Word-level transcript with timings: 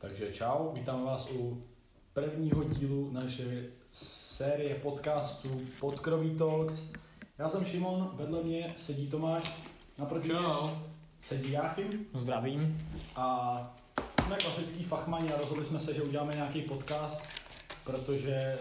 Takže 0.00 0.32
čau, 0.32 0.72
vítám 0.72 1.04
vás 1.04 1.30
u 1.30 1.62
prvního 2.12 2.64
dílu 2.64 3.10
naše 3.12 3.64
série 3.92 4.74
podcastů 4.74 5.60
Podkroví 5.80 6.30
Talks. 6.30 6.82
Já 7.38 7.48
jsem 7.48 7.64
Šimon, 7.64 8.10
vedle 8.14 8.42
mě 8.42 8.74
sedí 8.78 9.06
Tomáš, 9.06 9.62
naproti 9.98 10.28
mě 10.28 10.38
sedí 11.20 11.52
Jáchym 11.52 12.06
Zdravím. 12.14 12.78
a 13.16 13.76
jsme 14.24 14.36
klasický 14.36 14.84
fachmani 14.84 15.32
a 15.32 15.38
rozhodli 15.40 15.64
jsme 15.64 15.78
se, 15.78 15.94
že 15.94 16.02
uděláme 16.02 16.34
nějaký 16.34 16.62
podcast, 16.62 17.22
protože 17.84 18.58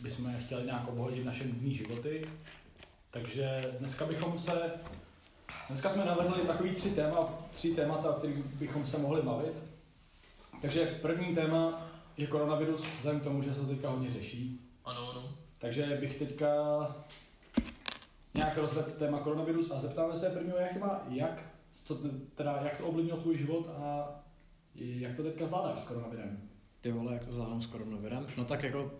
bychom 0.00 0.32
chtěli 0.46 0.64
nějak 0.64 0.88
obohodit 0.88 1.24
naše 1.24 1.44
nudné 1.44 1.70
životy. 1.70 2.28
Takže 3.10 3.74
dneska 3.78 4.06
bychom 4.06 4.38
se, 4.38 4.72
dneska 5.68 5.90
jsme 5.90 6.04
navrhli 6.04 6.46
takový 6.46 6.70
tři, 6.70 6.90
téma, 6.90 7.28
tři 7.54 7.74
témata, 7.74 8.10
o 8.10 8.18
kterých 8.18 8.38
bychom 8.38 8.86
se 8.86 8.98
mohli 8.98 9.22
bavit. 9.22 9.67
Takže 10.60 10.98
první 11.02 11.34
téma 11.34 11.86
je 12.16 12.26
koronavirus, 12.26 12.82
vzhledem 12.96 13.20
k 13.20 13.24
tomu, 13.24 13.42
že 13.42 13.54
se 13.54 13.60
to 13.60 13.66
teďka 13.66 13.90
hodně 13.90 14.10
řeší. 14.10 14.60
Ano, 14.84 15.10
ano. 15.10 15.36
Takže 15.58 15.98
bych 16.00 16.18
teďka 16.18 16.46
nějak 18.34 18.56
rozvedl 18.56 18.90
téma 18.90 19.18
koronavirus 19.18 19.70
a 19.70 19.80
zeptáme 19.80 20.16
se 20.16 20.30
prvního 20.30 20.58
Jachima, 20.58 21.00
jak, 21.08 21.42
co, 21.84 21.98
teda, 22.34 22.60
jak 22.62 22.76
to 22.76 22.84
ovlivnilo 22.84 23.18
tvůj 23.18 23.38
život 23.38 23.68
a 23.78 24.08
jak 24.74 25.16
to 25.16 25.22
teďka 25.22 25.46
zvládáš 25.46 25.78
s 25.78 25.84
koronavirem. 25.84 26.40
Ty 26.80 26.92
vole, 26.92 27.12
jak 27.12 27.24
to 27.24 27.32
zvládám 27.32 27.62
s 27.62 27.66
koronavirem? 27.66 28.26
No 28.36 28.44
tak 28.44 28.62
jako 28.62 28.90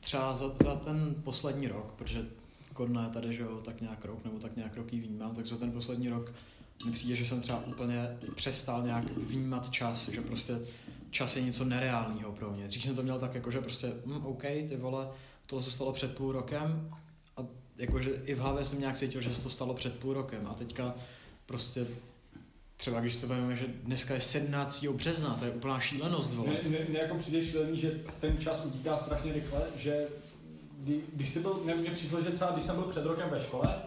třeba 0.00 0.36
za, 0.36 0.48
za 0.64 0.76
ten 0.76 1.14
poslední 1.24 1.68
rok, 1.68 1.92
protože 1.92 2.26
korona 2.72 3.04
je 3.04 3.10
tady, 3.10 3.34
že 3.34 3.42
jo, 3.42 3.60
tak 3.64 3.80
nějak 3.80 4.04
rok, 4.04 4.24
nebo 4.24 4.38
tak 4.38 4.56
nějak 4.56 4.76
rok 4.76 4.92
ji 4.92 5.00
vnímám, 5.00 5.34
tak 5.34 5.46
za 5.46 5.56
ten 5.56 5.72
poslední 5.72 6.08
rok 6.08 6.32
mi 6.84 6.92
přijde, 6.92 7.16
že 7.16 7.26
jsem 7.26 7.40
třeba 7.40 7.62
úplně 7.66 8.16
přestal 8.34 8.82
nějak 8.82 9.04
vnímat 9.16 9.70
čas, 9.70 10.08
že 10.08 10.20
prostě 10.20 10.58
čas 11.10 11.36
je 11.36 11.42
něco 11.42 11.64
nereálného 11.64 12.32
pro 12.32 12.50
mě. 12.50 12.68
Dřív 12.68 12.82
jsem 12.82 12.96
to 12.96 13.02
měl 13.02 13.18
tak 13.18 13.34
jako, 13.34 13.50
že 13.50 13.60
prostě, 13.60 13.92
hm, 14.06 14.26
OK, 14.26 14.42
ty 14.42 14.76
vole, 14.76 15.08
tohle 15.46 15.62
se 15.62 15.70
stalo 15.70 15.92
před 15.92 16.16
půl 16.16 16.32
rokem 16.32 16.90
a 17.36 17.46
jakože 17.76 18.10
i 18.24 18.34
v 18.34 18.38
hlavě 18.38 18.64
jsem 18.64 18.80
nějak 18.80 18.96
cítil, 18.96 19.20
že 19.20 19.34
se 19.34 19.42
to 19.42 19.50
stalo 19.50 19.74
před 19.74 19.98
půl 19.98 20.14
rokem 20.14 20.46
a 20.46 20.54
teďka 20.54 20.94
prostě 21.46 21.86
třeba 22.76 23.00
když 23.00 23.16
to 23.16 23.26
vezmeme, 23.26 23.56
že 23.56 23.66
dneska 23.82 24.14
je 24.14 24.20
17. 24.20 24.86
března, 24.86 25.34
to 25.34 25.44
je 25.44 25.50
úplná 25.50 25.80
šílenost, 25.80 26.34
vole. 26.34 26.52
Mně, 26.64 26.78
mně 26.88 26.98
jako 26.98 27.16
přijde 27.16 27.44
šílený, 27.44 27.80
že 27.80 28.00
ten 28.20 28.38
čas 28.38 28.64
utíká 28.64 28.98
strašně 28.98 29.32
rychle, 29.32 29.62
že 29.76 30.06
kdy, 30.78 31.00
když 31.12 31.30
jsi 31.30 31.40
byl, 31.40 31.60
mně 31.80 31.90
přišlo, 31.90 32.22
že 32.22 32.30
třeba 32.30 32.50
když 32.50 32.64
jsem 32.64 32.76
byl 32.76 32.84
před 32.84 33.04
rokem 33.04 33.30
ve 33.30 33.42
škole, 33.42 33.82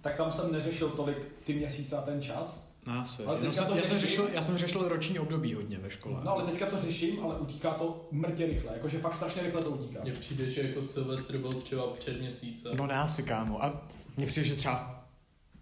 tak 0.00 0.16
tam 0.16 0.32
jsem 0.32 0.52
neřešil 0.52 0.88
tolik 0.90 1.18
ty 1.44 1.54
měsíce 1.54 1.96
a 1.96 2.02
ten 2.02 2.22
čas. 2.22 2.68
No, 2.86 3.00
asi. 3.00 3.24
Ale 3.24 3.38
Jenom 3.38 3.50
teďka 3.52 3.64
jsem, 3.66 3.72
to 3.72 3.78
já, 3.78 3.82
jsem 3.86 3.98
řeším. 3.98 4.08
řešil, 4.08 4.28
já 4.32 4.42
jsem 4.42 4.58
řešil 4.58 4.88
roční 4.88 5.18
období 5.18 5.54
hodně 5.54 5.78
ve 5.78 5.90
škole. 5.90 6.20
No 6.24 6.30
ale 6.30 6.44
teďka 6.44 6.66
to 6.66 6.80
řeším, 6.80 7.20
ale 7.24 7.38
utíká 7.38 7.70
to 7.70 8.08
mrtě 8.10 8.46
rychle, 8.46 8.72
jakože 8.74 8.98
fakt 8.98 9.16
strašně 9.16 9.42
rychle 9.42 9.62
to 9.62 9.70
utíká. 9.70 10.00
Mně 10.02 10.12
přijde, 10.12 10.50
že 10.50 10.62
jako 10.62 10.82
Silvestr 10.82 11.38
byl 11.38 11.52
třeba 11.52 11.86
před 11.86 12.20
měsícem. 12.20 12.76
No 12.76 12.86
ne 12.86 12.94
asi, 12.94 13.22
kámo. 13.22 13.64
A 13.64 13.88
mně 14.16 14.26
přijde, 14.26 14.48
že 14.48 14.54
třeba 14.56 15.04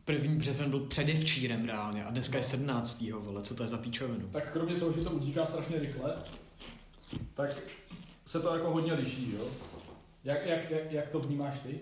první 0.04 0.36
březen 0.36 0.70
byl 0.70 0.80
předevčírem 0.80 1.64
reálně 1.64 2.04
a 2.04 2.10
dneska 2.10 2.38
je 2.38 2.44
17. 2.44 3.04
vole, 3.10 3.42
co 3.42 3.54
to 3.54 3.62
je 3.62 3.68
za 3.68 3.78
píčovinu? 3.78 4.28
Tak 4.32 4.52
kromě 4.52 4.74
toho, 4.74 4.92
že 4.92 5.00
to 5.00 5.10
utíká 5.10 5.46
strašně 5.46 5.78
rychle, 5.78 6.14
tak 7.34 7.50
se 8.26 8.40
to 8.40 8.54
jako 8.56 8.70
hodně 8.70 8.92
liší, 8.92 9.34
jo? 9.38 9.44
Jak, 10.24 10.46
jak, 10.46 10.70
jak, 10.70 10.92
jak 10.92 11.08
to 11.08 11.20
vnímáš 11.20 11.58
ty? 11.58 11.80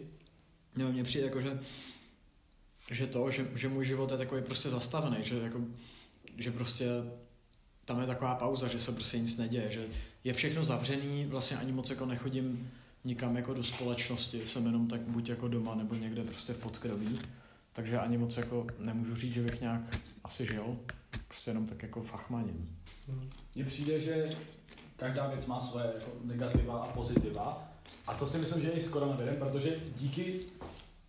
No, 0.76 0.92
mně 0.92 1.04
přijde 1.04 1.26
jako, 1.26 1.40
že, 1.40 1.58
že 2.90 3.06
to, 3.06 3.30
že, 3.30 3.46
že 3.54 3.68
můj 3.68 3.86
život 3.86 4.10
je 4.10 4.18
takový 4.18 4.42
prostě 4.42 4.68
zastavený, 4.68 5.16
že 5.20 5.38
jako, 5.38 5.60
že 6.36 6.50
prostě 6.50 6.88
tam 7.84 8.00
je 8.00 8.06
taková 8.06 8.34
pauza, 8.34 8.68
že 8.68 8.80
se 8.80 8.92
prostě 8.92 9.18
nic 9.18 9.38
neděje, 9.38 9.70
že 9.72 9.86
je 10.24 10.32
všechno 10.32 10.64
zavřený, 10.64 11.26
vlastně 11.26 11.56
ani 11.56 11.72
moc 11.72 11.90
jako 11.90 12.06
nechodím 12.06 12.70
nikam 13.04 13.36
jako 13.36 13.54
do 13.54 13.64
společnosti, 13.64 14.46
jsem 14.46 14.66
jenom 14.66 14.88
tak 14.88 15.00
buď 15.00 15.28
jako 15.28 15.48
doma 15.48 15.74
nebo 15.74 15.94
někde 15.94 16.24
prostě 16.24 16.52
v 16.52 16.58
podkroví, 16.58 17.18
takže 17.72 17.98
ani 17.98 18.18
moc 18.18 18.36
jako 18.36 18.66
nemůžu 18.78 19.16
říct, 19.16 19.32
že 19.34 19.42
bych 19.42 19.60
nějak 19.60 20.00
asi 20.24 20.46
žil, 20.46 20.76
prostě 21.28 21.50
jenom 21.50 21.66
tak 21.66 21.82
jako 21.82 22.02
fachmaním. 22.02 22.78
Hm. 23.08 23.30
Mně 23.54 23.64
přijde, 23.64 24.00
že 24.00 24.30
každá 24.96 25.26
věc 25.26 25.46
má 25.46 25.60
svoje 25.60 25.84
jako 25.84 26.10
negativa 26.24 26.78
a 26.78 26.92
pozitiva. 26.92 27.68
A 28.06 28.14
to 28.14 28.26
si 28.26 28.38
myslím, 28.38 28.62
že 28.62 28.70
i 28.70 28.80
s 28.80 28.88
koronavirem, 28.88 29.36
protože 29.36 29.80
díky 29.98 30.40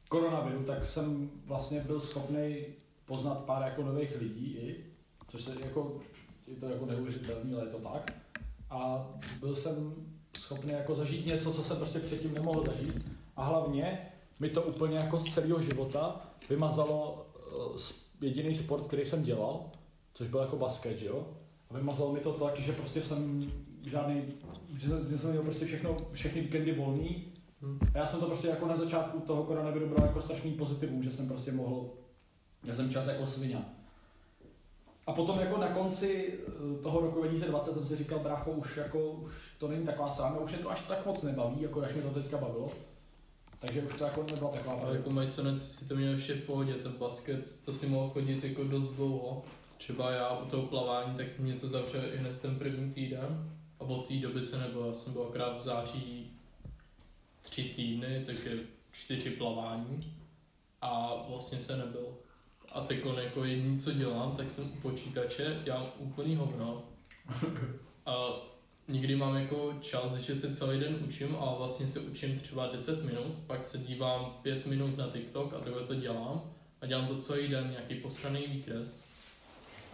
koronaviru 0.09 0.63
tak 0.63 0.85
jsem 0.85 1.29
vlastně 1.45 1.79
byl 1.79 2.01
schopný 2.01 2.65
poznat 3.05 3.35
pár 3.35 3.61
jako 3.61 3.83
nových 3.83 4.15
lidí 4.19 4.45
i, 4.45 4.85
což 5.29 5.41
se 5.41 5.55
jako, 5.61 5.99
je 6.47 6.55
to 6.55 6.65
jako 6.65 6.85
neuvěřitelný, 6.85 7.53
ale 7.53 7.63
je 7.63 7.71
to 7.71 7.79
tak. 7.79 8.13
A 8.69 9.07
byl 9.39 9.55
jsem 9.55 9.93
schopný 10.39 10.71
jako 10.71 10.95
zažít 10.95 11.25
něco, 11.25 11.53
co 11.53 11.63
jsem 11.63 11.77
prostě 11.77 11.99
předtím 11.99 12.33
nemohl 12.33 12.63
zažít. 12.65 13.05
A 13.35 13.45
hlavně 13.45 14.11
mi 14.39 14.49
to 14.49 14.61
úplně 14.61 14.97
jako 14.97 15.19
z 15.19 15.33
celého 15.33 15.61
života 15.61 16.31
vymazalo 16.49 17.25
uh, 17.55 17.77
jediný 18.21 18.55
sport, 18.55 18.87
který 18.87 19.05
jsem 19.05 19.23
dělal, 19.23 19.71
což 20.13 20.27
byl 20.27 20.39
jako 20.39 20.57
basket, 20.57 21.01
jo? 21.01 21.27
A 21.69 21.73
vymazalo 21.73 22.13
mi 22.13 22.19
to 22.19 22.33
taky, 22.33 22.63
že 22.63 22.73
prostě 22.73 23.01
jsem 23.01 23.51
žádný, 23.85 24.23
že 24.77 24.87
jsem, 24.87 25.09
že 25.09 25.17
jsem 25.17 25.29
měl 25.29 25.43
prostě 25.43 25.65
všechno, 25.65 25.97
všechny 26.13 26.41
víkendy 26.41 26.73
volný. 26.73 27.25
A 27.93 27.97
já 27.97 28.07
jsem 28.07 28.19
to 28.19 28.25
prostě 28.25 28.47
jako 28.47 28.67
na 28.67 28.77
začátku 28.77 29.19
toho 29.19 29.43
koronaviru 29.43 29.89
bral 29.89 30.07
jako 30.07 30.21
strašný 30.21 30.51
pozitivum, 30.51 31.03
že 31.03 31.11
jsem 31.11 31.27
prostě 31.27 31.51
mohl, 31.51 31.89
já 32.65 32.75
jsem 32.75 32.89
čas 32.89 33.07
jako 33.07 33.27
svině. 33.27 33.65
A 35.07 35.13
potom 35.13 35.39
jako 35.39 35.57
na 35.57 35.67
konci 35.67 36.39
eh, 36.47 36.83
toho 36.83 36.99
roku 36.99 37.19
2020 37.19 37.73
jsem 37.73 37.85
si 37.85 37.95
říkal, 37.95 38.19
brácho, 38.19 38.51
už 38.51 38.77
jako, 38.77 39.11
už 39.11 39.55
to 39.59 39.67
není 39.67 39.85
taková 39.85 40.11
sám, 40.11 40.37
už 40.43 40.51
mě 40.51 40.59
to 40.59 40.71
až 40.71 40.81
tak 40.81 41.05
moc 41.05 41.21
nebaví, 41.21 41.61
jako 41.61 41.81
až 41.81 41.93
mě 41.93 42.01
to 42.01 42.09
teďka 42.09 42.37
bavilo. 42.37 42.71
Takže 43.59 43.81
už 43.81 43.93
to 43.97 44.03
jako 44.03 44.25
nebyla 44.31 44.51
taková 44.51 44.75
pravda. 44.75 44.95
jako 44.95 45.09
Majsonec 45.09 45.71
si 45.71 45.87
to 45.87 45.95
měl 45.95 46.11
ještě 46.11 46.33
v 46.33 46.45
pohodě, 46.45 46.73
ten 46.73 46.91
basket, 46.91 47.65
to 47.65 47.73
si 47.73 47.87
mohl 47.87 48.09
chodit 48.09 48.43
jako 48.43 48.63
dost 48.63 48.93
dlouho. 48.93 49.43
Třeba 49.77 50.11
já 50.11 50.37
u 50.37 50.45
toho 50.45 50.63
plavání, 50.63 51.17
tak 51.17 51.39
mě 51.39 51.53
to 51.53 51.67
zavřelo 51.67 52.03
i 52.03 52.17
hned 52.17 52.41
ten 52.41 52.55
první 52.55 52.93
týden. 52.93 53.51
A 53.79 53.83
od 53.83 54.07
té 54.07 54.13
doby 54.13 54.43
se 54.43 54.57
nebyl, 54.57 54.85
já 54.87 54.93
jsem 54.93 55.13
byl 55.13 55.23
akorát 55.23 55.57
v 55.57 55.61
září 55.61 56.31
tři 57.45 57.63
týdny, 57.63 58.23
takže 58.25 58.59
čtyři 58.91 59.29
plavání. 59.29 60.17
A 60.81 61.13
vlastně 61.29 61.59
se 61.59 61.77
nebyl. 61.77 62.07
A 62.73 62.81
teď 62.81 63.05
jako 63.23 63.43
jediný, 63.45 63.77
co 63.79 63.91
dělám, 63.91 64.35
tak 64.35 64.51
jsem 64.51 64.71
u 64.77 64.81
počítače, 64.81 65.61
dělám 65.63 65.87
úplný 65.97 66.35
hovno. 66.35 66.83
A 68.05 68.27
někdy 68.87 69.15
mám 69.15 69.35
jako 69.35 69.73
čas, 69.81 70.15
že 70.15 70.35
se 70.35 70.55
celý 70.55 70.79
den 70.79 70.97
učím 71.07 71.35
a 71.39 71.55
vlastně 71.55 71.87
se 71.87 71.99
učím 71.99 72.39
třeba 72.39 72.67
10 72.67 73.03
minut, 73.03 73.39
pak 73.47 73.65
se 73.65 73.77
dívám 73.77 74.37
5 74.41 74.65
minut 74.65 74.97
na 74.97 75.09
TikTok 75.09 75.53
a 75.53 75.59
takhle 75.59 75.83
to 75.83 75.95
dělám. 75.95 76.51
A 76.81 76.85
dělám 76.85 77.07
to 77.07 77.21
celý 77.21 77.47
den, 77.47 77.71
nějaký 77.71 77.95
posraný 77.95 78.47
výkres. 78.47 79.07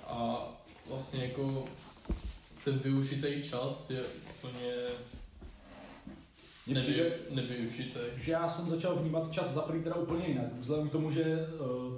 A 0.08 0.48
vlastně 0.90 1.24
jako 1.24 1.66
ten 2.64 2.80
využitý 2.80 3.44
čas 3.50 3.90
je 3.90 4.02
úplně 4.30 4.74
nevy, 6.68 7.12
nevyužitý. 7.30 8.00
že 8.18 8.32
já 8.32 8.50
jsem 8.50 8.70
začal 8.70 8.96
vnímat 8.96 9.32
čas 9.32 9.52
za 9.52 9.62
prvý 9.62 9.84
teda 9.84 9.96
úplně 9.96 10.28
jinak. 10.28 10.46
Vzhledem 10.60 10.90
k 10.90 10.92
tomu, 10.92 11.12
že 11.12 11.24
uh, 11.24 11.98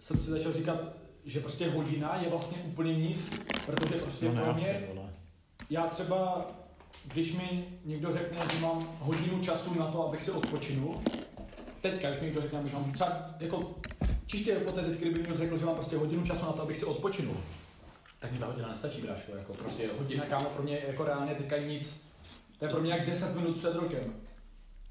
jsem 0.00 0.18
si 0.18 0.30
začal 0.30 0.52
říkat, 0.52 0.78
že 1.24 1.40
prostě 1.40 1.70
hodina 1.70 2.16
je 2.22 2.30
vlastně 2.30 2.58
úplně 2.64 2.94
nic, 2.94 3.32
protože 3.66 3.94
prostě 3.94 4.28
No 4.28 4.42
pro 4.42 4.52
mě, 4.52 4.88
já 5.70 5.86
třeba, 5.86 6.50
když 7.04 7.32
mi 7.32 7.64
někdo 7.84 8.12
řekne, 8.12 8.38
že 8.54 8.60
mám 8.60 8.96
hodinu 9.00 9.40
času 9.40 9.74
na 9.74 9.86
to, 9.86 10.08
abych 10.08 10.22
si 10.22 10.30
odpočinul, 10.30 11.02
teďka, 11.80 12.10
když 12.10 12.20
mi 12.20 12.26
někdo 12.26 12.40
řekne, 12.40 12.58
abych 12.58 12.72
mám 12.72 12.92
třeba 12.92 13.30
jako 13.40 13.74
čistě 14.26 14.54
hypoteticky, 14.54 15.04
kdyby 15.04 15.16
mi 15.16 15.22
někdo 15.22 15.36
řekl, 15.38 15.58
že 15.58 15.64
mám 15.64 15.74
prostě 15.74 15.96
hodinu 15.96 16.26
času 16.26 16.46
na 16.46 16.52
to, 16.52 16.62
abych 16.62 16.78
si 16.78 16.84
odpočinul, 16.84 17.36
tak 18.20 18.32
mi 18.32 18.38
ta 18.38 18.46
hodina 18.46 18.68
nestačí, 18.68 19.02
bráško, 19.02 19.36
jako 19.36 19.54
prostě 19.54 19.88
hodina 19.98 20.24
kámo 20.24 20.48
pro 20.48 20.62
mě 20.62 20.78
jako 20.86 21.04
reálně 21.04 21.34
teďka 21.34 21.58
nic, 21.58 22.06
to 22.58 22.64
je 22.64 22.70
pro 22.70 22.80
mě 22.80 22.92
jak 22.92 23.06
10 23.06 23.36
minut 23.36 23.56
před 23.56 23.74
rokem. 23.74 24.14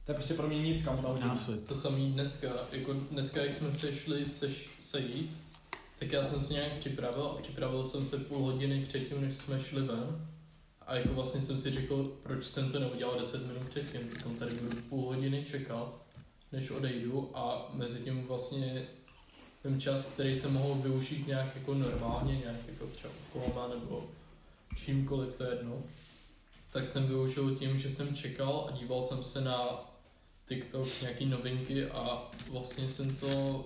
To 0.05 0.11
je 0.11 0.15
prostě 0.15 0.33
pro 0.33 0.47
mě 0.47 0.61
nic, 0.61 0.85
kam 0.85 0.97
ta 0.97 1.07
hodina. 1.07 1.31
Asi. 1.31 1.51
To 1.51 1.75
samý 1.75 2.11
dneska, 2.11 2.47
jako 2.71 2.93
dneska, 2.93 3.41
jak 3.41 3.55
jsme 3.55 3.71
se 3.71 3.95
šli 3.95 4.25
seš, 4.25 4.69
sejít, 4.79 5.37
tak 5.99 6.11
já 6.11 6.23
jsem 6.23 6.41
si 6.41 6.53
nějak 6.53 6.73
připravil 6.73 7.25
a 7.25 7.41
připravil 7.41 7.85
jsem 7.85 8.05
se 8.05 8.17
půl 8.17 8.39
hodiny 8.39 8.85
předtím, 8.85 9.21
než 9.21 9.35
jsme 9.35 9.63
šli 9.63 9.81
ven. 9.81 10.27
A 10.81 10.95
jako 10.95 11.13
vlastně 11.13 11.41
jsem 11.41 11.57
si 11.57 11.71
řekl, 11.71 12.17
proč 12.23 12.45
jsem 12.45 12.71
to 12.71 12.79
neudělal 12.79 13.19
10 13.19 13.47
minut 13.47 13.69
předtím, 13.69 14.01
potom 14.09 14.35
tady 14.35 14.55
budu 14.55 14.81
půl 14.81 15.05
hodiny 15.05 15.45
čekat, 15.45 16.05
než 16.51 16.71
odejdu 16.71 17.31
a 17.33 17.69
mezi 17.73 18.03
tím 18.03 18.23
vlastně 18.27 18.87
ten 19.61 19.81
čas, 19.81 20.05
který 20.05 20.35
jsem 20.35 20.53
mohl 20.53 20.81
využít 20.81 21.27
nějak 21.27 21.55
jako 21.55 21.73
normálně, 21.73 22.35
nějak 22.35 22.57
jako 22.67 22.87
třeba 22.87 23.13
kolama 23.33 23.75
nebo 23.75 24.09
čímkoliv, 24.75 25.35
to 25.37 25.43
je 25.43 25.49
jedno, 25.49 25.83
tak 26.73 26.87
jsem 26.87 27.07
využil 27.07 27.55
tím, 27.55 27.79
že 27.79 27.89
jsem 27.89 28.15
čekal 28.15 28.69
a 28.69 28.77
díval 28.77 29.01
jsem 29.01 29.23
se 29.23 29.41
na 29.41 29.89
TikTok 30.47 30.87
nějaký 31.01 31.25
novinky 31.25 31.85
a 31.85 32.31
vlastně 32.51 32.89
jsem 32.89 33.15
to 33.15 33.65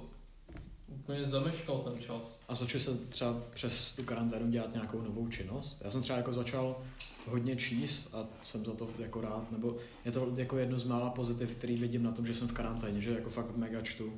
úplně 0.87 1.25
zameškal 1.25 1.77
ten 1.77 2.01
čas. 2.01 2.45
A 2.47 2.55
začal 2.55 2.81
se 2.81 2.97
třeba 2.97 3.35
přes 3.53 3.95
tu 3.95 4.03
karanténu 4.03 4.51
dělat 4.51 4.73
nějakou 4.73 5.01
novou 5.01 5.27
činnost? 5.27 5.81
Já 5.81 5.91
jsem 5.91 6.01
třeba 6.01 6.17
jako 6.17 6.33
začal 6.33 6.81
hodně 7.29 7.55
číst 7.55 8.13
a 8.13 8.25
jsem 8.41 8.65
za 8.65 8.73
to 8.73 8.87
jako 8.99 9.21
rád, 9.21 9.51
nebo 9.51 9.77
je 10.05 10.11
to 10.11 10.31
jako 10.35 10.57
jedno 10.57 10.79
z 10.79 10.85
mála 10.85 11.09
pozitiv, 11.09 11.55
který 11.55 11.77
vidím 11.77 12.03
na 12.03 12.11
tom, 12.11 12.27
že 12.27 12.33
jsem 12.33 12.47
v 12.47 12.53
karanténě, 12.53 13.01
že 13.01 13.11
jako 13.11 13.29
fakt 13.29 13.55
mega 13.55 13.81
čtu. 13.81 14.13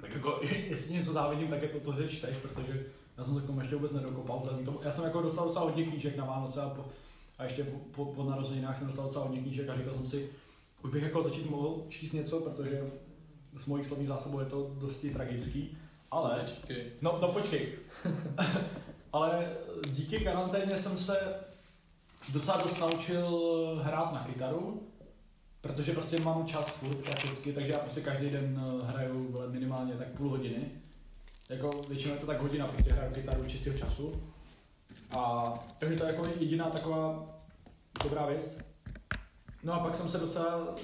Tak 0.00 0.14
jako, 0.14 0.40
jestli 0.68 0.94
něco 0.94 1.12
závidím, 1.12 1.48
tak 1.48 1.62
je 1.62 1.68
to 1.68 1.80
to, 1.80 2.02
že 2.02 2.08
čteš, 2.08 2.36
protože 2.36 2.86
já 3.18 3.24
jsem 3.24 3.34
se 3.34 3.40
k 3.40 3.46
tomu 3.46 3.60
ještě 3.60 3.76
vůbec 3.76 3.92
nedokopal. 3.92 4.40
Tomu, 4.64 4.80
já 4.82 4.90
jsem 4.92 5.04
jako 5.04 5.22
dostal 5.22 5.46
docela 5.46 5.64
hodně 5.64 5.84
knížek 5.84 6.16
na 6.16 6.24
Vánoce 6.24 6.62
a, 6.62 6.68
po, 6.68 6.84
a 7.38 7.44
ještě 7.44 7.64
po, 7.94 8.04
po, 8.04 8.24
narozeninách 8.24 8.78
jsem 8.78 8.86
dostal 8.86 9.06
docela 9.06 9.24
hodně 9.24 9.40
knížek 9.40 9.68
a 9.68 9.76
říkal 9.76 9.94
jsem 9.94 10.06
si, 10.06 10.28
už 10.82 10.90
bych 10.90 11.02
jako 11.02 11.22
začít 11.22 11.50
mohl 11.50 11.84
číst 11.88 12.12
něco, 12.12 12.40
protože 12.40 12.90
s 13.58 13.66
mojí 13.66 13.84
slovní 13.84 14.06
zásobou 14.06 14.40
je 14.40 14.46
to 14.46 14.70
dosti 14.78 15.10
tragický. 15.10 15.78
Ale, 16.10 16.40
Počkej. 16.40 16.92
no, 17.02 17.18
no 17.22 17.28
počkej. 17.28 17.72
ale 19.12 19.56
díky 19.92 20.20
karanténě 20.20 20.76
jsem 20.76 20.98
se 20.98 21.44
docela 22.32 22.62
dost 22.62 22.78
naučil 22.78 23.30
hrát 23.82 24.12
na 24.12 24.24
kytaru, 24.24 24.82
protože 25.60 25.92
prostě 25.92 26.20
mám 26.20 26.46
čas 26.46 26.66
furt 26.66 27.02
prakticky, 27.02 27.52
takže 27.52 27.72
já 27.72 27.78
prostě 27.78 28.00
každý 28.00 28.30
den 28.30 28.60
eh, 28.64 28.86
hraju 28.86 29.42
minimálně 29.50 29.94
tak 29.94 30.08
půl 30.08 30.30
hodiny. 30.30 30.70
Jako 31.48 31.70
většinou 31.88 32.14
je 32.14 32.20
to 32.20 32.26
tak 32.26 32.40
hodina, 32.42 32.66
prostě 32.66 32.92
hraju 32.92 33.14
kytaru 33.14 33.44
čistého 33.46 33.78
času. 33.78 34.22
A 35.10 35.54
takže 35.78 35.96
to 35.96 36.04
je 36.04 36.12
jako 36.12 36.26
jediná 36.40 36.70
taková 36.70 37.34
dobrá 38.02 38.26
věc. 38.26 38.58
No 39.62 39.72
a 39.72 39.78
pak 39.78 39.94
jsem 39.94 40.08
se 40.08 40.18
docela, 40.18 40.74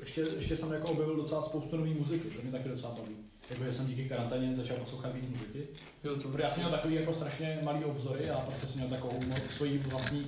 ještě, 0.00 0.20
ještě 0.20 0.56
jsem 0.56 0.72
jako 0.72 0.88
objevil 0.88 1.16
docela 1.16 1.42
spoustu 1.42 1.76
nové 1.76 1.90
muziky, 1.90 2.30
to 2.30 2.42
mě 2.42 2.52
taky 2.52 2.68
docela 2.68 2.94
baví. 2.94 3.16
Jako, 3.50 3.64
že 3.64 3.72
jsem 3.72 3.86
díky 3.86 4.08
karanténě 4.08 4.56
začal 4.56 4.76
poslouchat 4.76 5.14
víc 5.14 5.24
muziky. 5.28 5.68
Jo, 6.04 6.16
to 6.16 6.28
Protože 6.28 6.42
já 6.42 6.50
jsem 6.50 6.62
měl 6.62 6.70
takový 6.70 6.94
jako 6.94 7.12
strašně 7.12 7.60
malý 7.62 7.84
obzory 7.84 8.30
a 8.30 8.40
prostě 8.40 8.66
jsem 8.66 8.76
měl 8.76 8.90
takovou 8.90 9.20
moc 9.26 9.42
svoji 9.50 9.78
vlastní 9.78 10.26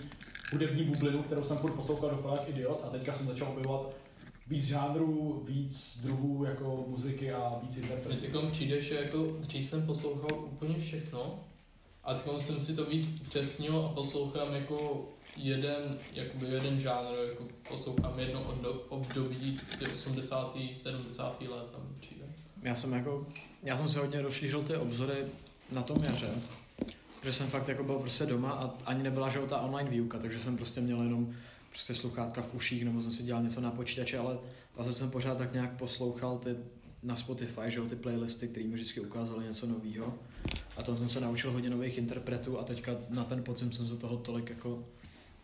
hudební 0.52 0.85
bublinu, 0.85 1.23
kterou 1.23 1.44
jsem 1.44 1.56
furt 1.56 1.73
poslouchal 1.73 2.11
dokola 2.11 2.37
jak 2.37 2.49
idiot 2.49 2.85
a 2.85 2.90
teďka 2.90 3.12
jsem 3.12 3.26
začal 3.26 3.49
objevovat 3.49 3.94
víc 4.46 4.64
žánrů, 4.64 5.43
víc 5.49 5.99
druhů 6.02 6.44
jako 6.44 6.85
muziky 6.88 7.32
a 7.32 7.58
víc 7.62 7.76
interpretů. 7.76 8.20
teď 8.20 8.50
přijde, 8.50 8.81
že 8.81 8.94
jako 8.94 9.26
dřív 9.40 9.67
jsem 9.67 9.87
poslouchal 9.87 10.44
úplně 10.44 10.78
všechno 10.78 11.44
a 12.04 12.14
teď 12.14 12.25
jsem 12.38 12.60
si 12.60 12.76
to 12.76 12.84
víc 12.84 13.20
upřesnil 13.20 13.87
a 13.87 13.94
poslouchám 13.94 14.54
jako 14.54 15.08
jeden, 15.37 15.99
jakoby 16.12 16.46
jeden 16.46 16.81
žánr, 16.81 17.14
jako 17.28 17.44
poslouchám 17.69 18.19
jedno 18.19 18.54
období 18.88 19.60
ty 19.78 19.87
80. 19.87 20.56
70. 20.72 21.40
let 21.40 21.70
tam 21.72 21.96
přijde. 22.00 22.25
Já 22.62 22.76
jsem 22.76 22.93
jako, 22.93 23.26
já 23.62 23.78
jsem 23.78 23.88
si 23.88 23.99
hodně 23.99 24.22
rozšířil 24.22 24.62
ty 24.62 24.76
obzory 24.76 25.14
na 25.72 25.82
tom 25.82 26.04
jaře, 26.04 26.31
že 27.25 27.32
jsem 27.32 27.46
fakt 27.46 27.69
jako 27.69 27.84
byl 27.84 27.99
prostě 27.99 28.26
doma 28.26 28.50
a 28.50 28.75
ani 28.87 29.02
nebyla 29.02 29.28
že 29.28 29.38
ta 29.40 29.60
online 29.60 29.90
výuka, 29.90 30.19
takže 30.19 30.40
jsem 30.40 30.56
prostě 30.56 30.81
měl 30.81 31.02
jenom 31.02 31.34
prostě 31.70 31.94
sluchátka 31.94 32.43
v 32.43 32.54
uších, 32.54 32.84
nebo 32.84 33.02
jsem 33.02 33.12
si 33.12 33.22
dělal 33.22 33.43
něco 33.43 33.60
na 33.60 33.70
počítači, 33.70 34.16
ale 34.16 34.38
vlastně 34.76 34.93
jsem 34.93 35.10
pořád 35.10 35.38
tak 35.38 35.52
nějak 35.52 35.76
poslouchal 35.76 36.38
ty 36.38 36.56
na 37.02 37.16
Spotify, 37.16 37.60
že 37.69 37.78
jo, 37.78 37.87
ty 37.87 37.96
playlisty, 37.96 38.49
které 38.49 38.66
mi 38.66 38.75
vždycky 38.75 39.00
ukázaly 39.00 39.44
něco 39.44 39.66
nového. 39.66 40.19
A 40.76 40.82
tam 40.82 40.96
jsem 40.96 41.08
se 41.08 41.20
naučil 41.20 41.52
hodně 41.52 41.70
nových 41.70 41.99
interpretů 41.99 42.58
a 42.58 42.64
teďka 42.64 42.93
na 43.10 43.25
ten 43.25 43.44
podzim 43.44 43.72
jsem 43.72 43.88
se 43.88 43.96
toho 43.96 44.16
tolik 44.16 44.50
jako 44.50 44.84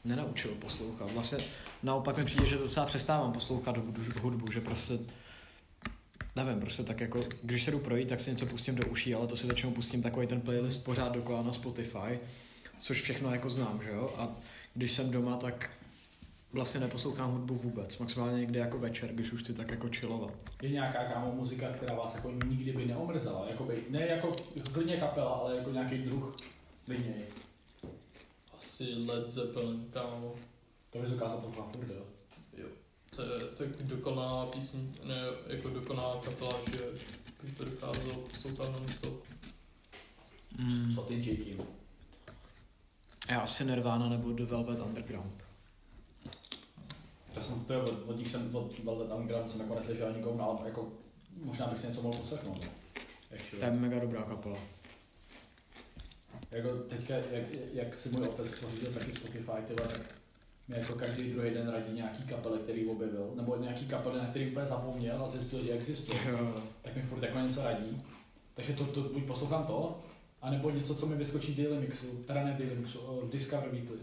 nenaučil 0.04 0.54
poslouchat. 0.54 1.12
Vlastně 1.12 1.38
naopak 1.82 2.18
mi 2.18 2.24
přijde, 2.24 2.46
že 2.46 2.58
docela 2.58 2.86
přestávám 2.86 3.32
poslouchat 3.32 3.76
hudbu, 4.20 4.52
že 4.52 4.60
prostě 4.60 4.98
nevím, 6.36 6.60
prostě 6.60 6.82
tak 6.82 7.00
jako, 7.00 7.24
když 7.42 7.64
se 7.64 7.70
jdu 7.70 7.78
projít, 7.78 8.08
tak 8.08 8.20
si 8.20 8.30
něco 8.30 8.46
pustím 8.46 8.74
do 8.74 8.86
uší, 8.86 9.14
ale 9.14 9.26
to 9.26 9.36
si 9.36 9.46
většinou 9.46 9.72
pustím 9.72 10.02
takový 10.02 10.26
ten 10.26 10.40
playlist 10.40 10.84
pořád 10.84 11.12
dokola 11.12 11.42
na 11.42 11.52
Spotify, 11.52 12.18
což 12.78 13.02
všechno 13.02 13.32
jako 13.32 13.50
znám, 13.50 13.80
že 13.84 13.90
jo, 13.90 14.14
a 14.16 14.36
když 14.74 14.92
jsem 14.92 15.10
doma, 15.10 15.36
tak 15.36 15.70
vlastně 16.52 16.80
neposlouchám 16.80 17.32
hudbu 17.32 17.54
vůbec, 17.54 17.98
maximálně 17.98 18.40
někdy 18.40 18.58
jako 18.58 18.78
večer, 18.78 19.10
když 19.12 19.32
už 19.32 19.42
chci 19.42 19.54
tak 19.54 19.70
jako 19.70 19.88
chillovat. 19.88 20.34
Je 20.62 20.70
nějaká 20.70 21.04
kámo 21.04 21.32
muzika, 21.32 21.72
která 21.72 21.94
vás 21.94 22.14
jako 22.14 22.30
nikdy 22.30 22.72
by 22.72 22.86
neomrzela, 22.86 23.46
jakoby, 23.50 23.84
ne 23.90 24.06
jako 24.06 24.36
klidně 24.72 24.96
kapela, 24.96 25.30
ale 25.30 25.56
jako 25.56 25.70
nějaký 25.70 25.98
druh 25.98 26.36
klidně. 26.84 27.14
Asi 28.58 28.94
Led 28.94 29.28
Zeppelin, 29.28 29.86
kámo. 29.92 30.34
To 30.90 30.98
bys 30.98 31.10
dokázal 31.10 31.38
poslouchat 31.38 31.76
furt, 31.76 31.88
jo. 31.88 32.02
Jo. 32.56 32.68
To 33.16 33.22
je 33.22 33.28
tak 33.44 33.82
dokonalá 33.82 34.46
písň, 34.46 34.78
ne, 35.04 35.14
jako 35.46 35.68
dokonalá 35.68 36.20
kapela, 36.24 36.60
že 36.72 36.82
by 37.42 37.52
to 37.52 37.64
dokázalo 37.64 38.14
poslouchat 38.14 38.72
non 38.72 38.88
stop. 38.88 39.24
Mm. 40.58 40.94
Co 40.94 41.02
ty 41.02 41.14
Jakey? 41.14 41.58
Já 43.30 43.40
asi 43.40 43.64
Nirvana 43.64 44.08
nebo 44.08 44.32
The 44.32 44.44
Velvet 44.44 44.80
Underground. 44.80 45.47
Já 47.38 47.42
jsem, 47.42 47.64
to 47.64 48.12
nich 48.16 48.30
jsem, 48.30 48.56
od 48.56 48.78
Velvet 48.78 49.12
Underground 49.12 49.50
jsem 49.50 49.60
jako 49.60 49.74
neslyšel 49.74 50.12
nikomu, 50.12 50.42
ale 50.42 50.58
jako 50.64 50.88
možná 51.36 51.66
bych 51.66 51.78
si 51.78 51.86
něco 51.86 52.02
mohl 52.02 52.18
poslechnout. 52.18 52.60
To 53.58 53.64
je 53.64 53.70
mega 53.70 53.98
dobrá 53.98 54.22
kapela. 54.22 54.58
Jako 56.50 56.76
teďka, 56.76 57.14
jak, 57.14 57.44
jak 57.72 57.98
si 57.98 58.08
můj 58.08 58.28
otec 58.28 58.54
pořídil 58.54 58.92
taky 58.92 59.12
Spotify, 59.12 59.62
tyhle, 59.66 59.88
tak 59.88 60.14
mi 60.68 60.78
jako 60.78 60.94
každý 60.94 61.30
druhý 61.32 61.50
den 61.50 61.68
radí 61.68 61.92
nějaký 61.92 62.22
kapely, 62.22 62.58
který 62.58 62.86
objevil, 62.86 63.32
nebo 63.34 63.56
nějaký 63.56 63.86
kapely, 63.86 64.18
na 64.18 64.26
který 64.26 64.50
úplně 64.50 64.66
zapomněl 64.66 65.24
a 65.24 65.30
zjistil, 65.30 65.64
že 65.64 65.72
existuje, 65.72 66.20
tak 66.82 66.96
mi 66.96 67.02
furt 67.02 67.22
jako 67.22 67.38
něco 67.38 67.62
radí. 67.62 68.02
Takže 68.54 68.72
to, 68.72 68.84
to 68.84 69.00
buď 69.00 69.24
poslouchám 69.24 69.64
to, 69.64 70.02
anebo 70.42 70.70
něco, 70.70 70.94
co 70.94 71.06
mi 71.06 71.16
vyskočí 71.16 71.54
Daily 71.54 71.78
Mixu, 71.78 72.06
teda 72.06 72.44
ne 72.44 72.56
Daily 72.58 72.76
Mixu, 72.76 73.00
uh, 73.00 73.30
Discover 73.30 73.68
Weekly. 73.70 73.98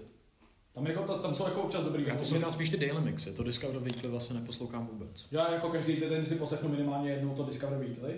Tam, 0.75 0.87
jako, 0.87 1.03
to, 1.03 1.17
tam 1.19 1.35
jsou 1.35 1.45
jako 1.45 1.61
občas 1.61 1.83
dobrý 1.83 2.05
Já 2.07 2.15
poslouchám 2.15 2.53
spíš 2.53 2.69
ty 2.69 2.77
Daily 2.77 3.01
Mixy, 3.01 3.31
to 3.31 3.43
Discover 3.43 3.79
Weekly 3.79 4.09
vlastně 4.09 4.39
neposlouchám 4.39 4.87
vůbec. 4.87 5.25
Já 5.31 5.51
jako 5.53 5.69
každý 5.69 5.95
den 5.95 6.25
si 6.25 6.35
poslechnu 6.35 6.69
minimálně 6.69 7.11
jednou 7.11 7.35
to 7.35 7.43
Discover 7.43 7.79
Weekly 7.79 8.15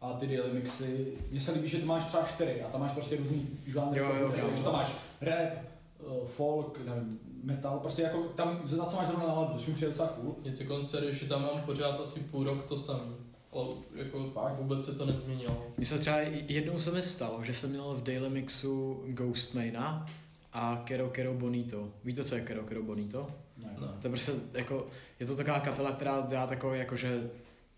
a 0.00 0.12
ty 0.12 0.26
daily 0.26 0.52
mixy. 0.52 1.06
Mně 1.30 1.40
se 1.40 1.52
líbí, 1.52 1.68
že 1.68 1.78
tu 1.78 1.86
máš 1.86 2.04
třeba 2.04 2.22
čtyři 2.22 2.62
a 2.62 2.68
tam 2.68 2.80
máš 2.80 2.92
prostě 2.92 3.16
různý 3.16 3.48
žánry, 3.66 4.00
Jo, 4.00 4.06
jo, 4.20 4.32
jo. 4.38 4.50
že 4.56 4.62
tam 4.62 4.72
máš 4.72 4.96
rap, 5.20 5.52
uh, 5.98 6.26
folk, 6.26 6.80
nevím, 6.86 7.20
metal, 7.44 7.78
prostě 7.78 8.02
jako 8.02 8.18
tam, 8.22 8.60
na 8.78 8.86
co 8.86 8.96
máš 8.96 9.06
zrovna 9.06 9.26
náladu, 9.26 9.58
to 9.58 9.70
mi 9.70 9.74
přijde 9.74 9.90
docela 9.90 10.08
cool. 10.08 10.34
Mě 10.42 10.52
ty 10.52 10.64
koncerty, 10.64 11.14
že 11.14 11.26
tam 11.28 11.42
mám 11.42 11.62
pořád 11.66 12.00
asi 12.00 12.20
půl 12.20 12.44
rok 12.44 12.68
to 12.68 12.76
samý. 12.76 13.14
Ale 13.52 13.66
jako 13.94 14.30
Fakt? 14.30 14.56
vůbec 14.58 14.84
se 14.84 14.94
to 14.94 15.06
nezměnilo. 15.06 15.66
Mně 15.76 15.86
se 15.86 15.98
třeba 15.98 16.18
jednou 16.48 16.78
se 16.78 16.90
mi 16.90 17.02
stalo, 17.02 17.44
že 17.44 17.54
jsem 17.54 17.70
měl 17.70 17.94
v 17.94 18.02
Daily 18.02 18.30
Mixu 18.30 19.02
Ghostmaina 19.06 20.06
a 20.52 20.82
Kero 20.84 21.08
Kero 21.08 21.34
Bonito. 21.34 21.88
Víte, 22.04 22.24
co 22.24 22.34
je 22.34 22.40
Kero 22.40 22.62
Kero 22.62 22.82
Bonito? 22.82 23.26
Ne. 23.56 23.76
Ne. 23.80 23.86
To 23.86 24.06
je 24.06 24.10
prostě 24.10 24.32
jako, 24.52 24.86
je 25.20 25.26
to 25.26 25.36
taková 25.36 25.60
kapela, 25.60 25.92
která 25.92 26.20
dělá 26.28 26.46
takový 26.46 26.78
jako, 26.78 26.96
že 26.96 27.30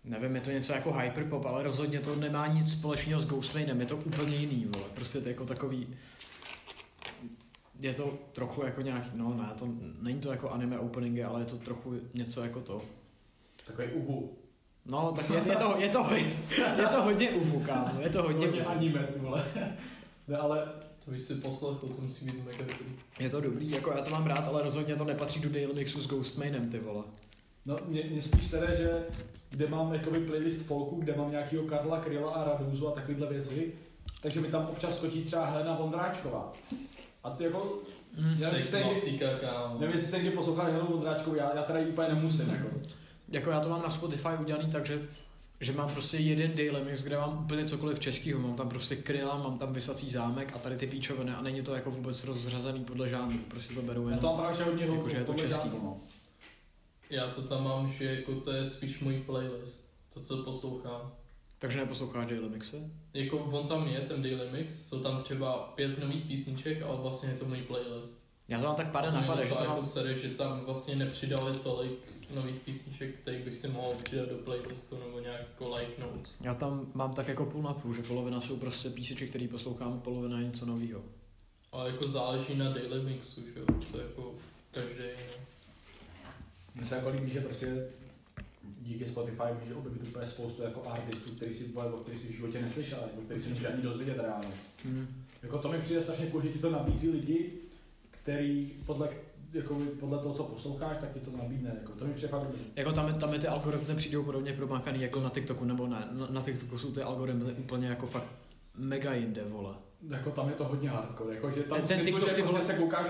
nevím, 0.03 0.35
je 0.35 0.41
to 0.41 0.51
něco 0.51 0.73
jako 0.73 0.93
hyperpop, 0.93 1.45
ale 1.45 1.63
rozhodně 1.63 1.99
to 1.99 2.15
nemá 2.15 2.47
nic 2.47 2.71
společného 2.79 3.21
s 3.21 3.27
Ghostmainem, 3.27 3.79
je 3.81 3.85
to 3.85 3.97
úplně 3.97 4.35
jiný, 4.35 4.65
vole. 4.75 4.85
Prostě 4.93 5.19
to 5.21 5.27
je 5.27 5.31
jako 5.31 5.45
takový, 5.45 5.87
je 7.79 7.93
to 7.93 8.13
trochu 8.33 8.65
jako 8.65 8.81
nějaký, 8.81 9.09
no 9.13 9.33
ne, 9.33 9.49
to, 9.59 9.67
není 10.01 10.19
to 10.19 10.31
jako 10.31 10.49
anime 10.49 10.79
openingy, 10.79 11.23
ale 11.23 11.41
je 11.41 11.45
to 11.45 11.57
trochu 11.57 11.93
něco 12.13 12.43
jako 12.43 12.59
to. 12.61 12.81
Takový 13.67 13.87
uvu. 13.87 14.37
No, 14.85 15.11
tak 15.15 15.29
je, 15.29 15.35
je, 15.35 15.55
to, 15.55 15.75
je, 15.77 15.89
to, 15.89 16.05
je 16.81 16.87
to 16.87 17.03
hodně 17.03 17.29
uvu, 17.31 17.59
kámo, 17.65 18.01
je 18.01 18.09
to 18.09 18.23
hodně, 18.23 18.45
Hodně 18.45 18.65
anime, 18.65 19.07
vole. 19.17 19.45
ne, 20.27 20.37
ale 20.37 20.67
To 21.05 21.11
bych 21.11 21.21
si 21.21 21.35
poslechl, 21.35 21.87
to 21.95 22.01
musí 22.01 22.25
být 22.25 22.45
mega 22.45 22.57
dobrý. 22.57 22.85
Je 23.19 23.29
to 23.29 23.41
dobrý, 23.41 23.71
jako 23.71 23.91
já 23.91 24.01
to 24.03 24.09
mám 24.09 24.25
rád, 24.27 24.39
ale 24.47 24.63
rozhodně 24.63 24.95
to 24.95 25.03
nepatří 25.05 25.39
do 25.39 25.49
Daily 25.49 25.73
Mixu 25.73 26.01
s 26.01 26.07
Ghostmainem, 26.07 26.71
ty 26.71 26.79
vole. 26.79 27.03
no, 27.65 27.77
mě, 27.87 28.03
mě 28.11 28.21
spíš 28.21 28.47
sere, 28.47 28.77
že 28.77 29.03
kde 29.49 29.67
mám 29.67 29.93
jakoby 29.93 30.19
playlist 30.19 30.61
folku, 30.65 30.95
kde 31.01 31.15
mám 31.15 31.31
nějakýho 31.31 31.63
Karla 31.63 31.99
Kryla 31.99 32.31
a 32.31 32.43
Radouzu 32.43 32.87
a 32.87 32.91
takovýhle 32.91 33.27
věci, 33.27 33.73
takže 34.21 34.41
mi 34.41 34.47
tam 34.47 34.67
občas 34.71 34.97
skočí 34.97 35.23
třeba 35.23 35.45
Helena 35.45 35.75
Vondráčková. 35.77 36.53
A 37.23 37.29
ty 37.29 37.43
jako, 37.43 37.79
Mm. 38.17 38.23
já 38.39 38.51
nevím, 38.51 38.53
jestli 39.93 40.07
jste 40.07 40.17
někdy- 40.17 40.35
poslouchali 40.37 40.71
Helenu 40.71 40.89
Vondráčkovou, 40.91 41.35
já, 41.35 41.55
já 41.55 41.63
teda 41.63 41.79
ji 41.79 41.85
úplně 41.87 42.07
nemusím, 42.07 42.49
jako. 42.49 42.67
Jako 43.29 43.49
já 43.49 43.59
to 43.59 43.69
mám 43.69 43.81
na 43.81 43.89
Spotify 43.89 44.27
udělaný 44.41 44.71
tak, 44.71 44.85
že, 45.63 45.71
mám 45.71 45.89
prostě 45.93 46.17
jeden 46.17 46.51
daily 46.55 46.85
mix, 46.91 47.03
kde 47.03 47.17
mám 47.17 47.43
úplně 47.43 47.65
cokoliv 47.65 47.99
českýho, 47.99 48.39
mám 48.39 48.55
tam 48.55 48.69
prostě 48.69 48.95
kryla, 48.95 49.37
mám 49.37 49.57
tam 49.57 49.73
vysací 49.73 50.09
zámek 50.09 50.51
a 50.55 50.59
tady 50.59 50.77
ty 50.77 50.87
píčoviny 50.87 51.31
a 51.31 51.41
není 51.41 51.61
to 51.61 51.75
jako 51.75 51.91
vůbec 51.91 52.23
rozřazený 52.23 52.83
podle 52.85 53.09
žánru, 53.09 53.37
prostě 53.47 53.73
to 53.73 53.81
beru 53.81 54.01
Já 54.03 54.07
jenom. 54.07 54.19
to 54.19 54.27
mám 54.27 54.37
právě 54.37 54.63
hodně 54.65 54.85
Jako, 54.85 55.09
že 55.09 55.17
je 55.17 55.23
to 55.23 55.33
český. 55.33 55.49
žánru, 55.49 55.79
no. 55.83 55.97
Já 57.09 57.27
to 57.27 57.41
tam 57.41 57.63
mám, 57.63 57.91
že 57.91 58.05
jako 58.15 58.35
to 58.35 58.51
je 58.51 58.65
spíš 58.65 58.99
můj 58.99 59.19
playlist. 59.25 59.93
To, 60.13 60.19
co 60.19 60.43
poslouchám. 60.43 61.11
Takže 61.59 61.79
neposloucháš 61.79 62.27
daily 62.27 62.49
mixy? 62.49 62.77
Jako 63.13 63.37
on 63.39 63.67
tam 63.67 63.87
je, 63.87 63.99
ten 63.99 64.21
daily 64.21 64.51
mix, 64.51 64.89
jsou 64.89 64.99
tam 65.03 65.23
třeba 65.23 65.57
pět 65.75 65.99
nových 65.99 66.25
písniček, 66.25 66.81
ale 66.81 66.97
vlastně 67.01 67.29
je 67.29 67.35
to 67.37 67.45
můj 67.45 67.61
playlist. 67.61 68.23
Já 68.47 68.59
to 68.59 68.65
mám 68.65 68.75
tak 68.75 68.91
pár 68.91 69.13
napadek, 69.13 69.45
že 69.47 69.53
mám 69.53 69.63
jako 69.63 69.83
sere, 69.83 70.15
že 70.19 70.29
tam 70.29 70.61
vlastně 70.65 70.95
nepřidali 70.95 71.55
tolik 71.59 71.99
nových 72.33 72.55
písniček, 72.55 73.15
který 73.15 73.37
bych 73.37 73.57
si 73.57 73.67
mohl 73.67 73.95
přidat 74.03 74.29
do 74.29 74.35
playlistu 74.35 74.97
nebo 74.99 75.19
nějak 75.19 75.39
jako 75.39 75.75
likenout. 75.75 76.29
Já 76.41 76.53
tam 76.53 76.87
mám 76.93 77.13
tak 77.13 77.27
jako 77.27 77.45
půl 77.45 77.61
na 77.61 77.73
půl, 77.73 77.93
že 77.95 78.03
polovina 78.03 78.41
jsou 78.41 78.57
prostě 78.57 78.89
písničky, 78.89 79.27
které 79.27 79.47
poslouchám, 79.47 79.99
polovina 79.99 80.39
je 80.39 80.45
něco 80.45 80.65
nového. 80.65 81.01
Ale 81.71 81.89
jako 81.89 82.07
záleží 82.07 82.55
na 82.55 82.69
daily 82.69 83.01
mixu, 83.01 83.41
že 83.41 83.59
jo, 83.59 83.65
to 83.91 83.97
je 83.97 84.03
jako 84.03 84.35
každý. 84.71 85.03
no. 85.03 86.33
Mně 86.75 86.85
se 86.85 86.95
jako 86.95 87.09
líbí, 87.09 87.31
že 87.31 87.41
prostě 87.41 87.87
díky 88.81 89.05
Spotify 89.05 89.43
může 89.61 89.75
objevit 89.75 90.07
úplně 90.07 90.27
spoustu 90.27 90.63
jako 90.63 90.89
artistů, 90.89 91.31
který 91.31 91.55
si, 91.55 91.65
o 91.73 91.97
kterých 91.97 92.21
si 92.21 92.27
v 92.27 92.35
životě 92.35 92.61
neslyšel, 92.61 92.99
nebo 93.11 93.21
který 93.21 93.41
si 93.41 93.49
nemůže 93.49 93.67
ani 93.67 93.81
dozvědět 93.81 94.17
reálně. 94.17 94.51
Hmm. 94.85 95.07
Jako 95.43 95.57
to 95.57 95.71
mi 95.71 95.81
přijde 95.81 96.01
strašně 96.01 96.27
cool, 96.27 96.41
že 96.41 96.49
ti 96.49 96.59
to 96.59 96.71
nabízí 96.71 97.09
lidi, 97.09 97.51
který 98.11 98.71
podle, 98.85 99.09
jako 99.53 99.77
podle 99.99 100.17
toho, 100.19 100.33
co 100.33 100.43
posloucháš, 100.43 100.97
tak 101.01 101.13
ti 101.13 101.19
to 101.19 101.31
nabídne. 101.37 101.71
Jako, 101.81 101.91
to 101.91 102.05
mi 102.05 102.13
dobrý. 102.31 102.59
Jako 102.75 102.91
tam, 102.91 103.13
tam 103.13 103.31
mi 103.31 103.39
ty 103.39 103.47
algoritmy 103.47 103.95
přijdou 103.95 104.23
podobně 104.23 104.53
promákaný 104.53 105.01
jako 105.01 105.19
na 105.21 105.29
TikToku, 105.29 105.65
nebo 105.65 105.87
ne, 105.87 106.07
na, 106.11 106.27
na 106.29 106.41
TikToku 106.41 106.77
jsou 106.77 106.91
ty 106.91 107.01
algoritmy 107.01 107.51
úplně 107.51 107.87
jako 107.87 108.07
fakt 108.07 108.27
mega 108.77 109.13
jinde, 109.13 109.43
vole. 109.49 109.73
Jako 110.09 110.31
tam 110.31 110.49
je 110.49 110.55
to 110.55 110.63
hodně 110.63 110.89
hardcore, 110.89 111.35
jako, 111.35 111.51
že 111.51 111.63
tam 111.63 111.77
Ten- 111.77 111.87
ten, 111.87 111.97
ten 111.97 111.99
smyslu, 112.05 112.19
TikTok, 112.19 112.29
že 112.29 112.35
ty 112.35 112.41
prostě 112.41 112.57
vole- 112.57 112.65
se 112.73 112.73
koukáš 112.77 113.07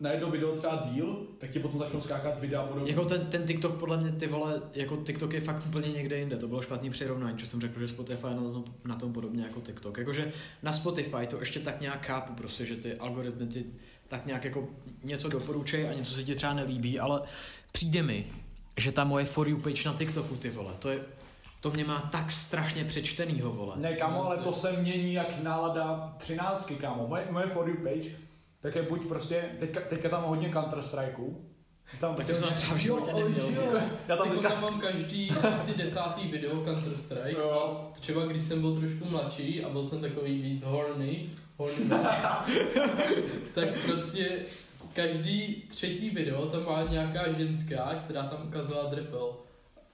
na 0.00 0.10
jedno 0.10 0.30
video 0.30 0.56
třeba 0.56 0.88
díl, 0.92 1.26
tak 1.38 1.50
ti 1.50 1.58
potom 1.58 1.78
začnou 1.80 2.00
skákat 2.00 2.40
videa 2.40 2.62
podobně. 2.66 2.90
Jako 2.92 3.04
ten, 3.04 3.26
ten 3.26 3.46
TikTok 3.46 3.74
podle 3.76 3.96
mě 3.96 4.12
ty 4.12 4.26
vole, 4.26 4.62
jako 4.74 4.96
TikTok 4.96 5.32
je 5.32 5.40
fakt 5.40 5.66
úplně 5.66 5.88
někde 5.92 6.18
jinde, 6.18 6.36
to 6.36 6.48
bylo 6.48 6.62
špatný 6.62 6.90
přirovnání, 6.90 7.38
že 7.38 7.46
jsem 7.46 7.60
řekl, 7.60 7.80
že 7.80 7.88
Spotify 7.88 8.26
je 8.26 8.34
na 8.34 8.40
tom, 8.42 8.64
na 8.84 8.94
tom 8.96 9.12
podobně 9.12 9.42
jako 9.42 9.60
TikTok. 9.60 9.98
Jakože 9.98 10.32
na 10.62 10.72
Spotify 10.72 11.26
to 11.26 11.38
ještě 11.40 11.60
tak 11.60 11.80
nějak 11.80 12.06
chápu 12.06 12.32
prostě, 12.32 12.66
že 12.66 12.76
ty 12.76 12.94
algoritmy 12.94 13.46
ty 13.46 13.64
tak 14.08 14.26
nějak 14.26 14.44
jako 14.44 14.68
něco 15.04 15.28
doporučují 15.28 15.84
a 15.84 15.92
něco 15.92 16.14
se 16.14 16.24
ti 16.24 16.34
třeba 16.34 16.54
nelíbí, 16.54 17.00
ale 17.00 17.22
přijde 17.72 18.02
mi, 18.02 18.26
že 18.76 18.92
ta 18.92 19.04
moje 19.04 19.24
For 19.24 19.48
You 19.48 19.58
page 19.58 19.82
na 19.86 19.94
TikToku 19.94 20.36
ty 20.36 20.50
vole, 20.50 20.72
to 20.78 20.90
je, 20.90 21.00
to 21.60 21.70
mě 21.70 21.84
má 21.84 22.00
tak 22.12 22.30
strašně 22.30 22.84
přečtenýho 22.84 23.52
vole. 23.52 23.74
Ne, 23.76 23.94
kámo, 23.94 24.26
ale 24.26 24.36
to 24.36 24.52
se 24.52 24.72
mění 24.72 25.12
jak 25.12 25.42
nálada 25.42 26.14
třináctky, 26.18 26.74
kámo. 26.74 27.06
Moje, 27.06 27.26
moje 27.30 27.46
for 27.46 27.68
you 27.68 27.76
page, 27.76 28.10
tak 28.62 28.74
je 28.74 28.82
buď 28.82 29.06
prostě, 29.06 29.44
teďka, 29.60 29.80
teďka 29.80 30.08
tam 30.08 30.24
hodně 30.24 30.52
Counter 30.52 30.82
Strikeů. 30.82 31.44
Tam 32.00 32.14
Tak 32.14 32.26
to 32.26 32.32
jsem 32.32 32.48
třeba 32.54 32.74
v 32.74 32.78
životě 32.78 33.12
neměl. 33.12 33.44
Já 34.08 34.16
tam 34.16 34.26
Jako 34.26 34.40
teďka... 34.40 34.48
tam 34.48 34.62
mám 34.62 34.80
každý 34.80 35.30
asi 35.30 35.78
desátý 35.78 36.28
video 36.28 36.64
Counter 36.64 36.96
Strike. 36.96 37.40
Jo. 37.40 37.90
Třeba 37.94 38.26
když 38.26 38.42
jsem 38.42 38.60
byl 38.60 38.76
trošku 38.76 39.04
mladší 39.04 39.64
a 39.64 39.68
byl 39.68 39.86
jsem 39.86 40.00
takový 40.00 40.42
víc 40.42 40.62
horny, 40.62 41.30
tak 43.54 43.68
prostě 43.86 44.38
každý 44.94 45.62
třetí 45.68 46.10
video 46.10 46.46
tam 46.46 46.64
má 46.64 46.82
nějaká 46.82 47.32
ženská, 47.32 48.02
která 48.04 48.22
tam 48.22 48.46
ukazovala 48.48 48.90
dripel. 48.90 49.36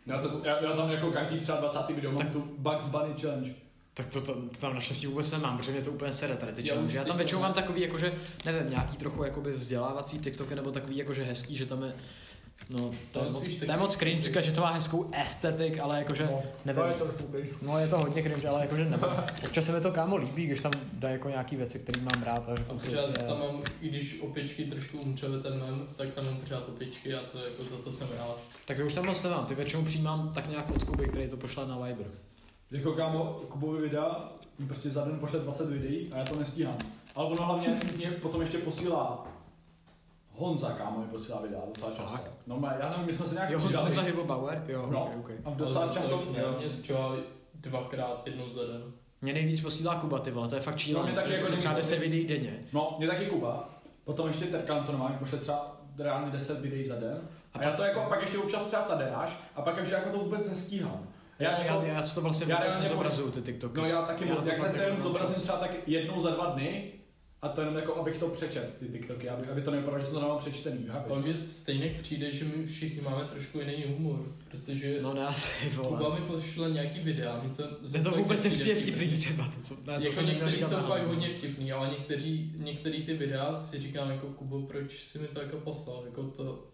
Já, 0.06 0.18
to, 0.18 0.40
já, 0.44 0.64
já, 0.64 0.72
tam 0.72 0.90
jako 0.90 1.10
každý 1.10 1.38
třeba 1.38 1.60
20. 1.60 1.94
video 1.94 2.12
mám 2.12 2.26
tu 2.26 2.44
Bugs 2.58 2.86
Bunny 2.86 3.14
Challenge. 3.20 3.54
Tak 3.94 4.08
to, 4.08 4.20
to, 4.20 4.34
to 4.34 4.58
tam 4.60 4.74
naštěstí 4.74 5.06
vůbec 5.06 5.32
nemám, 5.32 5.56
protože 5.56 5.72
mě 5.72 5.80
to 5.80 5.90
úplně 5.90 6.12
sere 6.12 6.36
tady 6.36 6.52
ty 6.52 6.68
Já 6.68 6.74
challenge. 6.74 6.96
Já 6.96 7.04
tam 7.04 7.16
většinou 7.16 7.40
mám. 7.40 7.48
mám 7.48 7.54
takový 7.54 7.80
jakože, 7.80 8.12
nevím, 8.44 8.70
nějaký 8.70 8.96
trochu 8.96 9.24
jakoby 9.24 9.52
vzdělávací 9.52 10.18
TikToky 10.18 10.54
nebo 10.54 10.70
takový 10.70 10.96
jakože 10.96 11.24
hezký, 11.24 11.56
že 11.56 11.66
tam 11.66 11.82
je 11.82 11.94
No, 12.70 12.78
to, 12.78 12.94
To 13.12 13.18
je, 13.18 13.24
je 13.26 13.32
moc, 13.32 13.42
spíš 13.42 13.58
to 13.58 13.70
je 13.70 13.76
moc 13.76 13.96
cringe 13.96 14.22
říkat, 14.22 14.40
že 14.40 14.52
to 14.52 14.60
má 14.60 14.70
hezkou 14.72 15.10
estetik, 15.26 15.78
ale 15.78 15.98
jakože, 15.98 16.28
No, 16.30 16.42
nevím. 16.64 16.82
To 16.82 16.88
je 16.88 16.94
trošku 16.94 17.22
cringe. 17.32 17.50
No 17.62 17.78
je 17.78 17.88
to 17.88 17.98
hodně 17.98 18.22
cringe, 18.22 18.48
ale 18.48 18.60
jakože 18.60 18.84
nevím. 18.84 19.06
Občas 19.44 19.64
se 19.66 19.72
mi 19.72 19.80
to 19.80 19.92
kámo 19.92 20.16
líbí, 20.16 20.46
když 20.46 20.60
tam 20.60 20.72
dá 20.92 21.08
jako 21.10 21.28
nějaký 21.28 21.56
věci, 21.56 21.78
které 21.78 22.00
mám 22.02 22.22
rád 22.22 22.48
a 22.48 22.52
A 22.52 22.74
pořád 22.74 23.08
je- 23.08 23.24
tam 23.28 23.38
mám, 23.38 23.62
i 23.80 23.88
když 23.88 24.20
opičky 24.20 24.64
trošku 24.64 24.98
umčely 24.98 25.42
ten 25.42 25.60
mem, 25.60 25.88
tak 25.96 26.08
tam 26.10 26.24
mám 26.24 26.36
pořád 26.36 26.68
opičky 26.68 27.14
a 27.14 27.20
to 27.32 27.38
jako 27.44 27.64
za 27.64 27.76
to 27.76 27.92
jsem 27.92 28.08
rád. 28.18 28.38
Tak 28.66 28.78
už 28.86 28.94
tam 28.94 29.06
moc 29.06 29.22
nemám, 29.22 29.46
ty 29.46 29.54
většinou 29.54 29.84
přijímám 29.84 30.32
tak 30.34 30.48
nějak 30.50 30.70
od 30.70 30.84
Kuby, 30.84 31.08
který 31.08 31.28
to 31.28 31.36
pošle 31.36 31.66
na 31.66 31.78
Viber. 31.78 32.06
Jako 32.70 32.92
kámo, 32.92 33.24
Kubovi 33.48 33.82
videa, 33.82 34.28
mi 34.58 34.66
prostě 34.66 34.90
za 34.90 35.04
den 35.04 35.18
pošle 35.18 35.38
20 35.38 35.70
videí 35.70 36.12
a 36.12 36.18
já 36.18 36.24
to 36.24 36.36
nestíhám. 36.38 36.76
Ale 37.16 37.26
ono 37.26 37.42
hlavně 37.46 37.80
mě 37.96 38.10
potom 38.10 38.40
ještě 38.40 38.58
posílá 38.58 39.26
Honza, 40.36 40.70
kámo, 40.72 40.98
mi 41.00 41.06
posílá 41.06 41.40
videa 41.40 41.60
docela 41.66 41.90
často. 41.90 42.02
Fakt? 42.12 42.30
No, 42.46 42.60
má- 42.60 42.74
já 42.80 42.90
nevím, 42.90 43.06
my 43.06 43.14
jsme 43.14 43.26
se 43.26 43.34
nějak 43.34 43.50
Jo, 43.50 43.58
přidali. 43.58 43.84
Honza 43.84 44.00
Hybo 44.00 44.24
Bauer? 44.24 44.64
Jo, 44.68 44.86
No. 44.90 45.04
okay, 45.04 45.18
okay. 45.18 45.36
A 45.44 45.50
docela 45.50 45.88
často, 45.92 46.24
ne, 46.32 46.42
mě 46.58 46.82
třeba 46.82 47.16
dvakrát 47.54 48.22
jednou 48.26 48.48
za 48.48 48.62
den. 48.66 48.82
Mě 49.22 49.32
nejvíc 49.32 49.60
posílá 49.60 49.94
Kuba, 49.94 50.18
ty 50.18 50.30
vole, 50.30 50.48
to 50.48 50.54
je 50.54 50.60
fakt 50.60 50.74
To 50.74 50.78
šílené. 50.80 51.12
mě 51.12 51.20
taky 51.20 51.32
jako 51.32 51.46
třeba 51.46 51.72
nejvíc 51.74 51.88
10 51.90 51.98
videí 51.98 52.26
denně. 52.26 52.58
No, 52.72 52.94
mě 52.98 53.06
taky 53.08 53.26
Kuba. 53.26 53.68
Potom 54.04 54.28
ještě 54.28 54.44
Terkan 54.44 54.84
to 54.86 54.92
normálně 54.92 55.16
pošle 55.18 55.38
třeba 55.38 55.76
reálně 55.98 56.30
10 56.30 56.60
videí 56.60 56.84
za 56.84 56.94
den. 56.94 57.20
A 57.54 57.58
A, 57.58 57.62
já 57.62 57.76
to 57.76 57.82
jako, 57.82 58.00
pak 58.08 58.20
ještě 58.22 58.38
občas 58.38 58.66
třeba 58.66 58.82
tadeáš 58.82 59.42
a 59.56 59.62
pak 59.62 59.82
už 59.82 59.90
jako 59.90 60.10
to 60.10 60.18
vůbec 60.18 60.48
nestíhám. 60.48 61.06
Já, 61.38 61.50
Já, 61.50 61.58
já, 61.58 61.64
jako, 61.64 61.86
já, 61.86 61.92
já 61.92 62.02
si 62.02 62.14
to 62.14 62.20
vlastně 62.20 62.46
já 62.52 62.60
vůbec 62.60 62.80
nezobrazuju, 62.80 63.30
ty 63.30 63.42
TikToky. 63.42 63.78
no 63.80 63.86
já 63.86 64.02
taky, 64.02 64.28
Já 64.28 64.34
jak 64.34 64.44
to 64.60 64.66
jako 64.66 64.76
jenom 64.80 65.00
zobrazím 65.00 65.42
třeba 65.42 65.58
tak 65.58 65.70
jednou 65.86 66.20
za 66.20 66.30
dva 66.30 66.46
dny 66.46 66.92
a 67.44 67.48
to 67.48 67.60
jenom 67.60 67.76
jako, 67.76 67.96
abych 67.96 68.18
to 68.18 68.28
přečet, 68.28 68.76
ty 68.78 68.86
TikToky, 68.86 69.28
aby, 69.28 69.46
aby 69.46 69.62
to 69.62 69.70
nevypadalo, 69.70 70.00
že 70.00 70.06
jsem 70.06 70.14
to 70.14 70.20
nemám 70.20 70.38
přečtený? 70.38 70.88
Ale 71.10 71.22
mně 71.22 71.34
stejně 71.44 71.98
přijde, 72.02 72.32
že 72.32 72.44
my 72.44 72.66
všichni 72.66 73.00
máme 73.00 73.24
trošku 73.24 73.58
jiný 73.58 73.84
humor, 73.88 74.20
protože 74.50 75.02
No 75.02 75.14
ne, 75.14 75.26
asi, 75.26 75.70
Kuba 75.70 76.14
mi 76.14 76.20
pošle 76.20 76.70
nějaký 76.70 77.00
videa, 77.00 77.42
mi 77.42 77.54
to 77.54 77.62
Mně 77.92 78.02
to 78.02 78.10
vůbec 78.10 78.44
nepřijde 78.44 78.74
vtipný 78.74 79.16
třeba. 79.16 79.52
To 79.56 79.62
jsou, 79.62 79.74
ne, 79.86 79.98
to 79.98 80.20
Jako 80.20 80.50
říkat 80.50 80.70
jsou 80.70 80.76
fakt 80.76 81.02
no. 81.02 81.08
hodně 81.08 81.34
vtipný, 81.38 81.72
ale 81.72 81.90
někteří, 81.90 82.52
některý 82.56 83.02
ty 83.02 83.14
videa 83.14 83.56
si 83.56 83.80
říkám 83.80 84.10
jako 84.10 84.26
Kubo, 84.26 84.62
proč 84.62 85.04
si 85.04 85.18
mi 85.18 85.28
to 85.28 85.40
jako 85.40 85.56
poslal, 85.56 86.02
jako 86.06 86.22
to, 86.22 86.66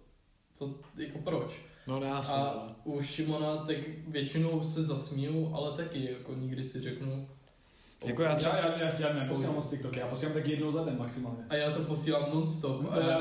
to 0.58 0.74
jako 0.96 1.18
proč. 1.18 1.50
No 1.86 2.00
ne, 2.00 2.12
asi, 2.12 2.32
A 2.32 2.76
u 2.84 3.02
Šimona 3.02 3.56
tak 3.56 3.76
většinou 4.08 4.64
se 4.64 4.82
zasmíju, 4.82 5.54
ale 5.54 5.76
taky 5.76 6.08
jako 6.12 6.34
nikdy 6.34 6.64
si 6.64 6.80
řeknu. 6.80 7.28
Jako 8.04 8.22
já 8.22 8.30
Já, 8.30 8.36
třeba- 8.36 8.56
já, 8.56 8.78
já, 8.78 8.90
já 9.08 9.12
neposílám 9.12 9.54
moc 9.54 9.70
TikToky, 9.70 9.98
já 9.98 10.06
posílám 10.06 10.34
tak 10.34 10.46
jednou 10.46 10.72
za 10.72 10.84
den 10.84 10.98
maximálně. 10.98 11.38
A 11.48 11.54
já 11.54 11.70
to 11.70 11.80
posílám 11.80 12.24
non-stop 12.34 12.86
a 12.90 12.98
já 12.98 13.20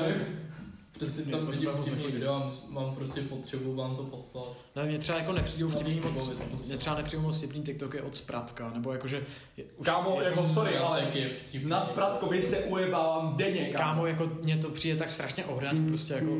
prostě 0.98 1.22
Mě 1.22 1.32
tam 1.36 1.46
vidím 1.46 1.70
vtipný 1.82 2.06
video 2.06 2.32
a 2.34 2.52
mám 2.68 2.94
prostě 2.94 3.20
potřebu 3.20 3.74
vám 3.74 3.96
to 3.96 4.02
poslat. 4.02 4.48
Ne, 4.76 4.84
mě 4.86 4.98
třeba 4.98 5.18
jako 5.18 5.32
nepřijdou 5.32 5.68
vtipný 5.68 5.92
Hlavně 5.92 6.10
moc, 6.10 6.28
posílám. 6.28 6.48
mě 6.66 6.76
třeba 6.78 6.96
nepřijdou 6.96 7.22
moc 7.22 7.38
vtipný 7.38 7.62
TikToky 7.62 8.00
od 8.00 8.14
Spratka, 8.14 8.70
nebo 8.74 8.92
jakože... 8.92 9.24
je- 9.56 9.64
už- 9.76 9.86
Kámo, 9.86 10.20
je 10.20 10.28
jako 10.28 10.42
sorry, 10.48 10.76
ale 10.78 11.00
tak 11.02 11.14
je 11.14 11.28
vtipný. 11.28 11.70
na 11.70 11.82
Spratkovi 11.82 12.42
se 12.42 12.58
ujebávám 12.58 13.36
denně, 13.36 13.64
kámo. 13.64 13.78
Kámo, 13.78 14.06
jako 14.06 14.30
mně 14.42 14.56
to 14.56 14.68
přijde 14.70 14.96
tak 14.98 15.10
strašně 15.10 15.44
ohraný, 15.44 15.88
prostě 15.88 16.14
jako 16.14 16.30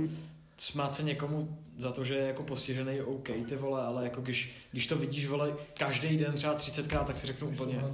smát 0.61 0.95
se 0.95 1.03
někomu 1.03 1.59
za 1.77 1.93
to, 1.93 2.05
že 2.05 2.15
je 2.15 2.27
jako 2.27 2.43
postižený 2.43 3.01
OK, 3.01 3.29
ty 3.49 3.57
vole, 3.57 3.83
ale 3.83 4.05
jako 4.05 4.21
když, 4.21 4.53
když 4.71 4.87
to 4.87 4.97
vidíš, 4.97 5.27
vole, 5.27 5.53
každý 5.79 6.17
den 6.17 6.33
třeba 6.35 6.59
30krát, 6.59 7.05
tak 7.05 7.17
si 7.17 7.27
řeknu 7.27 7.49
úplně 7.49 7.85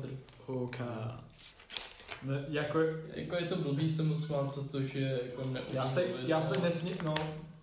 OK. 0.46 0.78
Ne, 2.22 2.44
jako, 2.48 2.78
Jako 3.14 3.36
je 3.36 3.44
to 3.44 3.56
blbý 3.56 3.88
se 3.88 4.02
mu 4.02 4.16
smát 4.16 4.54
za 4.54 4.68
to, 4.68 4.82
že 4.82 5.00
jako 5.00 5.42
neumí 5.42 5.60
já 5.72 5.88
se, 5.88 6.06
mluvit, 6.06 6.28
já 6.28 6.40
se 6.40 6.60
nesmě, 6.60 6.92
no, 7.04 7.14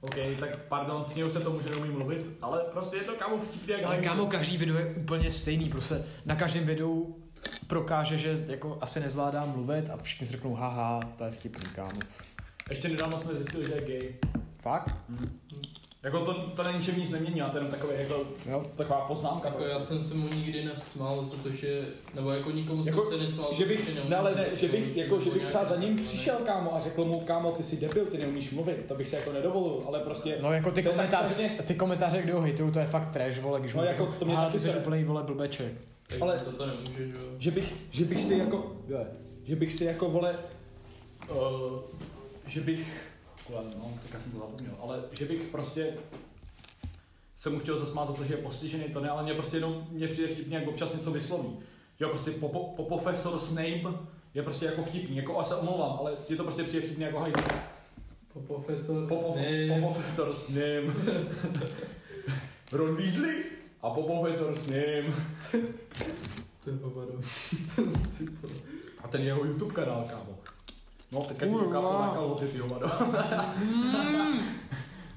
OK, 0.02 0.16
tak 0.40 0.60
pardon, 0.60 1.06
směju 1.06 1.30
se 1.30 1.40
tomu, 1.40 1.62
že 1.62 1.70
neumím 1.70 1.92
mluvit, 1.92 2.30
ale 2.42 2.64
prostě 2.72 2.98
je 2.98 3.04
to 3.04 3.16
kámo 3.16 3.38
vtipný, 3.38 3.74
jak 3.74 3.84
Ale 3.84 3.98
kámo, 3.98 4.26
každý 4.26 4.58
video 4.58 4.78
je 4.78 4.96
úplně 4.96 5.32
stejný, 5.32 5.70
prostě 5.70 5.96
na 6.26 6.36
každém 6.36 6.66
videu 6.66 7.16
prokáže, 7.68 8.18
že 8.18 8.46
jako 8.48 8.78
asi 8.82 9.00
nezvládá 9.00 9.46
mluvit 9.46 9.90
a 9.90 9.98
všichni 9.98 10.28
si 10.28 10.32
řeknou, 10.34 10.54
haha, 10.54 11.00
to 11.18 11.24
je 11.24 11.32
vtipný, 11.32 11.66
kámo. 11.76 12.00
Ještě 12.70 12.90
nedávno 12.90 13.22
jsme 13.22 13.36
zjistili, 13.36 13.66
že 13.66 13.74
je 13.74 13.82
gay. 13.82 14.16
Fakt? 14.64 14.96
Jako 16.04 16.20
to, 16.26 16.34
to 16.34 16.64
na 16.64 16.72
ničem 16.72 17.00
nic 17.00 17.10
nemění, 17.10 17.42
a 17.42 17.50
to 17.50 17.58
je 17.58 17.60
jenom 17.60 17.72
takový, 17.72 17.94
jako, 18.00 18.24
Jo. 18.50 18.66
taková 18.76 19.02
poznámka. 19.02 19.48
Jako 19.50 19.64
já 19.64 19.80
jsem 19.80 20.04
se 20.04 20.14
mu 20.16 20.28
nikdy 20.28 20.66
nesmál 20.66 21.24
za 21.24 21.38
to, 21.44 21.50
že, 21.50 21.86
nebo 22.14 22.32
jako 22.32 22.52
nikomu 22.52 22.84
Jako, 22.86 23.04
jsem 23.04 23.12
se 23.12 23.24
nesmál 23.26 23.54
že 23.54 23.66
bych, 23.66 23.80
to, 23.80 23.86
že 23.86 23.94
neumím 23.94 24.10
ne, 24.12 24.18
ale 24.18 24.36
ne, 24.36 24.46
že 24.54 24.68
bych, 24.68 24.98
jako, 24.98 25.20
že 25.20 25.30
bych 25.32 25.46
třeba 25.46 25.66
za 25.66 25.76
ním 25.76 25.96
přišel, 25.96 26.36
kámo, 26.46 26.76
a 26.76 26.80
řekl 26.80 27.04
mu, 27.04 27.20
kámo, 27.20 27.52
ty 27.52 27.64
jsi 27.64 27.78
debil, 27.78 28.06
ty 28.06 28.18
neumíš 28.18 28.52
mluvit, 28.52 28.86
to 28.88 28.96
bych 28.96 29.08
se 29.08 29.16
jako 29.16 29.32
nedovolil, 29.32 29.84
ale 29.88 30.00
prostě, 30.00 30.38
No 30.42 30.54
jako 30.54 30.72
ty 30.72 30.84
To 30.84 30.90
komentáře, 30.92 31.34
strašně- 31.34 31.58
ty 31.64 31.76
komentáře, 31.76 32.22
kdo 32.22 32.34
ho 32.36 32.42
hejtují, 32.42 32.72
to 32.72 32.80
je 32.80 32.86
fakt 32.86 33.12
trash, 33.14 33.40
vole, 33.40 33.60
když 33.60 33.74
No 33.74 33.82
mu 33.82 33.88
jako 33.88 34.06
to 34.20 34.26
mě 34.26 34.34
"Aha, 34.34 34.44
taky 34.44 34.54
ty 34.54 34.60
jsi 34.60 34.68
sere." 34.68 34.80
úplný, 34.80 35.04
vole, 35.04 35.24
blbeček. 35.24 35.74
Tak 36.08 36.22
ale- 36.22 36.40
za 36.40 36.52
to 36.52 36.66
nemůže, 36.66 37.08
že 37.08 37.14
jo. 37.14 37.20
že 37.38 37.52
bych, 37.52 37.74
že 37.90 38.06
bych 38.06 38.22
si 38.22 38.38
jako, 38.38 38.72
že 39.44 39.56
bych 39.56 39.74
si 39.74 39.86
jako, 39.86 40.10
vole, 40.10 40.36
uh, 41.30 41.38
že 42.48 42.62
bych, 42.62 42.88
kule, 43.48 43.64
no, 43.78 43.94
teďka 44.02 44.20
jsem 44.20 44.32
to 44.32 44.38
zapomněl, 44.38 44.74
ale 44.82 45.02
že 45.12 45.26
bych 45.26 45.42
prostě 45.42 45.94
se 47.36 47.50
mu 47.50 47.60
chtěl 47.60 47.78
zasmát 47.78 48.08
za 48.08 48.14
to, 48.14 48.24
že 48.24 48.34
je 48.34 48.38
postižený, 48.38 48.84
to 48.84 49.00
ne, 49.00 49.10
ale 49.10 49.24
mě 49.24 49.34
prostě 49.34 49.58
jenom, 49.58 49.88
mě 49.92 50.08
přijde 50.08 50.34
vtipně, 50.34 50.58
jak 50.58 50.68
občas 50.68 50.94
něco 50.94 51.12
vysloví. 51.12 51.58
Jo, 52.00 52.10
prostě 52.10 52.32
po, 52.32 52.50
po, 52.50 52.60
po 52.60 52.84
profesor 52.84 53.40
Snape 53.40 53.98
je 54.34 54.44
prostě 54.44 54.66
jako 54.66 54.84
vtipný, 54.84 55.18
jako 55.18 55.40
a 55.40 55.44
se 55.44 55.56
omlouvám, 55.56 55.98
ale 56.00 56.18
je 56.30 56.36
to 56.36 56.44
prostě 56.44 56.64
přijde 56.64 56.88
vtipný 56.88 57.04
jako 57.04 57.20
hajzl. 57.20 57.42
Po 58.34 58.40
profesor 58.40 59.08
Po, 59.08 59.16
po, 59.16 59.34
po 59.70 59.94
profesor 59.94 60.34
Snape. 60.34 60.94
Ron 62.72 62.96
Weasley 62.96 63.44
a 63.82 63.90
po 63.90 64.04
profesor 64.04 64.56
Snape. 64.56 65.14
A 69.04 69.08
ten 69.08 69.22
jeho 69.22 69.46
YouTube 69.46 69.74
kanál, 69.74 70.06
kámo. 70.10 70.43
No, 71.14 71.22
ti 71.22 71.34
to 71.34 71.46
Kurva. 71.46 72.08
na 72.08 72.14
kalhoty, 72.14 72.48
ty 72.48 72.58
hovado. 72.58 72.88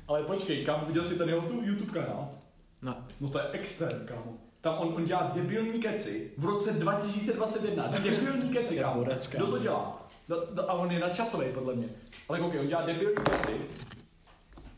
Ale 0.08 0.22
počkej, 0.22 0.64
kámo, 0.64 0.86
viděl 0.86 1.04
jsi 1.04 1.18
ten 1.18 1.28
jeho 1.28 1.40
tu 1.40 1.62
YouTube 1.62 2.00
kanál? 2.00 2.28
Ne. 2.82 2.94
No 3.20 3.28
to 3.28 3.38
je 3.38 3.44
extrém, 3.52 4.02
kámo. 4.04 4.32
Tam 4.60 4.74
on, 4.78 4.94
on 4.96 5.04
dělá 5.04 5.30
debilní 5.34 5.80
keci 5.80 6.32
v 6.38 6.44
roce 6.44 6.72
2021. 6.72 7.86
Debilní 7.86 8.52
keci, 8.54 8.78
kámo. 8.78 9.04
Kdo 9.36 9.46
to 9.46 9.58
dělá? 9.58 10.06
No, 10.28 10.36
no, 10.54 10.70
a 10.70 10.72
on 10.72 10.90
je 10.90 11.00
nadčasový, 11.00 11.46
podle 11.54 11.74
mě. 11.74 11.88
Ale 12.28 12.40
koukej, 12.40 12.60
on 12.60 12.66
dělá 12.66 12.82
debilní 12.82 13.16
keci. 13.16 13.60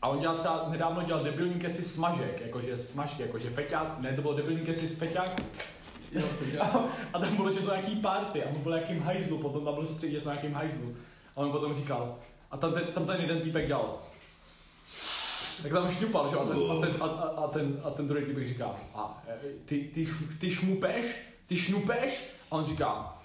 A 0.01 0.09
on 0.09 0.19
dělal 0.19 0.37
třeba, 0.37 0.65
nedávno 0.69 1.03
dělal 1.03 1.23
debilní 1.23 1.59
keci 1.59 1.83
smažek, 1.83 2.41
jakože 2.41 2.77
smažky, 2.77 3.21
jakože 3.21 3.49
feťák, 3.49 3.99
ne, 3.99 4.13
to 4.13 4.21
bylo 4.21 4.33
debilní 4.33 4.65
keci 4.65 4.87
z 4.87 4.99
feťák. 4.99 5.41
Jo, 6.11 6.23
A, 6.59 6.83
a 7.13 7.19
tam 7.19 7.35
bylo, 7.35 7.51
že 7.51 7.61
jsou 7.61 7.69
nějaký 7.69 7.95
party 7.95 8.43
a 8.43 8.49
on 8.49 8.61
byl 8.61 8.71
nějakým 8.71 9.01
hajzlu, 9.01 9.37
potom 9.37 9.65
tam 9.65 9.73
byl 9.73 9.87
střih, 9.87 10.11
že 10.11 10.21
jsou 10.21 10.29
nějakým 10.29 10.53
hajzlu. 10.53 10.95
A 11.35 11.39
on 11.39 11.51
potom 11.51 11.73
říkal, 11.73 12.15
a 12.51 12.57
tam 12.57 12.73
ten, 12.73 12.83
tam 12.83 13.05
ten 13.05 13.21
jeden 13.21 13.41
týpek 13.41 13.67
dal. 13.67 13.97
Tak 15.63 15.71
tam 15.71 15.91
šňupal, 15.91 16.29
že 16.29 16.35
a 16.35 16.45
ten, 16.45 16.57
a 16.71 16.81
ten, 16.81 16.95
a, 17.01 17.05
a, 17.05 17.43
a 17.43 17.47
ten, 17.47 17.81
a 17.83 17.89
ten 17.89 18.07
druhý 18.07 18.25
týpek 18.25 18.47
říká, 18.47 18.75
a 18.95 19.23
e, 19.27 19.39
ty, 19.65 19.77
ty, 19.93 20.07
ty 20.39 20.49
šmupeš, 20.49 21.15
ty 21.47 21.55
šnupeš? 21.55 22.31
A 22.51 22.55
on 22.55 22.65
říká, 22.65 23.18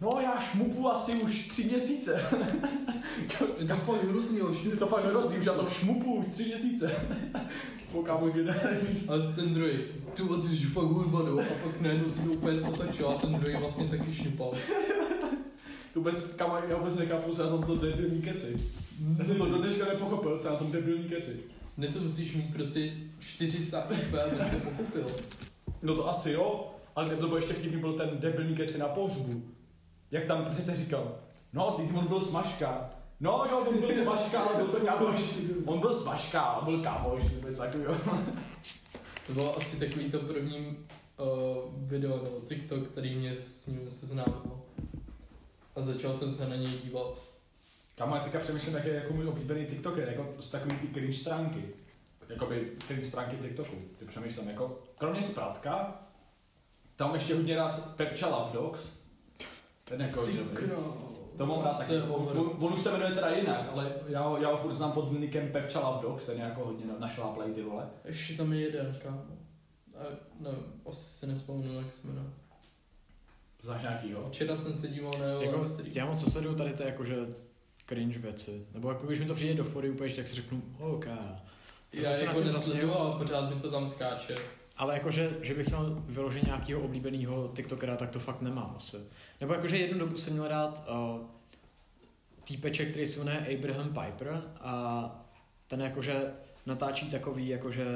no 0.00 0.20
já 0.22 0.40
šmupu 0.40 0.88
asi 0.88 1.12
už 1.12 1.48
tři 1.48 1.64
měsíce. 1.64 2.22
Je 3.60 3.66
to 3.66 3.76
fakt 3.76 4.04
hrozný, 4.04 4.38
jo, 4.38 4.54
Je 4.64 4.76
to 4.76 4.86
fakt 4.86 5.04
hrozný, 5.04 5.38
už 5.38 5.46
já 5.46 5.52
to 5.52 5.66
šmupu 5.68 6.14
už 6.14 6.26
tři 6.30 6.44
měsíce. 6.44 6.92
Můj 8.20 8.32
geniální. 8.32 9.02
A 9.08 9.34
ten 9.34 9.54
druhý, 9.54 9.78
ty 10.14 10.22
ty 10.22 10.48
jsi 10.48 10.66
fakt 10.66 10.84
hurba, 10.84 11.20
A 11.20 11.44
pak 11.64 11.80
najednou 11.80 12.08
si 12.08 12.22
to 12.22 12.30
úplně 12.30 12.60
otočil 12.60 13.08
a 13.08 13.14
ten 13.14 13.34
druhý 13.34 13.56
vlastně 13.56 13.84
taky 13.84 14.14
šňupal. 14.14 14.52
Vůbec, 15.94 16.34
kam, 16.34 16.58
já 16.68 16.76
vůbec 16.76 16.96
nechápu, 16.96 17.34
co 17.34 17.42
na 17.42 17.48
tomto 17.48 17.74
debilní 17.74 18.22
keci. 18.22 18.56
Já 19.18 19.24
jsem 19.24 19.36
to 19.36 19.46
do 19.46 19.58
dneška 19.58 19.84
nepochopil, 19.84 20.38
co 20.38 20.50
na 20.50 20.56
tom 20.56 20.72
debilní 20.72 21.04
keci. 21.04 21.36
Ne 21.76 21.88
to 21.88 22.00
musíš 22.00 22.36
mít 22.36 22.52
prostě 22.52 22.92
400 23.20 23.80
IP, 23.80 24.14
aby 24.14 24.44
se 24.44 24.56
pochopil. 24.56 25.06
No 25.82 25.94
to 25.94 26.08
asi 26.08 26.32
jo, 26.32 26.72
ale 26.96 27.16
to 27.16 27.26
bylo 27.26 27.36
ještě 27.36 27.54
vtipný, 27.54 27.80
byl 27.80 27.92
ten 27.92 28.10
debilní 28.18 28.56
keci 28.56 28.78
na 28.78 28.88
pohřbu. 28.88 29.42
Jak 30.10 30.24
tam 30.24 30.44
přece 30.44 30.76
říkal, 30.76 31.18
no, 31.52 31.70
teď 31.70 31.96
on 31.96 32.06
byl 32.06 32.20
smažka. 32.20 32.90
No 33.20 33.44
jo, 33.50 33.58
on 33.68 33.80
byl 33.80 33.94
smažka, 33.94 34.40
ale 34.40 34.56
byl 34.56 34.66
to 34.66 34.80
kámoš. 34.86 35.38
On 35.64 35.80
byl 35.80 35.94
smažka, 35.94 36.40
ale 36.40 36.64
byl 36.64 36.82
kámoš, 36.82 37.24
nebo 37.24 37.48
něco 37.48 37.62
takového. 37.62 37.96
To 39.26 39.32
bylo 39.32 39.56
asi 39.56 39.80
takový 39.80 40.10
to 40.10 40.18
první 40.18 40.78
uh, 41.18 41.88
video 41.88 42.16
nebo 42.16 42.40
TikTok, 42.48 42.88
který 42.88 43.14
mě 43.14 43.36
s 43.46 43.66
ním 43.66 43.90
seznámil. 43.90 44.60
A 45.76 45.82
začal 45.82 46.14
jsem 46.14 46.34
se 46.34 46.48
na 46.48 46.56
něj 46.56 46.78
dívat. 46.84 47.22
Kámo, 47.96 48.16
já 48.16 48.22
teďka 48.22 48.38
přemýšlím, 48.38 48.74
jak 48.74 48.84
je 48.84 48.94
jako 48.94 49.12
můj 49.12 49.28
oblíbený 49.28 49.66
TikToker, 49.66 50.08
jako 50.08 50.34
jsou 50.40 50.50
takový 50.50 50.76
ty 50.76 50.88
cringe 50.88 51.18
stránky. 51.18 51.64
Jakoby 52.28 52.72
cringe 52.86 53.06
stránky 53.06 53.36
TikToku. 53.36 53.76
Ty 53.98 54.04
přemýšlím, 54.04 54.48
jako 54.48 54.78
kromě 54.98 55.22
Spratka, 55.22 56.02
tam 56.96 57.14
ještě 57.14 57.34
hodně 57.34 57.56
rád 57.56 57.94
Pepcha 57.96 58.28
Love 58.28 58.52
Dogs. 58.52 58.80
Ten 59.84 60.00
jako 60.00 60.26
Ty 60.26 60.32
dobrý. 60.32 60.66
To 61.36 61.46
mám 61.46 61.62
rád 61.64 61.78
taky. 61.78 61.96
On, 62.00 62.56
on, 62.58 62.72
už 62.74 62.80
se 62.80 62.92
jmenuje 62.92 63.10
teda 63.12 63.28
jinak, 63.30 63.68
ale 63.72 63.92
já 64.08 64.22
ho, 64.22 64.36
já 64.42 64.50
ho 64.50 64.56
furt 64.56 64.74
znám 64.74 64.92
pod 64.92 65.12
nickem 65.20 65.52
Pepcha 65.52 65.88
Love 65.88 66.02
Dogs, 66.02 66.26
ten 66.26 66.38
je 66.38 66.44
jako 66.44 66.64
hodně 66.64 66.86
na- 66.86 66.98
našláplej 66.98 67.52
ty 67.52 67.62
vole. 67.62 67.88
Ještě 68.04 68.34
tam 68.34 68.52
je 68.52 68.60
jeden, 68.60 68.92
kámo. 69.02 69.24
A, 69.96 70.02
no, 70.40 70.50
asi 70.90 71.04
si 71.04 71.26
nespomenu, 71.26 71.78
jak 71.78 71.92
se 71.92 72.06
jmenuje. 72.06 72.26
Znáš 73.62 73.82
nějakýho? 73.82 74.28
Včera 74.30 74.56
jsem 74.56 74.74
se 74.74 74.88
díval 74.88 75.12
na 75.18 75.24
jeho 75.26 75.42
Jako, 75.42 75.66
já 75.94 76.06
moc 76.06 76.24
co 76.24 76.30
sleduju 76.30 76.54
tady 76.54 76.72
to 76.72 76.82
je 76.82 76.88
jakože 76.88 77.16
cringe 77.88 78.18
věci. 78.18 78.66
Nebo 78.74 78.88
jako 78.88 79.06
když 79.06 79.18
mi 79.20 79.26
to 79.26 79.34
přijde 79.34 79.54
do 79.54 79.64
fory 79.64 79.90
úplně, 79.90 80.14
tak 80.14 80.28
si 80.28 80.34
řeknu, 80.34 80.62
OK. 80.78 81.06
Já 81.92 82.10
jako 82.10 82.42
tím 82.42 82.52
nesleduju, 82.52 82.94
ale 82.94 83.16
pořád 83.16 83.54
mi 83.54 83.60
to 83.60 83.70
tam 83.70 83.88
skáče. 83.88 84.36
Ale 84.76 84.94
jakože, 84.94 85.36
že 85.42 85.54
bych 85.54 85.66
měl 85.66 86.02
vyloženě 86.06 86.42
nějakého 86.46 86.80
oblíbeného 86.80 87.52
TikTokera, 87.56 87.96
tak 87.96 88.10
to 88.10 88.18
fakt 88.18 88.40
nemám 88.40 88.74
asi. 88.76 88.96
Nebo 89.40 89.54
jakože 89.54 89.76
jednu 89.76 89.98
dobu 89.98 90.16
jsem 90.16 90.32
měl 90.32 90.48
rád 90.48 90.88
uh, 90.88 91.26
týpeček, 92.44 92.90
který 92.90 93.06
se 93.06 93.24
jmenuje 93.24 93.58
Abraham 93.58 93.88
Piper 93.88 94.42
a 94.60 95.26
ten 95.68 95.80
jakože 95.80 96.30
natáčí 96.66 97.10
takový, 97.10 97.48
jakože 97.48 97.86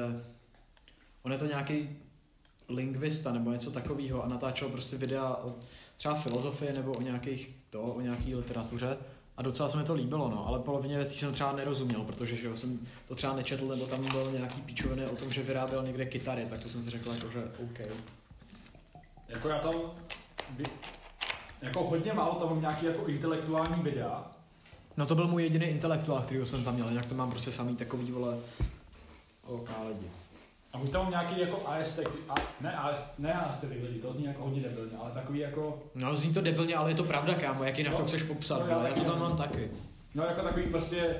on 1.23 1.31
je 1.31 1.37
to 1.37 1.45
nějaký 1.45 1.89
lingvista 2.69 3.33
nebo 3.33 3.51
něco 3.51 3.71
takového 3.71 4.23
a 4.23 4.27
natáčel 4.27 4.69
prostě 4.69 4.97
videa 4.97 5.35
o 5.35 5.55
třeba 5.97 6.15
filozofii 6.15 6.73
nebo 6.73 6.91
o 6.91 7.01
nějakých 7.01 7.55
to, 7.69 7.81
o 7.81 8.01
nějaký 8.01 8.35
literatuře 8.35 8.97
a 9.37 9.41
docela 9.41 9.69
se 9.69 9.77
mi 9.77 9.83
to 9.83 9.93
líbilo, 9.93 10.29
no, 10.29 10.47
ale 10.47 10.59
polovině 10.59 10.97
věcí 10.97 11.17
jsem 11.19 11.33
třeba 11.33 11.51
nerozuměl, 11.51 12.03
protože 12.03 12.35
že 12.35 12.47
jo, 12.47 12.57
jsem 12.57 12.79
to 13.07 13.15
třeba 13.15 13.35
nečetl, 13.35 13.67
nebo 13.67 13.87
tam 13.87 14.11
byl 14.11 14.31
nějaký 14.31 14.61
píčoviny 14.61 15.07
o 15.07 15.15
tom, 15.15 15.31
že 15.31 15.43
vyráběl 15.43 15.83
někde 15.83 16.05
kytary, 16.05 16.45
tak 16.49 16.59
to 16.63 16.69
jsem 16.69 16.83
si 16.83 16.89
řekl 16.89 17.11
jako, 17.11 17.29
že 17.29 17.43
OK. 17.63 17.79
Jako 19.29 19.49
já 19.49 19.59
tam, 19.59 19.73
vy- 20.49 20.63
jako 21.61 21.83
hodně 21.83 22.13
málo 22.13 22.35
tam 22.35 22.49
mám 22.49 22.61
nějaký 22.61 22.85
jako 22.85 23.07
intelektuální 23.07 23.83
videa. 23.83 24.23
No 24.97 25.05
to 25.05 25.15
byl 25.15 25.27
můj 25.27 25.43
jediný 25.43 25.65
intelektuál, 25.65 26.21
který 26.21 26.45
jsem 26.45 26.63
tam 26.63 26.73
měl, 26.73 26.89
jinak 26.89 27.05
to 27.05 27.15
mám 27.15 27.31
prostě 27.31 27.51
samý 27.51 27.75
takový, 27.75 28.11
vole, 28.11 28.37
OK 29.47 29.69
lidi. 29.87 30.07
A 30.73 30.79
už 30.79 30.89
tam 30.89 31.01
mám 31.01 31.11
nějaký 31.11 31.39
jako 31.39 31.67
AST, 31.67 31.99
a, 32.29 32.35
ne 32.61 32.73
AST, 32.73 33.19
ne 33.19 33.33
AST 33.33 33.63
lidi, 33.63 33.99
to 33.99 34.13
zní 34.13 34.25
jako 34.25 34.43
hodně 34.43 34.61
debilně, 34.61 34.97
ale 34.97 35.11
takový 35.11 35.39
jako, 35.39 35.79
No 35.95 36.15
zní 36.15 36.33
to 36.33 36.41
debilně, 36.41 36.75
ale 36.75 36.91
je 36.91 36.95
to 36.95 37.03
pravda, 37.03 37.33
kámo, 37.33 37.63
jak 37.63 37.77
jinak 37.77 37.93
No, 37.93 37.99
to 37.99 38.05
chceš 38.05 38.23
popsat, 38.23 38.59
no, 38.59 38.67
já 38.67 38.87
já, 38.87 38.93
to 38.93 39.03
tam 39.03 39.19
mám 39.19 39.37
taky. 39.37 39.71
no 40.15 40.23
jako 40.23 40.41
takový 40.41 40.65
prostě, 40.65 41.15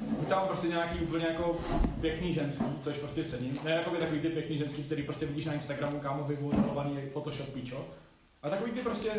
buď 0.00 0.28
tam 0.28 0.46
prostě 0.46 0.68
nějaký 0.68 0.98
úplně 0.98 1.26
jako 1.26 1.56
pěkný 2.00 2.34
ženský, 2.34 2.64
což 2.82 2.96
prostě 2.96 3.24
cením. 3.24 3.58
Ne 3.64 3.70
jako 3.70 3.90
by 3.90 3.96
takový 3.98 4.20
ty 4.20 4.28
pěkný 4.28 4.58
ženský, 4.58 4.84
který 4.84 5.02
prostě 5.02 5.26
vidíš 5.26 5.44
na 5.44 5.54
Instagramu, 5.54 6.00
kámo, 6.00 6.24
vyvolovaný 6.24 6.94
jak 6.94 7.12
Photoshop 7.12 7.48
píčo. 7.48 7.86
A 8.42 8.48
takový 8.50 8.72
ty 8.72 8.80
prostě, 8.80 9.10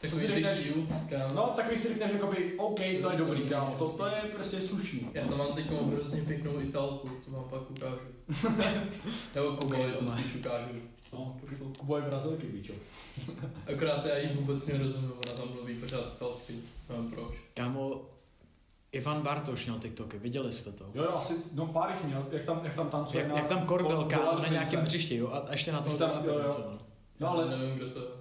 Takový 0.00 0.20
ty 0.26 0.32
řekneš- 0.34 0.72
cute, 0.72 0.94
kámo. 1.10 1.34
no 1.34 1.42
takový 1.56 1.76
si 1.76 1.88
řekneš 1.88 2.12
jakoby, 2.12 2.54
OK, 2.58 2.76
to 2.76 3.10
je 3.10 3.18
dobrý, 3.18 3.42
kámo, 3.48 3.74
to, 3.78 3.88
to 3.88 4.06
je 4.06 4.12
prostě 4.34 4.60
slušný. 4.60 5.08
Já 5.14 5.24
tam 5.28 5.38
mám 5.38 5.52
teď 5.54 5.66
hrozně 5.92 6.22
pěknou 6.22 6.60
italku, 6.60 7.08
to 7.24 7.30
vám 7.30 7.44
pak 7.50 7.70
ukážu. 7.70 7.98
Nebo 9.34 9.56
Kubovi 9.56 9.92
to 9.92 10.06
spíš 10.06 10.34
ukážu. 10.34 10.64
No, 11.12 11.36
Kubo 11.78 11.96
je 11.96 12.02
brazilky, 12.02 12.46
píčo. 12.46 12.72
Akorát 13.74 14.04
já 14.06 14.18
jí 14.18 14.28
vůbec 14.36 14.66
nerozumím, 14.66 15.12
ona 15.12 15.32
tam 15.40 15.48
mluví 15.54 15.74
pořád 15.74 16.04
italsky. 16.16 16.54
Nevím 16.88 17.10
proč. 17.10 17.34
Kámo, 17.54 18.00
Ivan 18.92 19.22
Bartoš 19.22 19.64
měl 19.66 19.78
TikToky, 19.78 20.18
viděli 20.18 20.52
jste 20.52 20.72
to? 20.72 20.84
Jo, 20.94 21.02
jo, 21.04 21.12
asi, 21.14 21.34
no 21.54 21.66
pár 21.66 21.90
jich 21.90 22.04
měl, 22.04 22.26
jak 22.32 22.44
tam, 22.44 22.60
jak 22.64 22.74
tam 22.74 22.88
tancuje 22.90 23.22
Jak, 23.22 23.30
na... 23.32 23.36
jak 23.38 23.46
tam 23.46 23.66
Korbel, 23.66 24.04
kámo, 24.04 24.38
na 24.42 24.48
nějakém 24.48 24.80
hřišti, 24.80 25.16
jo, 25.16 25.28
a 25.32 25.46
ještě 25.52 25.72
na 25.72 25.80
to 25.80 25.84
Ještě 25.90 25.98
tam, 25.98 26.24
jo, 26.24 26.32
jo. 26.38 26.56
no. 26.70 26.78
No 27.20 27.30
ale- 27.30 27.58
Nevím, 27.58 27.76
kdo 27.76 27.90
to 27.90 27.98
je. 27.98 28.17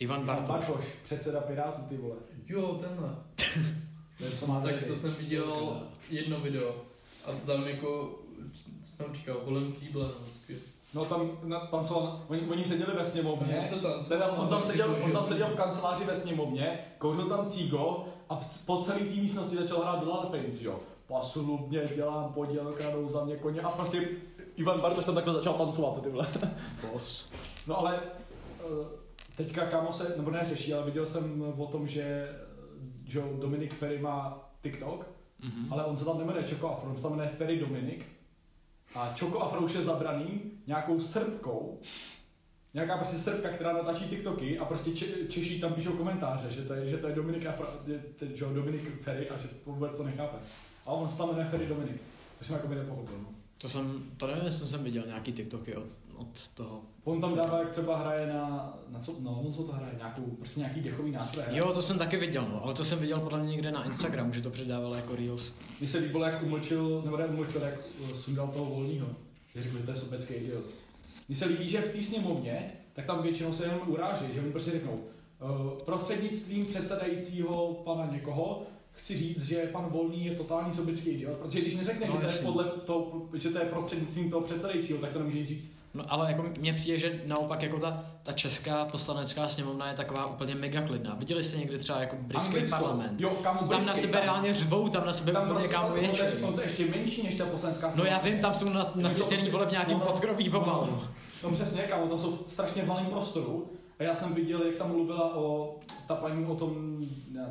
Ivan 0.00 0.26
Bartoš. 0.26 0.48
Bartoš. 0.48 0.68
Bartoš, 0.68 0.84
předseda 1.04 1.40
Pirátů, 1.40 1.82
ty 1.88 1.96
vole. 1.96 2.16
Jo, 2.46 2.78
tenhle. 2.80 3.08
Ten, 4.18 4.32
co 4.38 4.46
má 4.46 4.60
Tak 4.60 4.86
to 4.86 4.94
jsem 4.94 5.14
viděl 5.14 5.80
jedno 6.10 6.40
video. 6.40 6.74
A 7.24 7.32
to 7.32 7.46
tam 7.46 7.68
jako, 7.68 8.18
co 8.82 9.04
tam 9.04 9.14
říkal, 9.14 9.36
kolem 9.36 9.72
kýble 9.72 10.04
nebo. 10.04 10.60
No 10.94 11.04
tam, 11.04 11.30
na, 11.42 11.60
tam 11.66 11.84
co, 11.86 12.20
oni, 12.28 12.40
oni 12.40 12.64
seděli 12.64 12.94
ve 12.94 13.04
sněmovně, 13.04 13.64
Co 13.68 13.76
tam, 13.76 14.02
co 14.02 14.08
teda 14.08 14.28
tam, 14.28 14.38
on 14.38 14.48
tam, 14.48 14.62
seděl, 14.62 14.88
on 14.88 14.94
kouřil. 14.94 15.12
tam 15.12 15.24
seděl 15.24 15.46
v 15.48 15.56
kanceláři 15.56 16.04
ve 16.04 16.14
sněmovně, 16.14 16.78
kouřil 16.98 17.28
tam 17.28 17.46
cígo 17.46 18.04
a 18.28 18.36
v, 18.36 18.66
po 18.66 18.82
celé 18.82 18.98
té 18.98 19.14
místnosti 19.14 19.56
začal 19.56 19.80
hrát 19.80 20.04
Blood 20.04 20.28
Prince, 20.30 20.64
jo. 20.64 20.80
Pasulubně 21.06 21.88
dělám 21.94 22.32
podělka, 22.32 22.90
jdou 22.90 23.08
za 23.08 23.24
mě 23.24 23.36
koně 23.36 23.60
a 23.60 23.70
prostě 23.70 24.08
Ivan 24.56 24.80
Bartoš 24.80 25.04
tam 25.04 25.14
takhle 25.14 25.34
začal 25.34 25.54
tancovat, 25.54 26.02
ty 26.02 26.10
vole. 26.10 26.26
Boss. 26.92 27.24
No 27.66 27.78
ale 27.78 28.00
eh, 28.60 29.07
teďka 29.38 29.66
kámo 29.66 29.92
se, 29.92 30.14
nebo 30.16 30.30
ne 30.30 30.40
řeší, 30.44 30.74
ale 30.74 30.84
viděl 30.86 31.06
jsem 31.06 31.42
o 31.56 31.66
tom, 31.66 31.88
že, 31.88 32.28
že 33.06 33.18
jo, 33.18 33.36
Dominik 33.40 33.74
Ferry 33.74 33.98
má 33.98 34.48
TikTok, 34.62 35.06
Mhm. 35.42 35.72
ale 35.72 35.84
on 35.84 35.96
se 35.98 36.04
tam 36.04 36.18
nemenuje 36.18 36.44
Čoko 36.44 36.68
Afro, 36.68 36.90
on 36.90 36.96
se 36.96 37.02
tam 37.02 37.10
jmenuje 37.12 37.28
Ferry 37.38 37.58
Dominik. 37.58 38.06
A 38.94 39.12
Čoko 39.16 39.40
Afro 39.40 39.60
už 39.60 39.74
je 39.74 39.82
zabraný 39.82 40.40
nějakou 40.66 41.00
srbkou, 41.00 41.80
nějaká 42.74 42.96
prostě 42.96 43.18
srbka, 43.18 43.48
která 43.48 43.72
natáčí 43.72 44.04
TikToky 44.08 44.58
a 44.58 44.64
prostě 44.64 44.90
če, 44.92 45.06
Češi 45.28 45.60
tam 45.60 45.72
píšou 45.74 45.92
komentáře, 45.92 46.50
že 46.50 46.62
to 46.62 46.74
je, 46.74 46.90
že 46.90 46.96
to 46.96 47.08
je 47.08 47.14
Dominik 47.14 47.46
Afro, 47.46 47.66
je, 47.86 47.98
to 48.18 48.24
je, 48.24 48.36
že 48.36 48.44
jo, 48.44 48.50
Dominik 48.54 49.02
Ferry 49.02 49.30
a 49.30 49.38
že 49.38 49.48
vůbec 49.66 49.96
to 49.96 50.04
nechápe. 50.04 50.36
A 50.86 50.90
on 50.92 51.08
se 51.08 51.18
tam 51.18 51.28
jmenuje 51.28 51.46
Ferry 51.46 51.66
Dominik. 51.66 52.02
To 52.38 52.44
jsem 52.44 52.56
jako 52.56 52.68
by 52.68 52.74
nepochopil. 52.74 53.14
No. 53.22 53.28
To 53.58 53.68
jsem, 53.68 54.02
to 54.16 54.26
nevím, 54.26 54.44
jestli 54.44 54.66
jsem 54.68 54.84
viděl 54.84 55.02
nějaký 55.06 55.32
TikToky 55.32 55.76
od, 55.76 55.84
od 56.18 56.48
toho. 56.54 56.80
On 57.04 57.20
tam 57.20 57.34
dává, 57.34 57.58
jak 57.58 57.70
třeba 57.70 57.96
hraje 57.98 58.26
na, 58.26 58.74
na 58.88 59.00
co, 59.00 59.14
no, 59.20 59.42
on 59.46 59.54
co 59.54 59.62
to 59.62 59.72
hraje, 59.72 59.94
nějakou, 59.96 60.22
prostě 60.22 60.60
nějaký 60.60 60.80
dechový 60.80 61.12
nástroj 61.12 61.44
hraje. 61.44 61.58
Jo, 61.58 61.72
to 61.72 61.82
jsem 61.82 61.98
taky 61.98 62.16
viděl, 62.16 62.48
no, 62.48 62.64
ale 62.64 62.74
to 62.74 62.84
jsem 62.84 62.98
viděl 62.98 63.20
podle 63.20 63.38
mě 63.38 63.50
někde 63.50 63.72
na 63.72 63.84
Instagramu, 63.84 64.32
že 64.32 64.42
to 64.42 64.50
předával 64.50 64.96
jako 64.96 65.16
Reels. 65.16 65.52
Mně 65.80 65.88
se 65.88 65.98
líbilo, 65.98 66.24
jak 66.24 66.42
umlčil, 66.42 67.02
nebo 67.04 67.16
ne 67.16 67.26
umlčil, 67.26 67.62
jak 67.62 67.82
sundal 68.14 68.48
toho 68.48 68.64
volného. 68.64 69.06
Že 69.54 69.62
řekl, 69.62 69.78
že 69.78 69.84
to 69.84 69.90
je 69.90 69.96
sobecký 69.96 70.34
idiot. 70.34 70.64
Mně 71.28 71.36
se 71.36 71.46
líbí, 71.46 71.68
že 71.68 71.80
v 71.80 71.92
té 71.92 72.02
sněmovně, 72.02 72.72
tak 72.92 73.06
tam 73.06 73.22
většinou 73.22 73.52
se 73.52 73.64
jenom 73.64 73.80
uráží, 73.86 74.24
že 74.34 74.40
oni 74.40 74.50
prostě 74.50 74.70
řeknou, 74.70 75.00
Uh, 75.42 75.72
prostřednictvím 75.84 76.66
předsedajícího 76.66 77.82
pana 77.84 78.12
někoho 78.12 78.62
chci 78.92 79.18
říct, 79.18 79.44
že 79.44 79.68
pan 79.72 79.84
Volný 79.84 80.26
je 80.26 80.34
totální 80.34 80.72
sobický 80.72 81.10
idiot, 81.10 81.36
protože 81.38 81.60
když 81.60 81.76
neřekneš, 81.76 82.10
No, 82.10 82.16
že, 82.20 82.26
to 82.26 82.32
je 82.32 82.42
podle 82.42 82.64
to, 82.64 83.22
že 83.34 83.48
to 83.48 83.58
je 83.58 83.64
prostřednictvím 83.64 84.30
toho 84.30 84.42
předsedajícího, 84.42 84.98
tak 84.98 85.12
to 85.12 85.18
nemůžeš 85.18 85.48
říct. 85.48 85.72
No 85.98 86.04
ale 86.08 86.30
jako 86.30 86.44
mně 86.60 86.72
přijde, 86.72 86.98
že 86.98 87.20
naopak 87.26 87.62
jako 87.62 87.78
ta, 87.80 88.04
ta 88.22 88.32
česká 88.32 88.84
poslanecká 88.84 89.48
sněmovna 89.48 89.88
je 89.90 89.94
taková 89.96 90.26
úplně 90.26 90.54
mega 90.54 90.80
klidná. 90.82 91.14
Viděli 91.14 91.44
jste 91.44 91.56
někdy 91.58 91.78
třeba 91.78 92.00
jako 92.00 92.16
britský 92.20 92.54
Anglicko. 92.54 92.76
parlament? 92.78 93.20
Jo, 93.20 93.30
kámo, 93.30 93.58
Tam 93.60 93.68
na 93.70 93.78
britský, 93.78 94.00
sebe 94.00 94.20
reálně 94.20 94.54
řvou, 94.54 94.88
tam 94.88 95.06
na 95.06 95.12
sebe 95.12 95.32
tam 95.32 95.42
úplně 95.42 95.54
prostě 95.54 95.74
kámo 95.74 95.88
to 95.88 95.96
je, 95.96 96.10
on 96.46 96.54
to 96.54 96.60
je 96.60 96.66
ještě 96.66 96.86
menší 96.90 97.22
než 97.22 97.34
ta 97.36 97.46
poslanecká 97.46 97.86
No 97.86 97.92
sněmovna. 97.92 98.12
já 98.16 98.22
vím, 98.22 98.38
tam 98.40 98.54
jsou 98.54 98.68
na, 98.68 98.92
na 98.94 99.08
ty 99.08 99.14
prostě- 99.14 99.50
vole 99.50 99.66
v 99.66 99.70
nějakým 99.70 99.98
no, 99.98 100.04
no, 100.04 100.10
podkroví 100.12 100.48
no, 100.48 100.60
pomalu. 100.60 100.86
no. 100.90 101.08
No 101.42 101.50
přesně, 101.50 101.82
kámo, 101.82 102.06
tam 102.06 102.18
jsou 102.18 102.36
strašně 102.46 102.82
v 102.82 102.86
malém 102.86 103.06
prostoru. 103.06 103.70
A 103.98 104.02
já 104.02 104.14
jsem 104.14 104.34
viděl, 104.34 104.62
jak 104.62 104.74
tam 104.78 104.88
mluvila 104.88 105.36
o, 105.36 105.76
ta 106.08 106.14
paní 106.14 106.46
o 106.46 106.54
tom, 106.54 107.00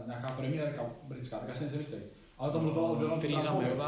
nějaká 0.08 0.28
premiérka 0.28 0.82
britská, 1.04 1.38
tak 1.38 1.50
já 1.50 1.56
si 1.56 1.62
nejsem 1.62 1.80
jistý. 1.80 1.96
Ale 2.38 2.52
tam 2.52 2.62
mluvila 2.62 2.90
o 2.90 3.20
Theresa 3.20 3.42
Trumpovi. 3.42 3.82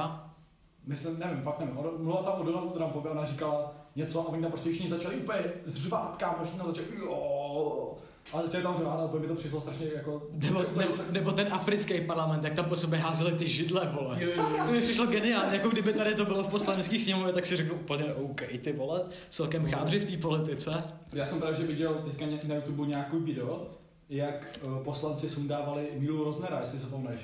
Myslím, 0.88 1.19
nevím, 1.19 1.41
fakt 1.41 1.60
nevím. 1.60 1.76
Mluvila 1.76 2.24
tam 2.24 2.41
o 2.41 2.43
Donaldu 2.43 2.69
Trumpovi, 2.69 3.10
ona 3.10 3.26
říkala 3.26 3.74
něco 4.00 4.20
a 4.22 4.28
oni 4.28 4.42
tam 4.42 4.52
prostě 4.52 4.70
všichni 4.70 4.90
začali 4.90 5.16
úplně 5.16 5.40
zřvát, 5.66 6.18
kámo, 6.18 6.38
všichni 6.44 6.58
tam 6.60 6.68
začali, 6.68 6.88
jo. 7.06 7.96
Ale 8.34 8.44
začali 8.46 8.64
tam 8.64 8.78
řvát 8.78 9.00
a 9.00 9.06
úplně 9.06 9.22
mi 9.22 9.28
to 9.28 9.36
přišlo 9.36 9.62
strašně 9.62 9.88
jako... 9.96 10.28
Nebo, 10.32 10.64
nebo, 10.76 10.94
nebo, 11.12 11.32
ten 11.32 11.48
africký 11.52 12.02
parlament, 12.02 12.44
jak 12.44 12.54
tam 12.54 12.66
po 12.66 12.76
sobě 12.76 13.00
házeli 13.00 13.32
ty 13.32 13.48
židle, 13.48 13.92
vole. 14.02 14.24
Jo, 14.24 14.30
jo, 14.38 14.44
jo. 14.58 14.64
To 14.66 14.72
mi 14.72 14.82
přišlo 14.82 15.06
geniálně, 15.08 15.58
jako 15.58 15.70
kdyby 15.70 15.94
tady 15.94 16.16
to 16.16 16.26
bylo 16.26 16.44
v 16.44 16.48
poslanecký 16.48 17.00
sněmovně, 17.00 17.34
tak 17.34 17.46
si 17.46 17.56
řeknu 17.56 17.76
úplně 17.76 18.14
OK, 18.14 18.42
ty 18.62 18.74
vole, 18.74 19.02
celkem 19.30 19.66
chádři 19.72 20.00
v 20.00 20.12
té 20.12 20.18
politice. 20.22 20.72
Já 21.14 21.26
jsem 21.26 21.40
právě 21.40 21.58
že 21.58 21.64
viděl 21.68 21.94
teďka 21.94 22.26
na 22.48 22.56
YouTube 22.56 22.88
nějaký 22.88 23.18
video, 23.18 23.68
jak 24.10 24.60
eh, 24.64 24.84
poslanci 24.84 25.30
sundávali 25.30 25.88
Milu 25.98 26.24
Roznera, 26.24 26.60
jestli 26.60 26.80
se 26.80 26.86
vzpomeneš. 26.86 27.22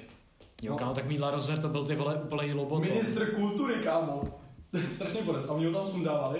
Jo, 0.61 0.71
No. 0.71 0.77
kámo, 0.77 0.93
tak 0.93 1.05
Míla 1.07 1.31
Rozner 1.31 1.59
to 1.61 1.69
byl 1.69 1.85
ty 1.85 1.95
vole 1.95 2.15
úplný 2.15 2.53
loboto. 2.53 2.81
Ministr 2.81 3.25
kultury, 3.35 3.73
kámo. 3.83 4.23
To 4.71 4.77
je 4.77 4.83
strašně 4.83 5.21
borec. 5.21 5.45
A 5.45 5.51
oni 5.51 5.65
ho 5.65 5.71
tam 5.71 5.87
sundávali 5.87 6.39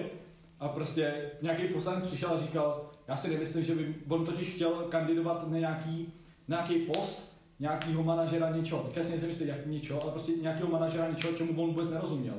a 0.60 0.68
prostě 0.68 1.32
nějaký 1.42 1.68
poslanec 1.68 2.08
přišel 2.08 2.30
a 2.30 2.38
říkal, 2.38 2.90
já 3.08 3.18
si 3.18 3.30
nemyslím, 3.30 3.66
že 3.66 3.76
by, 3.76 3.96
on 4.10 4.26
totiž 4.26 4.54
chtěl 4.56 4.72
kandidovat 4.72 5.52
na 5.52 5.58
nějaký, 5.58 6.14
na 6.48 6.58
nějaký 6.58 6.86
post 6.86 7.36
nějakýho 7.60 8.04
manažera 8.04 8.50
něčeho. 8.50 8.82
Teďka 8.82 9.04
si 9.04 9.10
nejsem 9.10 9.48
jak 9.48 9.66
něčeho, 9.66 10.04
ale 10.04 10.12
prostě 10.12 10.32
nějakého 10.32 10.70
manažera 10.70 11.10
něčeho, 11.10 11.34
čemu 11.34 11.64
on 11.64 11.70
vůbec 11.70 11.90
nerozuměl. 11.90 12.36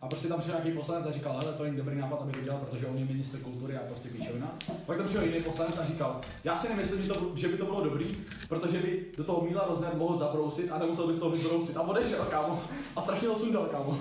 A 0.00 0.08
prostě 0.08 0.28
tam 0.28 0.38
přišel 0.38 0.60
nějaký 0.60 0.78
poslanec 0.78 1.06
a 1.06 1.10
říkal, 1.10 1.38
hele, 1.40 1.52
to 1.52 1.62
není 1.62 1.76
dobrý 1.76 1.96
nápad, 1.96 2.20
aby 2.22 2.32
to 2.32 2.40
dělal, 2.40 2.60
protože 2.60 2.86
on 2.86 2.98
je 2.98 3.04
ministr 3.04 3.38
kultury 3.38 3.76
a 3.76 3.80
prostě 3.80 4.08
píčovina. 4.08 4.54
Pak 4.86 4.96
tam 4.96 5.06
přišel 5.06 5.24
jiný 5.24 5.40
poslanec 5.40 5.78
a 5.78 5.84
říkal, 5.84 6.20
já 6.44 6.56
si 6.56 6.68
nemyslím, 6.68 7.02
že, 7.02 7.08
to, 7.08 7.32
že 7.34 7.48
by 7.48 7.56
to 7.56 7.64
bylo 7.64 7.84
dobrý, 7.84 8.16
protože 8.48 8.78
by 8.78 9.06
do 9.16 9.24
toho 9.24 9.44
Míla 9.44 9.66
Rozner 9.68 9.94
mohl 9.94 10.18
zabrousit 10.18 10.72
a 10.72 10.78
nemusel 10.78 11.06
by 11.06 11.14
z 11.14 11.18
toho 11.18 11.30
vybrousit. 11.30 11.76
A 11.76 11.82
odešel, 11.82 12.24
kámo. 12.24 12.62
A 12.96 13.00
strašně 13.00 13.28
ho 13.28 13.36
sundal, 13.36 13.66
kámo. 13.66 13.98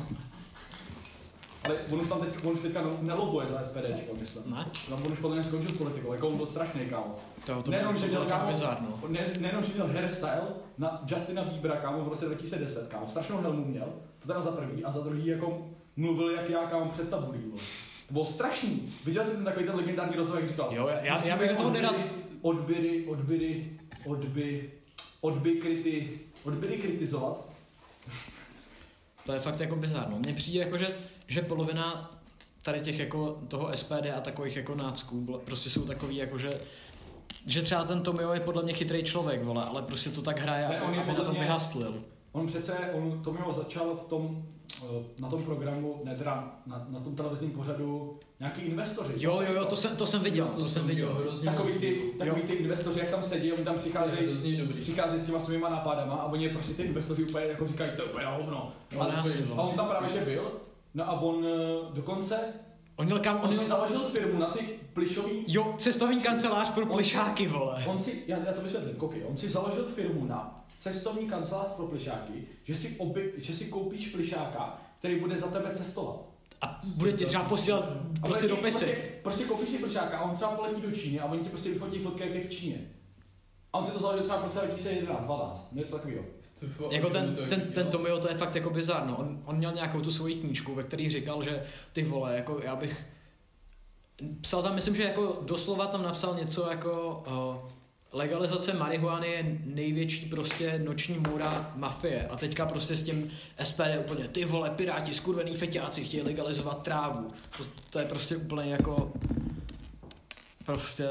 Ale 1.68 1.78
on 1.92 2.02
už 2.02 2.10
tam 2.10 2.20
teď, 2.22 2.30
on 2.46 2.54
už 2.54 2.60
teďka 2.62 2.82
nelobuje 3.02 3.48
za 3.48 3.64
SPDčko, 3.64 4.14
myslím. 4.20 4.44
Ne? 4.56 4.66
Tam 4.90 5.04
on 5.06 5.12
už 5.12 5.20
podle 5.20 5.36
mě 5.36 5.44
skončil 5.44 5.70
s 5.72 5.78
politikou, 5.78 6.14
jako 6.14 6.28
on 6.30 6.38
byl 6.38 6.46
strašný, 6.46 6.86
kámo. 6.86 7.16
To, 7.46 7.64
to 7.64 7.72
Nejenom, 7.72 7.98
že 7.98 8.08
měl 8.08 8.26
kámo, 8.26 8.52
bizarno. 8.52 9.00
ne, 9.08 9.28
nejenom, 9.40 9.64
že 9.64 9.74
měl 9.74 9.88
hairstyle 9.88 10.42
na 10.78 11.04
Justina 11.08 11.44
Biebera, 11.44 11.76
kámo, 11.76 12.04
v 12.04 12.08
roce 12.08 12.26
2010, 12.26 12.90
kámo, 12.90 13.10
strašnou 13.10 13.38
helmu 13.42 13.66
měl, 13.66 13.88
to 14.20 14.28
teda 14.28 14.42
za 14.42 14.52
prvý, 14.52 14.84
a 14.84 14.92
za 14.92 15.00
druhý 15.02 15.26
jako 15.26 15.68
mluvil 15.96 16.30
jak 16.32 16.50
já, 16.50 16.66
kámo, 16.66 16.86
před 16.92 17.10
tabulí. 17.10 17.40
To 18.08 18.14
bylo 18.14 18.26
strašný. 18.26 18.94
Viděl 19.06 19.26
jsi 19.26 19.36
ten 19.36 19.46
takový 19.46 19.66
ten 19.66 19.76
legendární 19.76 20.16
rozhovor, 20.16 20.40
jak 20.42 20.50
říkal, 20.50 20.70
Jo, 20.72 20.88
já- 20.88 21.00
já- 21.06 21.26
já 21.26 21.38
bych 21.38 21.58
toho 21.58 21.72
nedal- 21.72 21.96
odbyry, 22.42 23.06
odbyry, 23.08 23.70
odby, 24.08 24.72
odby, 25.22 25.52
kriti, 25.56 26.20
odbyry 26.44 26.78
kritizovat. 26.78 27.46
To 29.26 29.34
je 29.34 29.40
fakt 29.40 29.60
jako 29.60 29.76
bizarno. 29.76 30.20
Mně 30.20 30.34
přijde 30.34 30.60
jako, 30.60 30.78
že, 30.78 30.88
že 31.28 31.42
polovina 31.42 32.12
tady 32.62 32.80
těch 32.80 33.00
jako 33.00 33.38
toho 33.48 33.70
SPD 33.76 34.06
a 34.18 34.22
takových 34.22 34.56
jako 34.56 34.76
nácků 34.76 35.42
prostě 35.46 35.70
jsou 35.70 35.86
takový 35.86 36.16
jako, 36.16 36.38
že 36.40 36.50
že 37.48 37.62
třeba 37.62 37.84
ten 37.84 38.02
Tomio 38.04 38.34
je 38.34 38.40
podle 38.40 38.64
mě 38.64 38.74
chytrý 38.74 39.04
člověk, 39.04 39.44
vole, 39.44 39.66
ale 39.66 39.82
prostě 39.82 40.10
to 40.10 40.22
tak 40.22 40.40
hraje 40.40 40.68
Ne, 40.70 40.80
a 40.80 40.84
on 40.88 40.94
je 40.94 41.00
aby 41.02 41.12
na 41.12 41.16
tom 41.24 41.32
mě- 41.32 41.40
vyhastlil. 41.40 42.04
On 42.32 42.48
přece, 42.48 42.74
on 42.94 43.24
to 43.24 43.34
mělo 43.34 43.54
začal 43.54 43.96
v 43.96 44.10
tom, 44.10 44.44
eh, 44.84 45.04
na 45.20 45.30
tom 45.30 45.44
programu, 45.44 46.02
ne 46.04 46.16
teda, 46.16 46.56
na, 46.66 46.86
na 46.90 47.00
tom 47.00 47.16
televizním 47.16 47.52
pořadu, 47.52 48.20
nějaký 48.40 48.62
investoři. 48.62 49.14
Jo, 49.18 49.42
jo, 49.48 49.54
jo, 49.54 49.66
to 49.66 49.76
jsem, 49.76 49.98
to 49.98 50.08
jsem 50.08 50.22
viděl, 50.24 50.46
to, 50.48 50.70
jsem 50.70 50.88
viděl. 50.88 51.14
hrozně 51.14 51.52
Takový 51.52 51.74
ty, 51.74 52.02
takový 52.20 52.42
ty 52.42 52.54
investoři, 52.54 53.00
jak 53.00 53.10
tam 53.10 53.24
sedí, 53.24 53.54
oni 53.54 53.64
tam 53.64 53.74
To 53.76 53.80
přicházejí, 53.82 54.62
přichází 54.82 55.20
s 55.20 55.26
těma 55.26 55.40
svýma 55.40 55.70
nápadama 55.70 56.16
a 56.16 56.26
oni 56.26 56.44
je 56.44 56.50
prostě 56.54 56.74
ty 56.74 56.84
investoři 56.84 57.24
úplně 57.24 57.46
jako 57.46 57.68
říkají, 57.68 57.90
to 57.96 58.02
je 58.02 58.10
úplně 58.10 58.26
na 58.26 58.36
hovno. 58.36 58.72
No, 58.96 59.20
asi, 59.20 59.44
a 59.58 59.62
on 59.62 59.76
tam 59.76 59.90
právě 59.90 60.10
že 60.10 60.20
byl, 60.26 60.52
no 60.98 61.10
a 61.10 61.22
on 61.22 61.46
eh, 61.46 61.96
dokonce, 61.96 62.40
On 62.96 63.06
měl 63.06 63.20
kam, 63.20 63.36
on 63.36 63.42
on 63.44 63.50
si 63.50 63.56
měl, 63.56 63.68
založil 63.68 64.00
firmu 64.00 64.40
na 64.40 64.48
ty 64.48 64.80
plišový, 64.94 65.44
jo, 65.48 65.76
cestovní 65.78 66.22
kancelář 66.22 66.70
pro 66.70 66.86
plišáky, 66.86 67.48
vole. 67.48 67.86
on 67.88 68.00
si, 68.00 68.24
já, 68.28 68.38
já 68.38 68.54
to 68.54 68.62
vysvětlím, 68.62 68.96
koukej, 68.96 69.24
on 69.30 69.38
si 69.38 69.50
založil 69.50 69.86
firmu 69.86 70.26
na 70.26 70.66
cestovní 70.78 71.30
kancelář 71.30 71.68
pro 71.68 71.88
plišáky, 71.88 72.48
že 72.64 72.76
si, 72.76 72.96
oby, 72.98 73.34
že 73.38 73.54
si 73.54 73.66
koupíš 73.66 74.08
plišáka, 74.08 74.82
který 75.00 75.20
bude 75.20 75.38
za 75.38 75.48
tebe 75.48 75.72
cestovat. 75.76 76.16
A 76.62 76.82
bude 76.96 77.14
ti 77.14 77.26
třeba 77.26 77.44
posílat 77.44 77.90
prostě 78.22 78.48
dopisy. 78.48 78.86
Prostě, 78.86 79.12
prostě 79.24 79.44
koupíš 79.44 79.70
si 79.70 79.78
plišáka 79.78 80.18
a 80.18 80.22
on 80.22 80.36
třeba 80.36 80.52
poletí 80.52 80.82
do 80.82 80.92
Číny 80.92 81.20
a 81.20 81.26
oni 81.26 81.40
ti 81.40 81.50
prostě 81.50 81.70
vyfotí 81.70 82.00
fotky, 82.00 82.24
jak 82.24 82.34
je 82.36 82.42
v 82.42 82.50
Číně. 82.50 82.92
A 83.74 83.78
on 83.78 83.86
si 83.86 83.92
to 83.92 84.00
založil 84.00 84.24
třeba 84.24 84.40
pro 84.40 84.50
2011, 84.50 85.26
12, 85.26 85.74
něco 85.74 85.96
takového. 85.96 86.24
Fakt- 86.60 86.92
Jako 86.92 87.10
ten, 87.10 87.36
to 87.36 87.46
ten, 87.46 87.62
ten. 87.62 87.88
Tomio, 87.88 88.20
to 88.20 88.30
je 88.30 88.36
fakt 88.36 88.56
jako 88.56 88.70
bizarno. 88.70 89.18
On, 89.18 89.42
on 89.46 89.56
měl 89.58 89.72
nějakou 89.74 90.02
tu 90.02 90.12
svoji 90.12 90.36
knížku, 90.36 90.76
ve 90.76 90.84
který 90.84 91.10
říkal, 91.10 91.44
že 91.44 91.64
ty 91.94 92.04
vole, 92.04 92.36
jako 92.36 92.62
já 92.64 92.76
bych 92.76 93.06
psal 94.42 94.64
tam, 94.64 94.76
myslím, 94.76 94.96
že 94.96 95.04
jako 95.04 95.40
doslova 95.46 95.88
tam 95.88 96.04
napsal 96.04 96.36
něco 96.36 96.70
jako 96.70 97.24
uh, 97.64 97.70
legalizace 98.20 98.74
marihuany 98.74 99.28
je 99.28 99.60
největší 99.66 100.26
prostě 100.30 100.80
noční 100.86 101.18
můra 101.18 101.72
mafie 101.76 102.28
a 102.28 102.36
teďka 102.36 102.66
prostě 102.66 102.96
s 102.96 103.06
tím 103.06 103.32
SPD 103.64 103.82
úplně 104.00 104.28
ty 104.28 104.46
vole 104.46 104.70
piráti, 104.70 105.14
skurvený 105.14 105.54
feťáci 105.54 106.04
chtějí 106.06 106.24
legalizovat 106.24 106.84
trávu. 106.84 107.32
To, 107.58 107.64
to 107.90 108.00
je 108.00 108.06
prostě 108.06 108.38
úplně 108.38 108.72
jako 108.72 109.12
prostě 110.66 111.04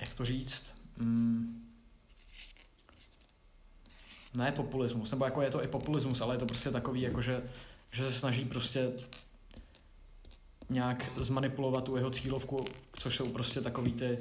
jak 0.00 0.14
to 0.14 0.24
říct? 0.24 0.62
Mm, 0.96 1.57
ne 4.38 4.52
populismus, 4.52 5.10
nebo 5.10 5.24
jako 5.24 5.42
je 5.42 5.50
to 5.50 5.64
i 5.64 5.68
populismus, 5.68 6.20
ale 6.20 6.34
je 6.34 6.38
to 6.38 6.46
prostě 6.46 6.70
takový, 6.70 7.00
jako 7.00 7.22
že, 7.22 7.42
že 7.90 8.04
se 8.04 8.12
snaží 8.12 8.44
prostě 8.44 8.92
nějak 10.70 11.04
zmanipulovat 11.16 11.84
tu 11.84 11.96
jeho 11.96 12.10
cílovku, 12.10 12.64
což 12.92 13.16
jsou 13.16 13.28
prostě 13.28 13.60
takový 13.60 13.92
ty, 13.92 14.18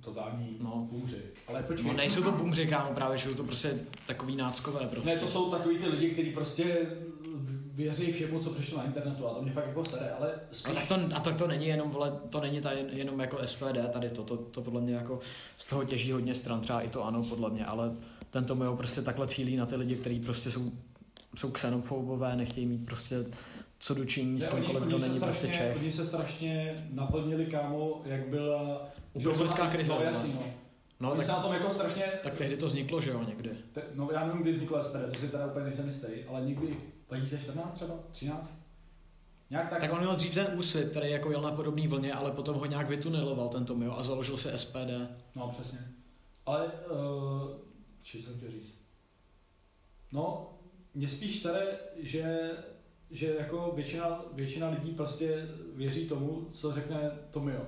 Totální 0.00 0.56
No. 0.60 0.88
bůři. 0.90 1.22
Ale 1.48 1.62
počkej, 1.62 1.86
no 1.86 1.92
nejsou 1.92 2.22
to 2.22 2.30
bumři, 2.32 2.66
kámo, 2.66 2.94
právě, 2.94 3.18
že 3.18 3.28
jsou 3.28 3.34
to 3.34 3.44
prostě 3.44 3.78
takový 4.06 4.36
náckové 4.36 4.86
prostě. 4.86 5.08
ne, 5.08 5.16
to 5.16 5.28
jsou 5.28 5.50
takový 5.50 5.78
ty 5.78 5.86
lidi, 5.88 6.10
kteří 6.10 6.30
prostě 6.30 6.86
věří 7.78 8.12
všemu, 8.12 8.40
co 8.40 8.50
přišlo 8.50 8.78
na 8.78 8.84
internetu 8.84 9.26
a 9.28 9.34
to 9.34 9.42
mě 9.42 9.52
fakt 9.52 9.66
jako 9.66 9.84
sere, 9.84 10.10
ale 10.10 10.32
A 10.34 10.38
spíš... 10.50 10.74
tak, 10.74 10.88
to, 10.88 11.16
a 11.16 11.20
tak 11.20 11.36
to 11.36 11.46
není 11.46 11.66
jenom, 11.66 11.90
vole, 11.90 12.12
to 12.30 12.40
není 12.40 12.60
ta 12.60 12.72
jen, 12.72 12.86
jenom 12.92 13.20
jako 13.20 13.38
SPD 13.46 13.78
tady 13.92 14.10
to, 14.10 14.24
to, 14.24 14.36
to 14.36 14.62
podle 14.62 14.80
mě 14.80 14.94
jako 14.94 15.20
z 15.58 15.68
toho 15.68 15.84
těží 15.84 16.12
hodně 16.12 16.34
stran, 16.34 16.60
třeba 16.60 16.80
i 16.80 16.88
to 16.88 17.04
ano 17.04 17.24
podle 17.28 17.50
mě, 17.50 17.64
ale 17.64 17.92
tento 18.30 18.48
Tomio 18.54 18.76
prostě 18.76 19.02
takhle 19.02 19.26
cílí 19.26 19.56
na 19.56 19.66
ty 19.66 19.76
lidi, 19.76 19.96
kteří 19.96 20.20
prostě 20.20 20.50
jsou, 20.50 20.72
jsou 21.36 21.50
xenofobové, 21.50 22.36
nechtějí 22.36 22.66
mít 22.66 22.86
prostě 22.86 23.16
co 23.78 23.94
dočinění 23.94 24.40
s 24.40 24.48
kýmkoliv, 24.48 24.82
kdo 24.82 24.98
není 24.98 25.20
prostě 25.20 25.46
strašně- 25.46 25.66
Čech. 25.68 25.76
Oni 25.82 25.92
se 25.92 26.06
strašně 26.06 26.74
naplnili, 26.92 27.46
kámo, 27.46 28.02
jak 28.04 28.28
byla... 28.28 28.88
Uprchlická 29.12 29.66
krize, 29.66 29.92
No 29.92 30.02
jasný, 30.02 30.32
no. 30.34 30.42
No 31.00 31.16
tak, 31.16 31.26
se 31.26 31.32
na 31.32 31.40
tom 31.40 31.52
jako 31.52 31.70
strašně... 31.70 32.04
tak 32.22 32.38
tehdy 32.38 32.56
to 32.56 32.66
vzniklo, 32.66 33.00
že 33.00 33.10
jo, 33.10 33.24
někdy. 33.28 33.50
Te, 33.72 33.82
no 33.94 34.08
já 34.12 34.26
nevím, 34.26 34.42
kdy 34.42 34.52
vzniklo 34.52 34.82
SPD, 34.82 35.12
to 35.12 35.18
si 35.20 35.28
teda 35.28 35.46
úplně 35.46 35.64
nejsem 35.64 35.86
jistý, 35.86 36.06
ale 36.28 36.40
někdy 36.40 36.76
2014 37.08 37.74
třeba, 37.74 37.94
13? 38.12 38.62
Nějak 39.50 39.68
tak. 39.70 39.80
Tak 39.80 39.92
on 39.92 39.98
měl 39.98 40.16
dřív 40.16 40.34
ten 40.34 40.46
úsvit, 40.54 40.88
který 40.90 41.10
jako 41.10 41.30
jel 41.30 41.42
na 41.42 41.50
podobné 41.52 41.88
vlně, 41.88 42.12
ale 42.14 42.30
potom 42.30 42.56
ho 42.56 42.66
nějak 42.66 42.88
vytuneloval 42.88 43.48
ten 43.48 43.64
Tomio 43.64 43.92
a 43.96 44.02
založil 44.02 44.36
si 44.38 44.48
SPD. 44.56 44.90
No 45.36 45.48
přesně. 45.48 45.78
Ale, 46.46 46.66
uh, 46.66 47.48
či 48.02 48.22
jsem 48.22 48.36
chtěl 48.36 48.50
říct? 48.50 48.74
No, 50.12 50.50
mě 50.94 51.08
spíš 51.08 51.38
sere, 51.42 51.66
že, 51.96 52.50
že 53.10 53.34
jako 53.38 53.72
většina, 53.76 54.22
většina 54.32 54.68
lidí 54.68 54.90
prostě 54.90 55.48
věří 55.74 56.08
tomu, 56.08 56.48
co 56.52 56.72
řekne 56.72 57.10
Tomio. 57.30 57.60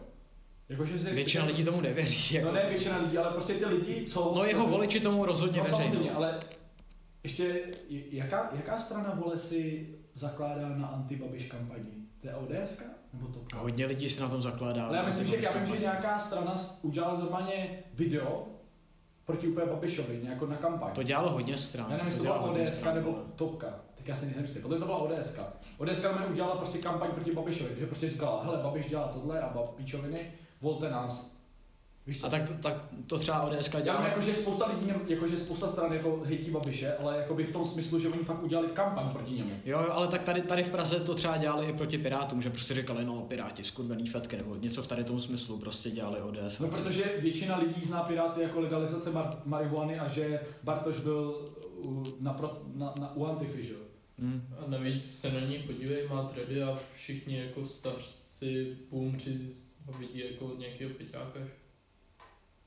Jakože 0.69 0.99
si, 0.99 1.11
Většina 1.11 1.45
lidí 1.45 1.65
tomu 1.65 1.81
nevěří. 1.81 2.35
No 2.35 2.41
Jako 2.41 2.53
ne 2.53 2.67
většina 2.71 2.99
lidí, 2.99 3.19
ale 3.19 3.31
prostě 3.31 3.55
ty 3.55 3.65
lidi, 3.67 4.07
co... 4.11 4.33
no 4.37 4.45
jeho 4.45 4.67
voliči 4.67 5.01
tomu 5.01 5.25
rozhodně 5.25 5.59
No 5.71 5.79
věří. 5.79 6.11
ale 6.11 6.41
ještě, 7.23 7.63
jaká, 7.89 8.51
jaká 8.53 8.81
strana 8.81 9.15
vole 9.15 9.39
si 9.39 9.89
zakládá 10.15 10.69
na 10.69 10.87
antibabiš 10.87 11.47
kampani? 11.47 11.91
To 12.21 12.29
je 12.29 12.35
ODS? 12.35 12.83
Nebo 13.13 13.27
to? 13.29 13.57
A 13.57 13.61
hodně 13.61 13.87
lidí 13.87 14.11
si 14.11 14.21
na 14.21 14.29
tom 14.29 14.43
zakládá. 14.43 14.87
Ale 14.87 14.97
já 14.97 15.05
myslím, 15.05 15.27
že, 15.27 15.37
já 15.37 15.53
vím, 15.53 15.67
že 15.67 15.81
nějaká 15.81 16.19
strana 16.19 16.57
udělala 16.83 17.21
normálně 17.21 17.83
video 17.95 18.47
proti 19.25 19.49
úplně 19.49 19.67
Babišovi, 19.67 20.21
nějakou 20.23 20.47
na 20.47 20.57
kampaň. 20.57 20.93
To 20.95 21.03
dělalo 21.03 21.33
hodně 21.33 21.59
stran. 21.59 21.87
Já 21.91 21.97
nevím, 21.97 22.07
jestli 22.07 22.19
to 22.19 22.25
dělalo 22.25 22.53
byla 22.53 22.65
ODS 22.65 22.85
nebo. 22.95 23.13
Topka. 23.37 23.67
Tak 23.95 24.09
já 24.09 24.17
si 24.17 24.25
nejsem 24.25 24.43
jistý. 24.43 24.59
Potom 24.59 24.79
to 24.79 24.87
byla 24.87 24.99
ODS. 24.99 25.41
ODS 25.79 26.07
udělala 26.31 26.57
prostě 26.57 26.79
kampaň 26.79 27.11
proti 27.11 27.33
Babišovi, 27.33 27.81
že 27.81 27.87
prostě 27.87 28.11
říkala, 28.11 28.45
hele, 28.45 28.63
Babiš 28.63 28.89
dělá 28.89 29.09
tohle 29.09 29.41
a 29.41 29.49
Babičoviny, 29.49 30.33
volte 30.61 30.91
nás. 30.91 31.40
Víš 32.11 32.21
co? 32.21 32.27
A 32.27 32.31
tak 32.31 32.49
to, 32.49 32.55
tak 32.55 32.77
to 33.07 33.19
třeba 33.19 33.43
ODS 33.43 33.53
Já 33.53 33.77
vím, 33.77 33.85
dělala. 33.85 34.07
jako, 34.07 34.21
že 34.21 34.35
spousta 34.35 34.67
lidí, 34.67 34.93
jako, 35.09 35.29
že 35.29 35.37
spousta 35.37 35.69
stran 35.69 35.93
jako 35.93 36.23
hejtí 36.25 36.51
Babiše, 36.51 36.95
ale 36.95 37.17
jako 37.17 37.35
by 37.35 37.45
v 37.45 37.53
tom 37.53 37.67
smyslu, 37.67 37.99
že 37.99 38.09
oni 38.09 38.25
fakt 38.25 38.43
udělali 38.43 38.69
kampaň 38.69 39.09
proti 39.09 39.33
němu. 39.35 39.51
Jo, 39.65 39.81
jo, 39.81 39.93
ale 39.93 40.09
tak 40.09 40.23
tady, 40.23 40.43
tady 40.43 40.65
v 40.65 40.71
Praze 40.71 41.01
to 41.01 41.15
třeba 41.15 41.37
dělali 41.37 41.67
i 41.67 41.73
proti 41.73 41.99
Pirátům, 41.99 42.43
že 42.43 42.51
prostě 42.51 42.75
říkali, 42.75 43.05
no 43.05 43.21
Piráti, 43.21 43.65
skurvený 43.65 44.07
fetky, 44.07 44.37
nebo 44.37 44.57
něco 44.57 44.83
v 44.83 44.87
tady 44.87 45.05
tom 45.05 45.21
smyslu 45.21 45.59
prostě 45.59 45.91
dělali 45.91 46.21
ODS. 46.21 46.59
No, 46.59 46.69
protože 46.69 47.05
většina 47.19 47.59
lidí 47.59 47.87
zná 47.87 48.03
Piráty 48.03 48.41
jako 48.43 48.61
legalizace 48.61 49.11
mar- 49.11 49.37
marihuany 49.45 49.99
a 49.99 50.09
že 50.09 50.41
Bartoš 50.63 51.01
byl 51.01 51.49
u, 51.77 52.05
na, 52.21 52.33
pro, 52.33 52.59
na, 52.75 52.95
na, 53.01 53.17
u 53.17 53.27
Antify, 53.27 53.63
že? 53.63 53.73
jo? 53.73 53.79
Hmm. 54.19 54.43
A 54.59 54.71
navíc 54.71 55.21
se 55.21 55.33
na 55.33 55.41
ní 55.41 55.59
podívej, 55.59 56.09
má 56.09 56.23
tredy 56.23 56.63
a 56.63 56.79
všichni 56.95 57.39
jako 57.39 57.67
starci 57.67 58.77
boomři 58.91 59.39
ho 59.87 59.93
vidí 59.93 60.23
jako 60.31 60.53
nějakého 60.59 60.91
peťáka. 60.91 61.41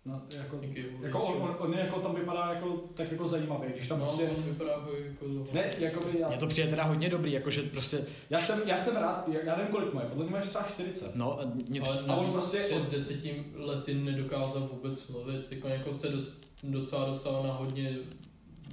No, 0.05 0.21
jako, 0.37 0.57
Nějaký 0.61 0.83
jako 1.01 1.23
on, 1.23 1.41
on, 1.41 1.55
on, 1.59 1.73
jako 1.73 1.99
tam 1.99 2.15
vypadá 2.15 2.53
jako, 2.53 2.83
tak 2.93 3.11
jako 3.11 3.27
zajímavý, 3.27 3.67
když 3.73 3.87
tam 3.87 3.99
no, 3.99 4.05
prostě... 4.05 4.29
on 4.29 4.43
vypadá 4.43 4.71
jako... 4.71 5.25
Ne, 5.53 5.71
jakoby 5.79 6.19
já, 6.19 6.27
Mně 6.27 6.37
to 6.37 6.47
přijde 6.47 6.69
teda 6.69 6.83
hodně 6.83 7.09
dobrý, 7.09 7.31
jakože 7.31 7.61
prostě, 7.63 8.05
já, 8.29 8.41
jsem, 8.41 8.61
já 8.65 8.77
jsem 8.77 8.95
rád, 8.95 9.27
já, 9.27 9.39
já 9.43 9.55
nevím 9.55 9.71
kolik 9.71 9.93
moje, 9.93 10.05
podle 10.05 10.23
mě 10.23 10.33
máš 10.33 10.47
třeba 10.47 10.63
40. 10.63 11.15
no, 11.15 11.39
a 11.39 11.45
mě 11.69 11.81
Ale 11.81 11.99
A 12.07 12.15
on 12.15 12.31
prostě- 12.31 12.57
před 12.57 12.89
deseti 12.89 13.45
lety 13.55 13.93
nedokázal 13.93 14.69
vůbec 14.73 15.07
mluvit, 15.07 15.51
jako, 15.51 15.67
jako 15.67 15.93
se 15.93 16.09
dost, 16.09 16.53
docela 16.63 17.05
dostal 17.05 17.43
na 17.43 17.53
hodně 17.53 17.97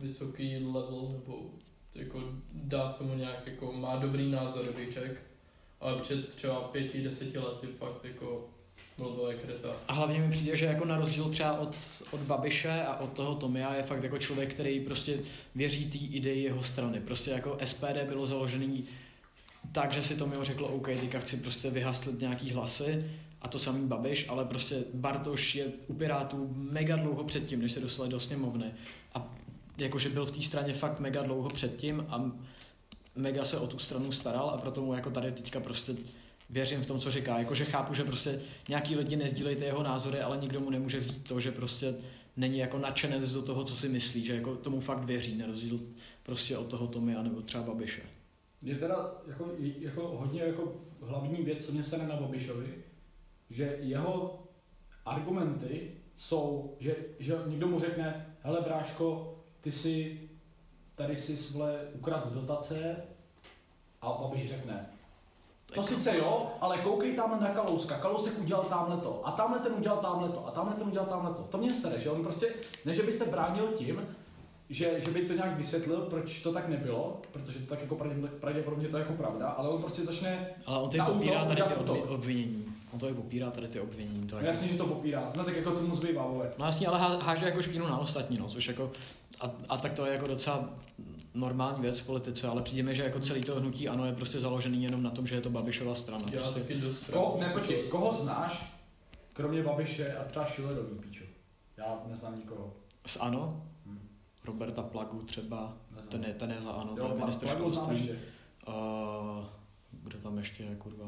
vysoký 0.03 0.55
level, 0.57 1.09
nebo 1.13 1.51
jako 1.95 2.23
dá 2.53 2.89
se 2.89 3.05
mu 3.05 3.15
nějak, 3.15 3.47
jako 3.47 3.73
má 3.73 3.97
dobrý 3.97 4.31
názor, 4.31 4.65
řekl, 4.91 5.17
ale 5.81 6.01
před 6.01 6.35
třeba 6.35 6.61
pěti, 6.61 7.03
deseti 7.03 7.39
lety 7.39 7.67
fakt 7.67 8.05
jako 8.05 8.49
a 9.89 9.93
hlavně 9.93 10.19
mi 10.19 10.31
přijde, 10.31 10.57
že 10.57 10.67
jako 10.67 10.85
na 10.85 10.99
rozdíl 10.99 11.31
třeba 11.31 11.59
od, 11.59 11.77
od 12.11 12.21
Babiše 12.21 12.83
a 12.83 12.97
od 12.97 13.13
toho 13.13 13.35
Tomia 13.35 13.75
je 13.75 13.83
fakt 13.83 14.03
jako 14.03 14.19
člověk, 14.19 14.55
který 14.55 14.81
prostě 14.81 15.19
věří 15.55 15.91
té 15.91 15.99
ideji 15.99 16.43
jeho 16.43 16.65
strany. 16.65 17.01
Prostě 17.01 17.31
jako 17.31 17.59
SPD 17.65 18.05
bylo 18.09 18.27
založený 18.27 18.85
tak, 19.73 19.93
že 19.93 20.03
si 20.03 20.17
Tomio 20.17 20.45
řekl, 20.45 20.65
OK, 20.65 20.87
teďka 20.87 21.21
chci 21.21 21.37
prostě 21.37 21.71
vyhaslit 21.71 22.21
nějaký 22.21 22.51
hlasy, 22.51 23.05
a 23.43 23.49
to 23.49 23.59
samý 23.59 23.87
Babiš, 23.89 24.29
ale 24.29 24.45
prostě 24.45 24.85
Bartoš 24.95 25.55
je 25.55 25.67
u 25.87 25.95
Pirátů 25.95 26.51
mega 26.55 26.97
dlouho 26.97 27.25
předtím, 27.25 27.63
než 27.63 27.73
se 27.73 27.81
dostali 27.81 28.09
do 28.09 28.21
sněmovny. 28.21 28.67
A 29.15 29.35
jakože 29.79 30.09
byl 30.09 30.27
v 30.27 30.31
té 30.37 30.43
straně 30.43 30.75
fakt 30.75 31.01
mega 31.01 31.23
dlouho 31.23 31.49
předtím 31.49 32.07
a 32.09 32.31
mega 33.17 33.45
se 33.45 33.59
o 33.59 33.67
tu 33.67 33.79
stranu 33.79 34.13
staral 34.13 34.51
a 34.51 34.59
proto 34.59 34.83
mu 34.83 34.95
jako 34.95 35.11
tady 35.11 35.33
teďka 35.33 35.61
prostě 35.61 35.93
věřím 36.51 36.81
v 36.81 36.87
tom, 36.87 37.01
co 37.01 37.11
říká. 37.11 37.39
Jakože 37.39 37.65
chápu, 37.65 37.95
že 37.95 38.05
prostě 38.05 38.41
nějaký 38.69 38.97
lidi 38.97 39.17
nezdílejí 39.17 39.57
ty 39.57 39.65
jeho 39.65 39.83
názory, 39.83 40.21
ale 40.21 40.37
nikdo 40.37 40.61
mu 40.61 40.71
nemůže 40.71 41.01
vzít 41.01 41.29
to, 41.29 41.41
že 41.41 41.53
prostě 41.53 41.95
není 42.37 42.59
jako 42.59 42.79
nadšenec 42.79 43.33
do 43.33 43.43
toho, 43.43 43.65
co 43.65 43.77
si 43.77 43.89
myslí, 43.89 44.25
že 44.25 44.35
jako 44.35 44.57
tomu 44.57 44.81
fakt 44.81 45.05
věří, 45.05 45.39
na 45.39 45.47
rozdíl 45.47 45.81
prostě 46.23 46.59
od 46.59 46.67
toho 46.67 46.87
Tomia 46.87 47.23
nebo 47.23 47.43
třeba 47.43 47.65
Babiše. 47.65 48.03
Je 48.63 48.75
teda 48.75 49.13
jako, 49.27 49.51
jako 49.59 50.09
hodně 50.09 50.43
jako 50.43 50.75
hlavní 51.03 51.43
věc, 51.45 51.67
co 51.67 51.73
mě 51.73 51.85
se 51.85 51.99
na 51.99 52.17
Babišovi, 52.17 52.75
že 53.51 53.77
jeho 53.81 54.43
argumenty 55.05 55.91
jsou, 56.17 56.77
že, 56.81 56.97
že 57.19 57.39
někdo 57.47 57.67
mu 57.67 57.81
řekne, 57.81 58.37
hele 58.43 58.61
bráško, 58.61 59.39
ty 59.61 59.73
si 59.73 60.21
tady 60.95 61.17
si 61.17 61.37
svle 61.37 61.81
ukrad 61.93 62.33
dotace 62.33 62.97
a 64.03 64.19
Babiš 64.23 64.49
řekne, 64.49 64.87
to 65.75 65.83
sice 65.83 66.19
jo, 66.19 66.47
ale 66.61 66.79
koukej 66.79 67.13
tam 67.17 67.41
na 67.41 67.49
Kalouska. 67.49 67.99
Kalousek 67.99 68.39
udělal 68.39 68.65
tamhle 68.65 68.97
to. 68.97 69.21
A 69.25 69.31
tamhle 69.31 69.59
ten 69.59 69.73
udělal 69.79 69.99
tamhle 69.99 70.29
to. 70.29 70.47
A 70.47 70.51
tamhle 70.51 70.75
ten 70.75 70.89
udělal 70.89 71.07
tamhle 71.09 71.35
to. 71.35 71.43
To 71.43 71.59
mě 71.59 71.71
sere, 71.71 72.01
že 72.01 72.11
on 72.11 72.23
prostě, 72.23 72.55
ne 72.85 72.95
že 72.95 73.03
by 73.03 73.13
se 73.13 73.25
bránil 73.27 73.67
tím, 73.67 74.01
že, 74.71 75.01
že 75.05 75.11
by 75.11 75.21
to 75.21 75.33
nějak 75.33 75.57
vysvětlil, 75.57 75.97
proč 76.01 76.43
to 76.43 76.53
tak 76.53 76.69
nebylo, 76.69 77.21
protože 77.33 77.59
to 77.59 77.67
tak 77.67 77.81
jako 77.83 77.97
pravděpodobně, 78.41 78.89
to 78.89 78.97
je 78.97 79.01
jako 79.03 79.13
pravda, 79.13 79.49
ale 79.49 79.69
on 79.69 79.81
prostě 79.81 80.03
začne, 80.03 80.47
Ale 80.67 80.79
on 80.83 80.89
tady 80.91 80.99
Na 80.99 81.05
popírá 81.07 81.45
tady 81.45 81.63
ty 81.63 81.75
obvi- 81.75 82.15
obvinění. 82.15 82.65
On 82.93 82.99
to 82.99 83.07
je 83.07 83.15
popírá 83.15 83.51
tady 83.51 83.69
ty 83.69 83.81
obvinění. 83.81 84.27
To 84.27 84.35
no 84.37 84.41
je 84.43 84.47
jasně, 84.49 84.69
že 84.69 84.79
to 84.79 84.87
popírá, 84.87 85.33
no 85.37 85.45
tak 85.45 85.57
jako 85.57 85.77
co 85.77 85.83
mu 85.83 85.97
zbývá, 85.97 86.27
vole. 86.27 86.51
No 86.59 86.65
jasně, 86.67 86.87
ale 86.87 86.99
há- 86.99 87.23
háže 87.23 87.47
jako 87.47 87.63
špínu 87.63 87.87
na 87.87 87.99
ostatní, 87.99 88.39
no, 88.39 88.49
což 88.49 88.69
jako, 88.69 88.91
a, 89.41 89.51
a, 89.69 89.79
tak 89.79 89.93
to 89.93 90.07
je 90.07 90.13
jako 90.13 90.27
docela 90.27 90.69
normální 91.35 91.83
věc 91.83 92.01
v 92.01 92.07
politice, 92.07 92.49
ale 92.49 92.63
přijde 92.63 92.83
mi, 92.83 92.95
že 92.95 93.03
jako 93.03 93.21
celý 93.21 93.41
to 93.41 93.61
hnutí 93.61 93.89
ano 93.89 94.07
je 94.07 94.13
prostě 94.15 94.41
založený 94.41 94.83
jenom 94.83 95.03
na 95.03 95.11
tom, 95.11 95.27
že 95.27 95.35
je 95.35 95.41
to 95.41 95.51
Babišova 95.51 95.95
strana. 95.95 96.25
Já 96.33 96.41
Prostě. 96.41 96.61
taky 96.61 96.75
dost 96.75 97.05
Koho, 97.11 97.27
pravdu, 97.31 97.41
ne, 97.41 97.53
počkej, 97.61 97.83
dost- 97.83 97.91
koho 97.91 98.15
znáš, 98.15 98.75
kromě 99.33 99.63
Babiše 99.63 100.17
a 100.17 100.25
třeba 100.25 100.47
Schillerový, 100.47 100.99
píčo? 100.99 101.25
Já 101.77 101.99
neznám 102.07 102.37
nikoho. 102.37 102.73
Z 103.07 103.17
ANO? 103.17 103.63
Hm. 103.87 104.09
Roberta 104.45 104.83
Plagu 104.83 105.23
třeba, 105.23 105.73
Neznám. 105.91 106.09
ten 106.09 106.25
je, 106.25 106.35
ten 106.35 106.51
je 106.51 106.61
za 106.63 106.71
ANO, 106.71 106.95
Jo, 106.97 107.03
ten 107.09 107.13
je 107.17 107.19
minister 107.25 107.49
školství. 107.49 108.11
Uh, 108.69 109.45
kdo 109.91 110.19
tam 110.19 110.39
ještě 110.39 110.63
je, 110.65 110.77
kurva? 110.77 111.07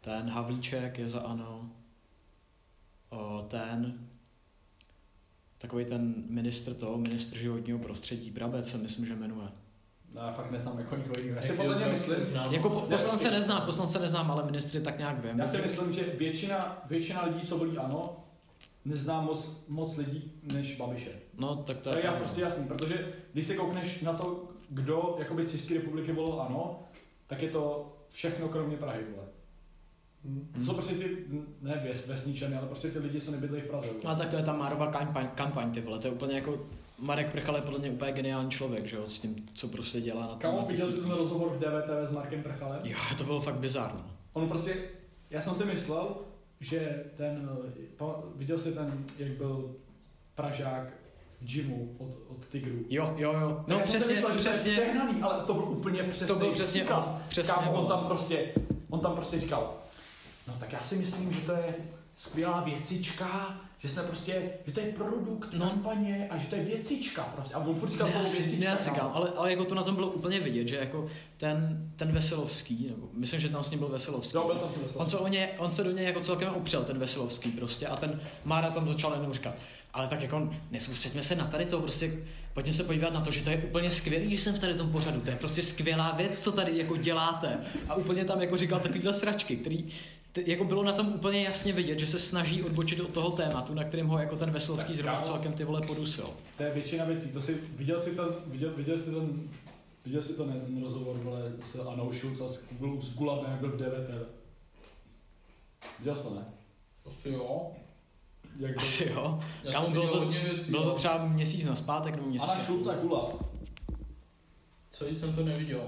Ten 0.00 0.30
Havlíček 0.30 0.98
je 0.98 1.08
za 1.08 1.20
ANO. 1.20 1.70
Uh, 3.12 3.42
ten, 3.48 4.07
takový 5.58 5.84
ten 5.84 6.14
ministr 6.28 6.74
toho, 6.74 6.98
ministr 6.98 7.38
životního 7.38 7.78
prostředí, 7.78 8.30
Brabec 8.30 8.70
se 8.70 8.78
myslím, 8.78 9.06
že 9.06 9.16
jmenuje. 9.16 9.48
No, 10.14 10.20
já 10.20 10.32
fakt 10.32 10.50
neznám 10.50 10.78
jako 10.78 10.96
nikoho 10.96 11.14
jiného. 11.18 11.36
Já 11.36 11.42
si 11.42 11.52
podle 11.52 11.74
mě 11.74 11.84
tak 11.84 11.92
myslím, 11.92 12.16
se 12.16 12.24
znám. 12.24 12.54
Jako 12.54 12.70
po, 12.70 12.80
poslance 12.80 13.10
počkej. 13.10 13.30
neznám, 13.30 13.62
poslance 13.62 13.98
neznám, 13.98 14.30
ale 14.30 14.44
ministry 14.44 14.80
tak 14.80 14.98
nějak 14.98 15.24
vím. 15.24 15.38
já 15.38 15.46
si 15.46 15.62
myslím, 15.62 15.92
že 15.92 16.04
většina, 16.18 16.82
většina 16.86 17.24
lidí, 17.24 17.46
co 17.46 17.58
volí 17.58 17.78
ano, 17.78 18.24
nezná 18.84 19.20
moc, 19.20 19.64
moc 19.68 19.96
lidí 19.96 20.32
než 20.42 20.76
Babiše. 20.76 21.10
No, 21.38 21.56
tak 21.56 21.76
to 21.78 21.90
To 21.90 21.98
je 21.98 22.04
já 22.04 22.12
prostě 22.12 22.40
jasný, 22.40 22.68
protože 22.68 23.12
když 23.32 23.46
se 23.46 23.54
koukneš 23.54 24.00
na 24.00 24.12
to, 24.12 24.48
kdo 24.68 25.16
jakoby 25.18 25.44
z 25.44 25.50
České 25.50 25.74
republiky 25.74 26.12
volil 26.12 26.40
ano, 26.40 26.82
tak 27.26 27.42
je 27.42 27.50
to 27.50 27.92
všechno 28.08 28.48
kromě 28.48 28.76
Prahy, 28.76 29.04
vole. 29.16 29.28
Hm. 30.28 30.52
To 30.58 30.64
jsou 30.64 30.74
prostě 30.74 30.94
ty, 30.94 31.16
ne 31.62 31.82
ves, 31.88 32.06
vesničany, 32.06 32.56
ale 32.56 32.66
prostě 32.66 32.88
ty 32.88 32.98
lidi, 32.98 33.20
co 33.20 33.30
nebydlejí 33.30 33.62
v 33.62 33.66
Praze. 33.66 33.88
No, 34.04 34.10
ale 34.10 34.18
tak 34.18 34.28
to 34.30 34.36
je 34.36 34.42
ta 34.42 34.52
Márova 34.52 34.86
kampaň, 34.86 35.28
kampaň, 35.34 35.70
ty 35.72 35.80
vole, 35.80 35.98
to 35.98 36.06
je 36.06 36.12
úplně 36.12 36.34
jako, 36.34 36.58
Marek 36.98 37.32
Prchal 37.32 37.56
je 37.56 37.62
podle 37.62 37.78
mě 37.78 37.90
úplně 37.90 38.12
geniální 38.12 38.50
člověk, 38.50 38.86
že 38.86 38.96
jo, 38.96 39.04
s 39.08 39.18
tím, 39.18 39.46
co 39.54 39.68
prostě 39.68 40.00
dělá 40.00 40.20
na 40.20 40.26
tom. 40.28 40.38
Kamo, 40.38 40.66
viděl 40.68 40.90
jsi 40.92 41.00
ten 41.00 41.10
rozhovor 41.10 41.48
v 41.50 41.58
DVTV 41.58 42.08
s 42.10 42.14
Markem 42.14 42.42
Prchalem? 42.42 42.80
Jo, 42.84 42.96
to 43.18 43.24
bylo 43.24 43.40
fakt 43.40 43.54
bizarno. 43.58 44.00
On 44.32 44.48
prostě, 44.48 44.76
já 45.30 45.40
jsem 45.42 45.54
si 45.54 45.64
myslel, 45.64 46.16
že 46.60 47.04
ten, 47.16 47.48
eh, 48.00 48.04
viděl 48.36 48.58
jsi 48.58 48.72
ten, 48.72 49.04
jak 49.18 49.30
byl 49.30 49.74
Pražák 50.34 50.88
v 51.40 51.44
gymu 51.44 51.94
od, 51.98 52.08
od 52.28 52.46
Tigru. 52.46 52.84
Jo, 52.88 53.14
jo, 53.16 53.32
jo, 53.32 53.40
No, 53.40 53.64
no 53.78 53.80
přesně, 53.80 54.14
myslel, 54.14 54.32
že 54.36 54.42
to 54.42 54.48
je 54.48 54.54
přesně, 54.54 54.74
sehnaný, 54.74 55.22
ale 55.22 55.44
to 55.44 55.54
byl 55.54 55.62
úplně 55.62 56.02
přesný 56.02 56.26
to 56.26 56.34
byl 56.34 56.52
přesně 56.52 56.84
on, 56.84 57.18
přesně 57.28 57.54
Kámo, 57.54 57.72
on. 57.72 57.86
tam 57.86 58.06
prostě, 58.06 58.52
on 58.90 59.00
tam 59.00 59.14
prostě 59.14 59.38
říkal, 59.38 59.74
no 60.48 60.54
tak 60.60 60.72
já 60.72 60.80
si 60.80 60.96
myslím, 60.96 61.32
že 61.32 61.40
to 61.40 61.52
je 61.52 61.74
skvělá 62.16 62.60
věcička, 62.60 63.60
že 63.78 63.88
jsme 63.88 64.02
prostě, 64.02 64.42
že 64.66 64.72
to 64.72 64.80
je 64.80 64.92
produkt 64.92 65.54
No. 65.54 65.68
kampaně 65.68 66.26
a 66.30 66.36
že 66.38 66.46
to 66.48 66.54
je 66.56 66.64
věcička 66.64 67.22
prostě. 67.22 67.54
A 67.54 67.58
on 67.58 67.74
furt 67.74 67.90
říkal 67.90 68.08
slovo 68.08 68.26
si- 68.26 68.38
věcička. 68.42 68.64
ne, 68.64 68.70
já 68.70 68.76
si 68.78 68.84
kámo. 68.84 68.94
říkám, 68.96 69.10
ale, 69.14 69.30
ale 69.36 69.50
jako 69.50 69.64
to 69.64 69.74
na 69.74 69.82
tom 69.82 69.94
bylo 69.94 70.08
úplně 70.10 70.40
vidět, 70.40 70.68
že 70.68 70.76
jako 70.76 71.08
ten, 71.36 71.90
ten 71.96 72.12
Veselovský, 72.12 72.86
nebo 72.90 73.08
myslím, 73.12 73.40
že 73.40 73.48
tam 73.48 73.64
s 73.64 73.70
ním 73.70 73.78
byl 73.78 73.88
Veselovský. 73.88 74.36
Jo, 74.36 74.44
byl 74.46 74.56
tam 74.56 74.68
myslel. 74.82 75.02
On 75.04 75.08
se, 75.10 75.18
o 75.18 75.28
ně, 75.28 75.50
on 75.58 75.70
se 75.70 75.84
do 75.84 75.90
něj 75.90 76.04
jako 76.04 76.20
celkem 76.20 76.48
opřel, 76.54 76.84
ten 76.84 76.98
Veselovský 76.98 77.50
prostě, 77.50 77.86
a 77.86 77.96
ten 77.96 78.20
Mára 78.44 78.70
tam 78.70 78.88
začal 78.88 79.12
jenom 79.12 79.32
říkat, 79.32 79.54
ale 79.94 80.08
tak 80.08 80.22
jako 80.22 80.50
nesoustřeďme 80.70 81.22
se 81.22 81.34
na 81.34 81.44
tady 81.46 81.66
to, 81.66 81.80
prostě 81.80 82.12
pojďme 82.54 82.72
se 82.74 82.84
podívat 82.84 83.12
na 83.12 83.20
to, 83.20 83.30
že 83.30 83.40
to 83.44 83.50
je 83.50 83.56
úplně 83.56 83.90
skvělý, 83.90 84.36
že 84.36 84.42
jsem 84.42 84.54
v 84.54 84.58
tady 84.58 84.74
tom 84.74 84.92
pořadu, 84.92 85.20
to 85.20 85.30
je 85.30 85.36
prostě 85.36 85.62
skvělá 85.62 86.12
věc, 86.12 86.40
co 86.40 86.52
tady 86.52 86.78
jako 86.78 86.96
děláte. 86.96 87.58
A 87.88 87.94
úplně 87.94 88.24
tam 88.24 88.40
jako 88.40 88.56
říkal 88.56 88.80
takovýhle 88.80 89.14
sračky, 89.14 89.56
který 89.56 89.84
jako 90.46 90.64
bylo 90.64 90.82
na 90.84 90.92
tom 90.92 91.12
úplně 91.14 91.44
jasně 91.44 91.72
vidět, 91.72 91.98
že 91.98 92.06
se 92.06 92.18
snaží 92.18 92.62
odbočit 92.62 93.00
od 93.00 93.10
toho 93.10 93.30
tématu, 93.30 93.74
na 93.74 93.84
kterém 93.84 94.06
ho 94.06 94.18
jako 94.18 94.36
ten 94.36 94.50
Veselovský 94.50 94.94
zrovna 94.94 95.12
kámo. 95.12 95.24
celkem 95.24 95.52
ty 95.52 95.64
vole 95.64 95.80
podusil. 95.86 96.30
To 96.56 96.62
je 96.62 96.70
většina 96.74 97.04
věcí. 97.04 97.32
To 97.32 97.42
si, 97.42 97.60
viděl 97.76 98.00
jsi 98.00 98.16
ten, 98.16 98.24
viděl, 98.46 98.72
viděl 98.76 98.98
jsi 98.98 99.04
ten, 99.04 99.48
viděl 100.04 100.22
jsi 100.22 100.32
ten, 100.36 100.60
ten 100.66 100.82
rozhovor 100.82 101.16
vole, 101.16 101.52
s 101.64 101.86
Anou 101.88 102.12
Schulz 102.12 102.40
a 102.40 102.48
s, 102.48 102.64
s 103.00 103.14
Gulabem, 103.14 103.50
jak 103.50 103.60
byl 103.60 103.70
v 103.70 103.76
DVTV. 103.76 104.28
Viděl 105.98 106.16
jsi 106.16 106.22
to, 106.22 106.34
ne? 106.34 106.44
Asi 107.06 107.28
jo. 107.28 107.70
Jak 108.58 108.72
byl, 108.72 108.80
Asi 108.82 109.08
jo. 109.08 109.40
Kámo, 109.72 109.84
jsem 109.84 109.92
bylo 109.92 110.08
to, 110.12 110.18
hodně 110.18 110.40
věcí, 110.40 110.70
bylo 110.70 110.84
to 110.84 110.94
třeba 110.94 111.26
měsíc 111.26 111.66
na 111.66 111.76
zpátek 111.76 112.16
nebo 112.16 112.26
měsíc. 112.26 112.48
Anna 112.48 112.62
Schulz 112.64 112.86
a 112.86 112.94
Gulab. 112.94 113.44
Celý 114.90 115.14
jsem 115.14 115.34
to 115.34 115.44
neviděl. 115.44 115.80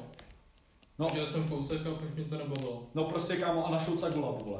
No. 1.00 1.06
Viděl 1.08 1.26
jsem 1.26 1.48
kousek 1.48 1.86
a 1.86 1.90
pak 1.90 2.14
mě 2.14 2.24
to 2.24 2.38
nebavilo. 2.38 2.82
No 2.94 3.04
prostě 3.04 3.36
kámo, 3.36 3.66
a 3.66 3.70
na 3.70 3.78
Šulca 3.78 4.08
Gulab, 4.10 4.42
vole. 4.42 4.58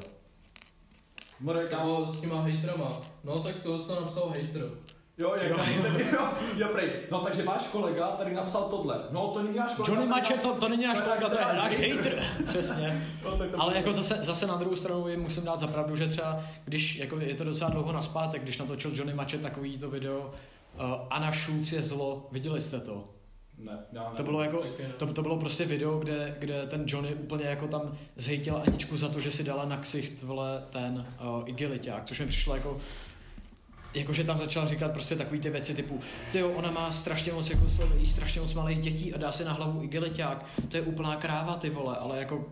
More, 1.40 1.66
To 1.68 1.76
kámo, 1.76 2.07
s 2.07 2.20
těma 2.20 2.42
hejtrama. 2.42 3.00
No 3.24 3.38
tak 3.38 3.62
to 3.62 3.79
jsem 3.79 3.96
napsal 4.00 4.29
hejtr. 4.31 4.70
jo, 5.18 5.35
jak 5.35 5.50
Jo. 5.50 5.57
jo, 5.59 6.07
jo, 6.12 6.29
jo, 6.57 6.68
prej. 6.72 6.90
No 7.11 7.20
takže 7.20 7.42
váš 7.42 7.66
kolega 7.66 8.07
tady 8.07 8.35
napsal 8.35 8.62
tohle. 8.62 9.00
No 9.11 9.29
to 9.29 9.42
není 9.42 9.57
náš 9.57 9.74
kolega. 9.74 9.92
Johnny 9.94 10.09
Mače, 10.11 10.35
to, 10.35 10.55
to 10.55 10.68
není 10.68 10.87
náš 10.87 11.00
kolega, 11.00 11.29
to 11.29 11.38
je 11.38 11.44
náš 11.44 11.72
hater. 11.76 11.96
hater. 11.96 12.22
Přesně. 12.48 13.07
No, 13.24 13.38
tak 13.38 13.50
to 13.50 13.61
Ale 13.62 13.76
jako 13.76 13.92
zase, 13.92 14.14
zase 14.14 14.46
na 14.46 14.57
druhou 14.57 14.76
stranu 14.76 15.09
jim 15.09 15.20
musím 15.20 15.44
dát 15.44 15.59
za 15.59 15.66
pravdu, 15.66 15.96
že 15.96 16.09
třeba, 16.09 16.44
když 16.64 16.96
jako 16.96 17.20
je 17.20 17.35
to 17.35 17.44
docela 17.44 17.70
dlouho 17.70 17.92
naspátek, 17.92 18.42
když 18.42 18.59
natočil 18.59 18.90
Johnny 18.94 19.14
Mače 19.14 19.38
takový 19.38 19.79
to 19.79 19.90
video 19.90 20.18
uh, 20.20 20.85
Anna 21.11 21.33
Schulz 21.33 21.72
je 21.72 21.83
zlo, 21.83 22.29
viděli 22.33 22.61
jste 22.61 22.81
to? 22.81 23.05
Ne, 23.64 23.79
já 23.92 24.03
ne. 24.11 24.16
To 24.16 24.23
bylo 24.23 24.42
jako, 24.42 24.62
to, 24.96 25.07
to 25.12 25.23
bylo 25.23 25.38
prostě 25.38 25.64
video, 25.64 25.99
kde, 25.99 26.37
kde 26.38 26.66
ten 26.66 26.85
Johnny 26.87 27.14
úplně 27.14 27.44
jako 27.44 27.68
tam 27.68 27.99
zhejtil 28.16 28.57
Aničku 28.66 28.96
za 28.96 29.09
to, 29.09 29.20
že 29.20 29.31
si 29.31 29.44
dala 29.44 29.64
na 29.64 29.77
ksicht 29.77 30.23
vole 30.23 30.62
ten 30.70 31.07
uh, 31.20 31.49
igeliťák, 31.49 32.05
což 32.05 32.20
mi 32.20 32.27
přišlo 32.27 32.55
jako 32.55 32.79
jakože 33.94 34.25
tam 34.25 34.38
začal 34.38 34.66
říkat 34.66 34.92
prostě 34.92 35.16
takový 35.16 35.40
ty 35.40 35.51
věci 35.51 35.75
typu, 35.75 36.01
ty 36.33 36.42
ona 36.42 36.70
má 36.70 36.92
strašně 36.92 37.33
moc 37.33 37.51
jako 37.51 37.68
sledují 37.70 38.07
strašně 38.07 38.40
moc 38.40 38.55
malých 38.55 38.79
dětí 38.81 39.14
a 39.14 39.18
dá 39.18 39.33
si 39.33 39.44
na 39.44 39.53
hlavu 39.53 39.83
igeliťák, 39.85 40.44
to 40.68 40.77
je 40.77 40.83
úplná 40.83 41.16
kráva 41.16 41.55
ty 41.57 41.70
vole, 41.70 41.96
ale 41.96 42.18
jako 42.18 42.49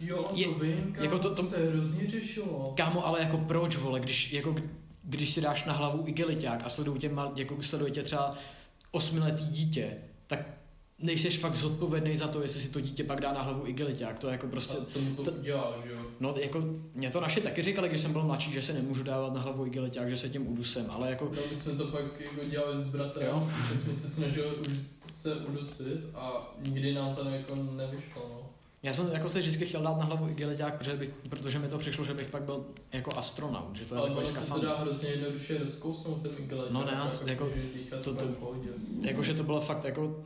Jo, 0.00 0.24
je- 0.34 0.46
to 0.48 0.54
vím, 0.54 0.92
kámo, 0.92 1.04
jako 1.04 1.18
to- 1.18 1.28
to, 1.28 1.34
to- 1.34 1.42
to 1.42 1.48
se 1.48 1.70
hrozně 1.70 2.10
řešilo. 2.10 2.72
Kámo, 2.76 3.06
ale 3.06 3.20
jako 3.20 3.38
proč, 3.38 3.76
vole, 3.76 4.00
když, 4.00 4.32
jako, 4.32 4.54
když 5.04 5.30
si 5.34 5.40
dáš 5.40 5.64
na 5.64 5.72
hlavu 5.72 6.02
igeliťák 6.06 6.60
a 6.64 6.68
sledují 6.68 7.00
tě, 7.00 7.08
mal, 7.08 7.32
jako 7.36 7.62
sleduje 7.62 7.90
tě 7.90 8.02
třeba 8.02 8.34
osmiletý 8.92 9.44
dítě, 9.44 9.96
tak 10.26 10.46
nejseš 10.98 11.38
fakt 11.38 11.54
zodpovědný 11.56 12.16
za 12.16 12.28
to, 12.28 12.42
jestli 12.42 12.60
si 12.60 12.68
to 12.72 12.80
dítě 12.80 13.04
pak 13.04 13.20
dá 13.20 13.32
na 13.32 13.42
hlavu 13.42 13.66
igeliťák, 13.66 14.18
to 14.18 14.26
je 14.26 14.32
jako 14.32 14.46
prostě, 14.46 14.78
A 14.78 14.84
co 14.84 15.00
mu 15.00 15.16
to 15.16 15.22
udělá, 15.32 15.74
že 15.86 15.92
jo? 15.92 15.98
no 16.20 16.34
jako, 16.36 16.62
mě 16.94 17.10
to 17.10 17.20
naši 17.20 17.40
taky 17.40 17.62
říkali, 17.62 17.88
když 17.88 18.00
jsem 18.00 18.12
byl 18.12 18.22
mladší, 18.24 18.52
že 18.52 18.62
se 18.62 18.72
nemůžu 18.72 19.02
dávat 19.02 19.34
na 19.34 19.40
hlavu 19.40 19.66
igeliťák, 19.66 20.10
že 20.10 20.16
se 20.16 20.28
tím 20.28 20.48
udusem, 20.52 20.86
ale 20.90 21.10
jako, 21.10 21.24
No 21.36 21.42
my 21.50 21.56
jsme 21.56 21.72
to 21.72 21.86
pak 21.86 22.20
jako 22.20 22.44
dělali 22.50 22.82
s 22.82 22.86
bratrem, 22.86 23.28
Jo. 23.28 23.48
že 23.72 23.78
jsme 23.78 23.92
se 23.94 24.08
snažili 24.08 24.46
už 24.56 25.12
se 25.12 25.34
udusit 25.36 25.98
a 26.14 26.54
nikdy 26.68 26.94
nám 26.94 27.14
to 27.14 27.28
jako 27.28 27.54
nevyšlo, 27.56 28.22
no. 28.30 28.41
Já 28.82 28.92
jsem 28.94 29.12
jako 29.12 29.28
se 29.28 29.38
vždycky 29.38 29.66
chtěl 29.66 29.82
dát 29.82 29.98
na 29.98 30.04
hlavu 30.04 30.28
igeliťák, 30.28 30.74
protože, 30.74 30.96
bych, 30.96 31.10
protože 31.28 31.58
mi 31.58 31.68
to 31.68 31.78
přišlo, 31.78 32.04
že 32.04 32.14
bych 32.14 32.30
pak 32.30 32.42
byl 32.42 32.66
jako 32.92 33.18
astronaut, 33.18 33.76
že 33.76 33.84
to 33.84 33.94
je 33.94 34.00
Ale 34.00 34.10
ono 34.10 34.26
se 34.26 34.50
to 34.50 34.60
dá 34.60 34.78
hrozně 34.78 35.08
jednoduše 35.08 35.58
rozkousnout 35.58 36.22
ten 36.22 36.30
igelek. 36.38 36.70
No 36.70 36.84
ne, 36.84 37.10
jako- 37.26 37.48
že 37.48 37.62
dýchat 37.74 38.00
to- 38.00 38.14
to, 38.14 38.26
pohodě. 38.26 38.68
Jakože 39.00 39.34
to 39.34 39.42
bylo 39.42 39.60
fakt 39.60 39.84
jako 39.84 40.24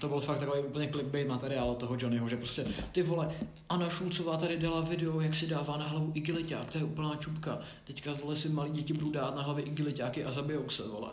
to 0.00 0.08
byl 0.08 0.20
fakt 0.20 0.38
takový 0.38 0.60
úplně 0.60 0.88
clickbait 0.88 1.28
materiál 1.28 1.74
toho 1.74 1.96
Johnnyho, 2.00 2.28
že 2.28 2.36
prostě 2.36 2.64
ty 2.92 3.02
vole, 3.02 3.30
Anna 3.68 3.90
Šulcová 3.90 4.36
tady 4.36 4.56
dala 4.58 4.80
video, 4.80 5.20
jak 5.20 5.34
si 5.34 5.46
dává 5.46 5.76
na 5.76 5.88
hlavu 5.88 6.10
igeliťák, 6.14 6.64
to 6.72 6.78
je 6.78 6.84
úplná 6.84 7.16
čupka. 7.16 7.58
Teďka 7.84 8.12
vole 8.22 8.36
si 8.36 8.48
malí 8.48 8.70
děti 8.70 8.92
budou 8.92 9.10
dát 9.10 9.36
na 9.36 9.42
hlavě 9.42 9.64
igeliťáky 9.64 10.24
a 10.24 10.30
zabijou 10.30 10.68
se, 10.70 10.88
vole. 10.88 11.08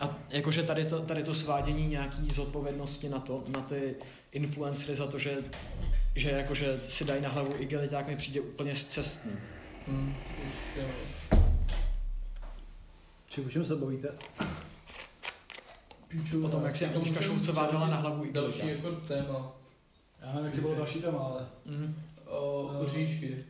A 0.00 0.18
jakože 0.28 0.62
tady 0.62 0.84
to, 0.84 1.00
tady 1.00 1.22
to 1.22 1.34
svádění 1.34 1.86
nějaký 1.86 2.28
zodpovědnosti 2.34 3.08
na 3.08 3.18
to, 3.18 3.44
na 3.48 3.60
ty 3.60 3.96
influencery 4.32 4.96
za 4.96 5.06
to, 5.06 5.18
že, 5.18 5.38
že 6.16 6.30
jakože 6.30 6.80
si 6.88 7.04
dají 7.04 7.22
na 7.22 7.28
hlavu 7.28 7.52
igeliťák 7.58 8.06
mi 8.08 8.16
přijde 8.16 8.40
úplně 8.40 8.76
zcestný. 8.76 9.32
Hm, 9.88 10.14
no. 10.76 10.84
Či 13.28 13.40
o 13.40 13.64
se 13.64 13.76
bavíte? 13.76 14.08
Píču, 16.08 16.40
Potom, 16.42 16.64
jak 16.64 16.76
si 16.76 16.84
jako 16.84 17.00
Anička 17.00 17.22
Šulcová 17.24 17.70
dala 17.70 17.88
na 17.88 17.96
hlavu 17.96 18.24
Další 18.32 18.58
igeliťák. 18.58 18.84
jako 18.84 19.00
téma. 19.00 19.52
Já 20.20 20.32
nevím, 20.32 20.46
jaký 20.46 20.60
bylo 20.60 20.74
další 20.74 21.02
téma, 21.02 21.18
ale... 21.18 21.46
Mm. 21.64 21.94
O, 22.26 22.70
No. 22.74 22.80
oříšky. 22.80 23.44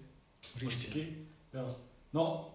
Říšky? 0.56 1.16
Jo. 1.54 1.74
No, 2.12 2.50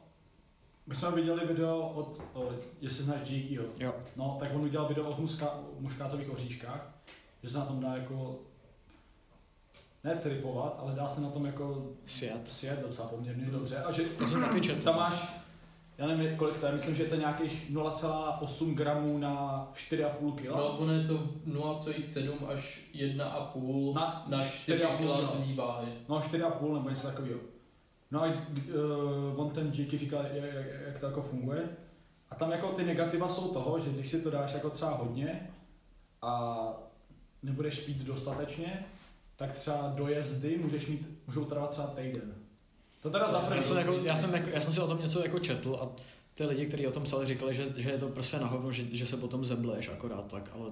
my 0.88 0.96
jsme 0.96 1.12
viděli 1.12 1.46
video 1.48 1.80
od, 1.80 2.22
o, 2.34 2.52
jestli 2.82 3.04
znáš 3.04 3.30
Jakeyho. 3.30 3.66
Jo. 3.80 3.94
No, 4.16 4.38
tak 4.40 4.50
on 4.56 4.62
udělal 4.62 4.88
video 4.88 5.06
o 5.10 5.22
muska, 5.22 5.60
muškátových 5.80 6.30
oříškách, 6.30 6.96
že 7.44 7.50
se 7.50 7.58
na 7.58 7.66
tom 7.66 7.80
dá 7.80 7.96
jako 7.96 8.40
ne 10.06 10.16
tripovat, 10.16 10.78
ale 10.82 10.96
dá 10.96 11.08
se 11.08 11.22
na 11.22 11.30
tom 11.30 11.46
jako 11.46 11.86
Sjet. 12.06 12.48
sjet 12.52 12.80
docela 12.88 13.08
poměrně 13.08 13.46
dobře. 13.52 13.78
A 13.78 13.92
že 13.92 14.04
To 14.04 14.28
jsem 14.28 14.42
taky 14.42 14.62
četl. 14.62 14.82
tam 14.82 14.96
máš, 14.96 15.38
já 15.98 16.08
nevím 16.08 16.38
kolik 16.38 16.58
to 16.58 16.66
je, 16.66 16.72
myslím, 16.72 16.96
že 16.96 17.06
to 17.06 17.14
je 17.14 17.20
nějakých 17.20 17.72
0,8 17.72 18.76
gramů 18.76 19.18
na 19.18 19.68
4,5 19.76 20.36
kg. 20.36 20.46
No, 20.46 20.78
ono 20.78 20.94
je 20.94 21.08
to 21.08 21.14
0,7 21.48 22.48
až 22.50 22.82
1,5 22.96 23.94
Na 23.94 24.26
na 24.28 24.44
4 24.48 24.84
4,5 24.84 24.92
kg 24.94 24.98
kilo. 24.98 25.28
tvý 25.28 25.54
váhy. 25.56 25.88
No 26.10 26.20
4,5 26.20 26.74
nebo 26.74 26.90
něco 26.90 27.08
takového. 27.08 27.40
No 28.12 28.24
a 28.24 28.26
uh, 28.28 29.40
on 29.42 29.50
ten 29.50 29.72
říkal, 29.74 30.24
jak, 30.34 30.54
jak, 30.54 30.66
jak 30.88 31.00
to 31.00 31.06
jako 31.06 31.22
funguje. 31.22 31.70
A 32.30 32.36
tam 32.36 32.52
jako 32.52 32.68
ty 32.72 32.84
negativa 32.84 33.30
jsou 33.30 33.48
toho, 33.54 33.80
že 33.80 33.90
když 33.92 34.10
si 34.10 34.22
to 34.22 34.30
dáš 34.30 34.54
jako 34.54 34.70
třeba 34.70 34.92
hodně 34.92 35.50
a 36.22 36.58
nebudeš 37.44 37.80
pít 37.80 37.98
dostatečně, 37.98 38.86
tak 39.38 39.52
třeba 39.56 39.94
dojezdy 39.96 40.58
můžeš 40.58 40.88
mít, 40.88 41.10
můžou 41.28 41.46
trvat 41.46 41.70
třeba 41.72 41.88
týden. 41.88 42.34
To 43.02 43.10
teda 43.10 43.32
za 43.32 43.56
Já 43.56 43.64
jsem, 43.64 43.78
jako, 43.78 43.94
já, 43.94 44.18
jsem 44.18 44.34
jako, 44.34 44.50
já 44.50 44.62
jsem 44.62 44.74
si 44.74 44.80
o 44.82 44.88
tom 44.88 45.02
něco 45.02 45.24
jako 45.24 45.40
četl 45.40 45.80
a 45.82 45.90
ty 46.36 46.46
lidi, 46.46 46.66
kteří 46.66 46.88
o 46.88 46.92
tom 46.92 47.04
psali, 47.04 47.26
říkali, 47.26 47.54
že, 47.56 47.74
že 47.78 47.90
je 47.90 47.98
to 47.98 48.08
prostě 48.10 48.38
na 48.40 48.48
hovno, 48.48 48.72
že, 48.72 48.84
že 48.92 49.06
se 49.06 49.18
potom 49.18 49.46
zebleš 49.46 49.90
akorát 49.90 50.28
tak, 50.32 50.50
ale 50.54 50.70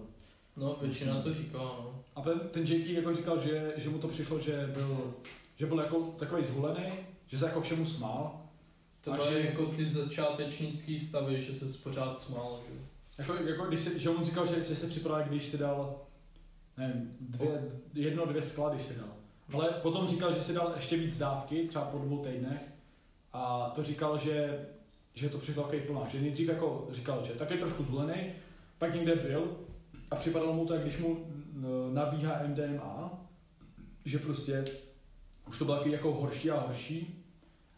No, 0.57 0.77
většina 0.81 1.21
to 1.21 1.33
říká, 1.33 1.57
no. 1.57 2.03
A 2.15 2.21
ten, 2.21 2.39
ten 2.39 2.61
Jakey 2.63 2.93
jako 2.93 3.13
říkal, 3.13 3.39
že, 3.41 3.73
že 3.77 3.89
mu 3.89 3.97
to 3.99 4.07
přišlo, 4.07 4.39
že 4.39 4.69
byl, 4.73 5.13
že 5.55 5.65
byl 5.65 5.79
jako 5.79 5.99
takový 6.19 6.45
zhulený, 6.45 6.85
že 7.27 7.39
se 7.39 7.45
jako 7.45 7.61
všemu 7.61 7.85
smál. 7.85 8.41
To 9.01 9.13
A 9.13 9.29
že- 9.29 9.39
jako 9.39 9.65
ty 9.65 9.85
začátečnický 9.85 10.99
stavy, 10.99 11.41
že 11.43 11.53
se 11.53 11.77
pořád 11.83 12.19
smál, 12.19 12.59
že? 12.67 12.73
Jako, 13.17 13.33
jako 13.33 13.65
když 13.65 13.81
si, 13.81 13.99
že 13.99 14.09
on 14.09 14.25
říkal, 14.25 14.47
že, 14.47 14.63
že 14.63 14.75
se 14.75 14.87
připravil, 14.87 15.27
když 15.27 15.45
si 15.45 15.57
dal, 15.57 15.95
nevím, 16.77 17.17
dvě, 17.19 17.71
jedno, 17.93 18.25
dvě 18.25 18.41
skla, 18.41 18.69
když 18.69 18.81
si 18.81 18.95
dal. 18.95 19.09
Ale 19.53 19.69
potom 19.69 20.07
říkal, 20.07 20.33
že 20.33 20.43
si 20.43 20.53
dal 20.53 20.73
ještě 20.75 20.97
víc 20.97 21.17
dávky, 21.17 21.67
třeba 21.67 21.85
po 21.85 21.97
dvou 21.97 22.23
týdnech. 22.23 22.61
A 23.33 23.71
to 23.75 23.83
říkal, 23.83 24.19
že, 24.19 24.65
že 25.13 25.29
to 25.29 25.37
přišlo 25.37 25.63
takový 25.63 25.81
plná. 25.81 26.07
Že 26.07 26.21
nejdřív 26.21 26.47
jako 26.47 26.87
říkal, 26.91 27.23
že 27.23 27.33
tak 27.33 27.51
je 27.51 27.57
trošku 27.57 27.83
zvolený, 27.83 28.33
pak 28.77 28.95
někde 28.95 29.15
byl 29.15 29.57
a 30.11 30.15
připadalo 30.15 30.53
mu 30.53 30.65
to, 30.65 30.73
jak 30.73 30.83
když 30.83 30.97
mu 30.97 31.25
nabíhá 31.93 32.41
MDMA, 32.47 33.19
že 34.05 34.19
prostě 34.19 34.65
už 35.47 35.59
to 35.59 35.65
bylo 35.65 35.77
takový 35.77 35.93
jako 35.93 36.13
horší 36.13 36.51
a 36.51 36.59
horší. 36.59 37.23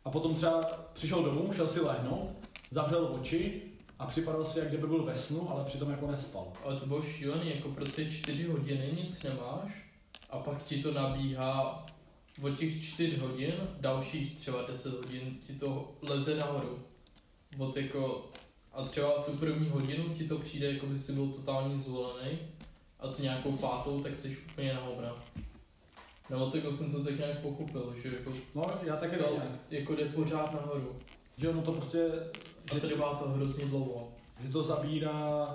A 0.05 0.12
potom 0.12 0.36
třeba 0.36 0.62
přišel 0.93 1.23
domů, 1.23 1.53
šel 1.53 1.67
si 1.67 1.79
lehnout, 1.79 2.29
zavřel 2.71 3.05
oči 3.05 3.62
a 3.99 4.05
připadal 4.05 4.45
si, 4.45 4.60
jak 4.60 4.67
kdyby 4.67 4.88
byl 4.88 5.03
ve 5.03 5.17
snu, 5.17 5.49
ale 5.51 5.65
přitom 5.65 5.89
jako 5.91 6.12
nespal. 6.12 6.53
Ale 6.63 6.79
to 6.79 6.86
bylo 6.86 7.01
šílený, 7.01 7.55
jako 7.55 7.69
prostě 7.69 8.12
4 8.12 8.43
hodiny 8.43 8.97
nic 9.03 9.23
nemáš 9.23 9.86
a 10.29 10.38
pak 10.39 10.63
ti 10.63 10.84
to 10.84 10.93
nabíhá 10.93 11.86
od 12.41 12.49
těch 12.60 12.84
4 12.84 13.17
hodin, 13.17 13.53
dalších 13.79 14.39
třeba 14.39 14.62
10 14.67 14.93
hodin 14.93 15.38
ti 15.47 15.53
to 15.53 15.91
leze 16.10 16.36
nahoru. 16.36 16.79
Od 17.58 17.77
jako, 17.77 18.29
a 18.73 18.84
třeba 18.84 19.12
tu 19.12 19.31
první 19.31 19.69
hodinu 19.69 20.03
ti 20.10 20.27
to 20.27 20.38
přijde, 20.38 20.73
jako 20.73 20.86
by 20.86 20.99
si 20.99 21.12
byl 21.13 21.27
totálně 21.27 21.79
zvolený 21.79 22.39
a 22.99 23.08
tu 23.08 23.21
nějakou 23.21 23.51
pátou, 23.51 23.99
tak 23.99 24.17
jsi 24.17 24.38
úplně 24.51 24.73
na 24.73 24.81
hovna. 24.81 25.23
Nebo 26.29 26.49
tak 26.49 26.62
jsem 26.71 26.91
to 26.91 27.03
tak 27.03 27.19
nějak 27.19 27.39
pochopil, 27.39 27.95
že 28.03 28.10
jako 28.17 28.31
No, 28.55 28.63
já 28.84 28.95
taky 28.95 29.17
to 29.17 29.31
nějak. 29.31 29.51
jako 29.69 29.95
jde 29.95 30.05
pořád 30.05 30.53
nahoru. 30.53 30.95
Že 31.38 31.49
ono 31.49 31.62
to 31.62 31.71
prostě, 31.71 32.10
že, 32.73 32.80
trvá 32.80 33.13
to 33.15 33.30
hrozně 33.30 33.65
dlouho. 33.65 34.12
že 34.39 34.49
to 34.49 34.63
zabírá 34.63 35.54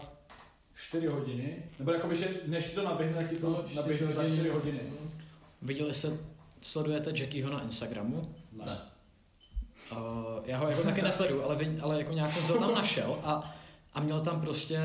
4 0.75 1.07
hodiny, 1.07 1.62
nebo 1.79 1.92
jakoby, 1.92 2.16
že 2.16 2.29
než 2.46 2.64
ti 2.64 2.75
to 2.75 2.85
naběhne, 2.85 3.14
tak 3.14 3.31
ti 3.31 3.37
to 3.37 3.51
No, 3.51 3.64
naběhne 3.77 4.12
za 4.12 4.23
hodiny. 4.23 4.37
4 4.38 4.49
hodiny. 4.51 4.81
Mm. 4.83 5.11
viděli 5.62 5.94
jste, 5.94 6.09
sledujete 6.61 7.11
Jackieho 7.11 7.51
na 7.53 7.62
Instagramu? 7.62 8.35
Ne. 8.53 8.79
Uh, 9.92 9.99
já 10.44 10.59
ho 10.59 10.68
jako 10.68 10.83
taky 10.83 11.03
nesleduju, 11.03 11.42
ale, 11.42 11.59
ale 11.83 11.99
jako 11.99 12.12
nějak 12.12 12.33
jsem 12.33 12.42
se 12.42 12.53
ho 12.53 12.59
tam 12.59 12.75
našel 12.75 13.18
a, 13.23 13.55
a 13.94 14.01
měl 14.01 14.20
tam 14.20 14.40
prostě, 14.40 14.79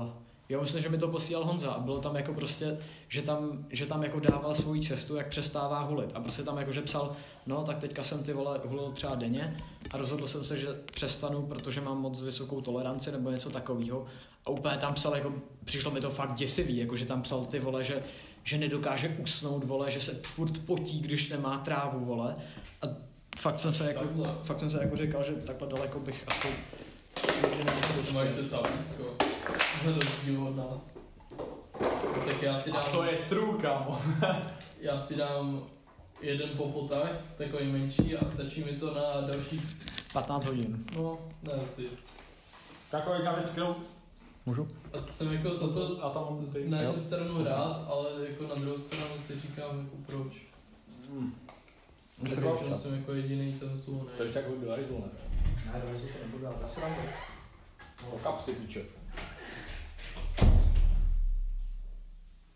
uh, 0.00 0.10
já 0.50 0.60
myslím, 0.60 0.82
že 0.82 0.88
mi 0.88 0.98
to 0.98 1.08
posílal 1.08 1.44
Honza 1.44 1.70
a 1.70 1.80
bylo 1.80 1.98
tam 2.00 2.16
jako 2.16 2.34
prostě, 2.34 2.78
že 3.08 3.22
tam, 3.22 3.64
že 3.70 3.86
tam 3.86 4.02
jako 4.02 4.20
dával 4.20 4.54
svoji 4.54 4.82
cestu, 4.82 5.16
jak 5.16 5.28
přestává 5.28 5.80
hulit 5.80 6.10
a 6.14 6.20
prostě 6.20 6.42
tam 6.42 6.58
jako, 6.58 6.72
že 6.72 6.82
psal, 6.82 7.16
no 7.46 7.64
tak 7.64 7.78
teďka 7.78 8.04
jsem 8.04 8.22
ty 8.24 8.32
vole 8.32 8.60
hulil 8.64 8.90
třeba 8.92 9.14
denně 9.14 9.56
a 9.92 9.96
rozhodl 9.96 10.26
jsem 10.26 10.44
se, 10.44 10.58
že 10.58 10.66
přestanu, 10.92 11.42
protože 11.42 11.80
mám 11.80 12.00
moc 12.00 12.22
vysokou 12.22 12.60
toleranci 12.60 13.12
nebo 13.12 13.30
něco 13.30 13.50
takového 13.50 14.06
a 14.46 14.50
úplně 14.50 14.76
tam 14.76 14.94
psal, 14.94 15.14
jako 15.14 15.32
přišlo 15.64 15.90
mi 15.90 16.00
to 16.00 16.10
fakt 16.10 16.34
děsivý, 16.34 16.76
jako 16.76 16.96
že 16.96 17.06
tam 17.06 17.22
psal 17.22 17.44
ty 17.44 17.58
vole, 17.58 17.84
že 17.84 18.02
že 18.44 18.58
nedokáže 18.58 19.16
usnout, 19.22 19.64
vole, 19.64 19.90
že 19.90 20.00
se 20.00 20.14
furt 20.14 20.58
potí, 20.66 21.00
když 21.00 21.28
nemá 21.30 21.58
trávu, 21.58 22.04
vole. 22.04 22.36
A 22.82 22.86
fakt 23.38 23.60
jsem 23.60 23.74
se 23.74 23.88
jako, 23.88 24.04
Takhle. 24.04 24.28
fakt 24.42 24.58
jsem 24.58 24.70
se 24.70 24.82
jako 24.82 24.96
říkal, 24.96 25.24
že 25.24 25.32
takhle 25.32 25.68
daleko 25.68 26.00
bych 26.00 26.24
asi 26.28 26.48
nikdy 27.42 27.64
nemohl 27.64 27.80
To 27.80 27.96
dospět. 27.96 28.14
máš 28.14 28.28
docela 28.42 28.62
blízko. 28.74 29.29
Na 29.86 29.92
rozdíl 29.94 30.46
od 30.48 30.56
nás. 30.56 30.98
Tak 32.26 32.42
já 32.42 32.56
si 32.56 32.70
A 32.70 32.74
dám, 32.80 32.92
to 32.92 33.02
je 33.04 33.16
true, 33.28 33.58
kámo. 33.62 34.00
já 34.80 34.98
si 34.98 35.16
dám 35.16 35.66
jeden 36.20 36.48
popotah, 36.56 37.10
takový 37.36 37.72
menší 37.72 38.16
a 38.16 38.24
stačí 38.24 38.64
mi 38.64 38.72
to 38.72 38.94
na 38.94 39.20
další, 39.20 39.62
15 40.12 40.44
hodin. 40.44 40.84
no, 40.96 41.18
ne 41.42 41.52
asi. 41.52 41.88
Takový 42.90 43.22
kavečkou. 43.24 43.74
Můžu? 44.46 44.68
A 44.92 44.98
to 44.98 45.04
jsem 45.04 45.32
jako 45.32 45.54
za 45.54 45.68
to 45.72 46.04
A 46.04 46.10
tam 46.10 46.40
na 46.66 46.80
jednu 46.80 46.94
Jo. 46.94 47.00
stranu 47.00 47.44
rád, 47.44 47.84
ale 47.88 48.10
jako 48.28 48.46
na 48.46 48.54
druhou 48.54 48.78
stranu 48.78 49.04
si 49.18 49.40
říkám 49.40 49.78
jako 49.78 49.96
proč. 50.06 50.32
Hmm. 51.10 51.34
Se 52.28 52.34
Jako- 52.34 52.64
jsem 52.74 52.94
jako 52.94 53.12
jediný 53.12 53.52
ten 53.52 53.78
slon, 53.78 54.06
To 54.16 54.22
ještě 54.22 54.38
jako 54.38 54.52
byla 54.52 54.76
Rizl, 54.76 54.92
ne? 54.92 55.08
Ne, 55.72 55.80
to 55.80 55.86
to 55.86 56.18
nebudu 56.24 56.44
dát. 56.44 56.74
To. 56.74 56.80
No, 58.12 58.18
kapsy, 58.22 58.52
piče. 58.52 58.84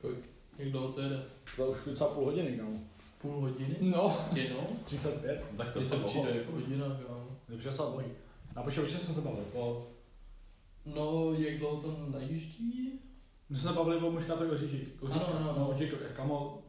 Kolik, 0.05 0.31
jak 0.59 0.71
dlouho 0.71 0.93
to 0.93 1.01
jede? 1.01 1.25
To 1.57 1.67
už 1.67 1.85
docela 1.87 2.11
půl 2.11 2.25
hodiny, 2.25 2.59
kámo. 2.59 2.79
Půl 3.23 3.41
hodiny? 3.41 3.77
No. 3.81 4.17
Jenom? 4.35 4.67
35. 4.85 5.45
Tak 5.57 5.73
to 5.73 5.89
se 5.89 5.97
přijde 5.97 6.31
jako 6.31 6.53
hodina, 6.53 6.87
kámo. 7.07 7.27
Dobře, 7.49 7.71
se 7.71 7.77
dlouhý. 7.83 8.07
A 8.57 8.63
počkej, 8.63 8.85
už 8.85 8.91
jsme 8.91 9.15
se 9.15 9.21
bavili. 9.21 9.45
O, 9.55 9.87
No, 10.87 11.33
jak 11.33 11.59
dlouho 11.59 11.83
to 11.83 11.97
najíždí? 12.19 13.01
my 13.49 13.59
jsme 13.59 13.69
se 13.71 13.77
bavili 13.77 13.97
o 13.97 14.11
možná 14.11 14.37
to 14.37 14.45
Kožičík. 14.47 14.89
Ano, 15.11 15.27
ano, 15.27 15.51
ano. 15.51 15.55
No, 15.59 15.71
o 15.71 15.75
těch, 15.75 16.13
kamo, 16.17 16.63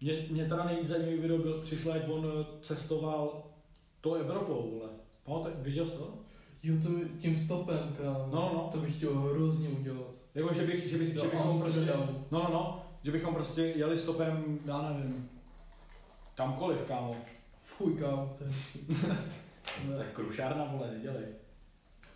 mě, 0.00 0.26
mě 0.30 0.44
teda 0.48 0.64
nejvíc 0.64 0.88
zajímavý 0.88 1.16
video 1.18 1.38
byl, 1.38 1.60
přišlo, 1.62 1.94
jak 1.94 2.08
on 2.08 2.26
eh, 2.40 2.44
cestoval 2.62 3.42
to 4.00 4.14
Evropou, 4.14 4.70
vole. 4.70 4.88
Pamatuješ, 5.24 5.56
viděl 5.58 5.86
jsi 5.86 5.92
to? 5.92 6.14
Jo, 6.62 6.74
to 6.82 6.88
tím 7.20 7.36
stopem, 7.36 7.96
kámo. 8.02 8.28
No, 8.32 8.50
no. 8.54 8.68
To 8.72 8.78
bych 8.78 8.96
chtěl 8.96 9.14
hrozně 9.14 9.68
udělat. 9.68 10.25
Jako, 10.36 10.54
že, 10.54 10.62
bych, 10.62 10.88
že, 10.88 10.98
bych, 10.98 11.08
že 11.08 11.20
bychom 11.22 11.62
prostě, 11.62 11.80
no, 11.80 12.24
no, 12.30 12.48
no, 12.52 12.86
že 13.02 13.12
bychom 13.12 13.34
prostě 13.34 13.62
jeli 13.62 13.98
stopem, 13.98 14.58
já 14.64 14.82
nevím, 14.82 15.30
kamkoliv, 16.34 16.78
kámo. 16.88 17.16
Fuj, 17.60 17.94
kámo, 17.94 18.34
to 18.38 18.44
je. 18.44 18.50
Tak 19.98 20.12
krušárna, 20.12 20.64
vole, 20.64 20.90
nedělej. 20.90 21.24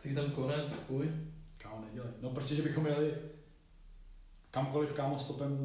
Tak 0.02 0.14
tam 0.14 0.30
konec, 0.30 0.72
fuj. 0.72 1.10
Kámo, 1.58 1.84
nedělej. 1.84 2.10
No 2.20 2.30
prostě, 2.30 2.54
že 2.54 2.62
bychom 2.62 2.86
jeli 2.86 3.14
kamkoliv, 4.50 4.92
kámo, 4.92 5.18
stopem 5.18 5.58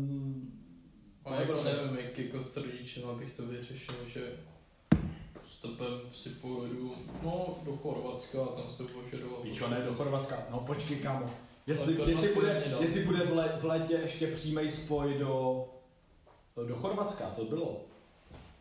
A 1.26 1.36
jako 1.36 1.64
nevím, 1.64 1.97
jak 1.97 2.20
jako 2.20 2.41
s 2.41 2.58
rodičem, 2.58 3.10
abych 3.10 3.38
to 3.38 3.45
vyřešil, 3.45 3.95
že 4.08 4.34
stopem 5.41 5.99
si 6.14 6.30
pojedu, 6.30 6.95
no, 7.24 7.58
do 7.64 7.78
Chorvatska 7.78 8.43
a 8.43 8.62
tam 8.62 8.72
se 8.72 8.84
požadoval. 8.84 9.41
Píčo, 9.41 9.70
ne, 9.70 9.82
do 9.82 9.95
Chorvatska. 9.95 10.47
No 10.51 10.60
počkej, 10.60 10.97
kámo. 10.97 11.45
Jestli, 11.68 12.09
jestli, 12.09 12.34
bude, 12.34 12.63
dál. 12.72 12.82
jestli 12.82 13.05
bude 13.05 13.20
v, 13.26 13.34
le, 13.36 13.57
v 13.61 13.66
létě 13.66 13.93
ještě 13.93 14.28
přímý 14.28 14.70
spoj 14.72 15.13
do, 15.13 15.66
do 16.68 16.76
Chorvatska, 16.76 17.26
to 17.36 17.45
bylo. 17.45 17.82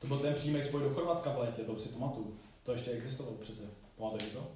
To 0.01 0.07
byl 0.07 0.19
ten 0.19 0.35
přímý 0.35 0.63
spoj 0.63 0.83
do 0.83 0.91
Chorvatska 0.91 1.31
v 1.31 1.39
létě, 1.39 1.63
to 1.63 1.79
si 1.79 1.89
pamatuju. 1.89 2.37
To 2.63 2.73
ještě 2.73 2.91
existovalo 2.91 3.37
přece. 3.37 3.63
Pamatuješ 3.99 4.33
to? 4.33 4.47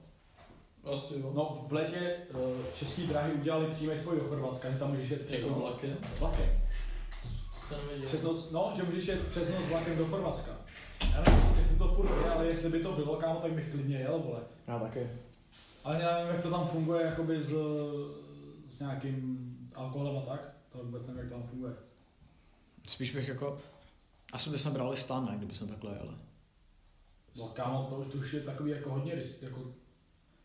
Asi 0.92 1.14
jo. 1.20 1.32
No, 1.34 1.64
v 1.68 1.72
létě 1.72 1.96
eh, 1.98 2.34
český 2.74 3.06
dráhy 3.06 3.32
udělali 3.32 3.66
přímý 3.66 3.98
spoj 3.98 4.16
do 4.16 4.24
Chorvatska, 4.24 4.70
že 4.70 4.78
tam 4.78 4.90
můžeš 4.90 5.10
jet 5.10 5.26
přes 5.26 5.38
Jako 5.38 5.50
noc. 5.50 5.58
vlakem? 5.58 5.96
Vlakem. 6.18 6.44
Přes 8.04 8.22
noc, 8.22 8.50
no, 8.50 8.72
že 8.76 8.82
můžeš 8.82 9.06
jet 9.06 9.26
přes 9.28 9.48
noc 9.48 9.68
vlakem 9.70 9.98
do 9.98 10.06
Chorvatska. 10.06 10.50
Já 11.14 11.22
nevím, 11.26 11.58
jestli 11.58 11.76
to 11.78 11.88
furt 11.88 12.10
je, 12.24 12.30
ale 12.30 12.46
jestli 12.46 12.68
by 12.70 12.82
to 12.82 12.92
bylo, 12.92 13.16
kámo, 13.16 13.40
tak 13.40 13.52
bych 13.52 13.70
klidně 13.70 13.96
jel, 13.98 14.18
vole. 14.18 14.40
Já 14.68 14.78
taky. 14.78 15.10
Ale 15.84 16.02
já 16.02 16.14
nevím, 16.18 16.34
jak 16.34 16.42
to 16.42 16.50
tam 16.50 16.66
funguje 16.68 17.04
jakoby 17.06 17.44
s, 17.44 17.52
s 18.78 18.80
nějakým 18.80 19.48
alkoholem 19.74 20.16
a 20.18 20.20
tak. 20.36 20.40
To 20.72 20.78
vůbec 20.78 21.02
nevím, 21.06 21.18
jak 21.18 21.28
to 21.28 21.34
tam 21.34 21.42
funguje. 21.48 21.72
Spíš 22.88 23.14
bych 23.14 23.28
jako... 23.28 23.58
Asi 24.32 24.50
bychom 24.50 24.72
brali 24.72 24.96
stan, 24.96 25.26
ne, 25.26 25.36
kdyby 25.36 25.54
jsme 25.54 25.66
takhle 25.66 25.90
jeli. 25.96 26.14
No 27.36 27.44
kámo, 27.48 27.86
to 27.90 27.96
už, 27.96 28.06
to 28.12 28.18
už 28.18 28.32
je 28.32 28.40
takový 28.40 28.70
jako 28.70 28.90
hodně 28.90 29.14
risk, 29.14 29.42
jako, 29.42 29.60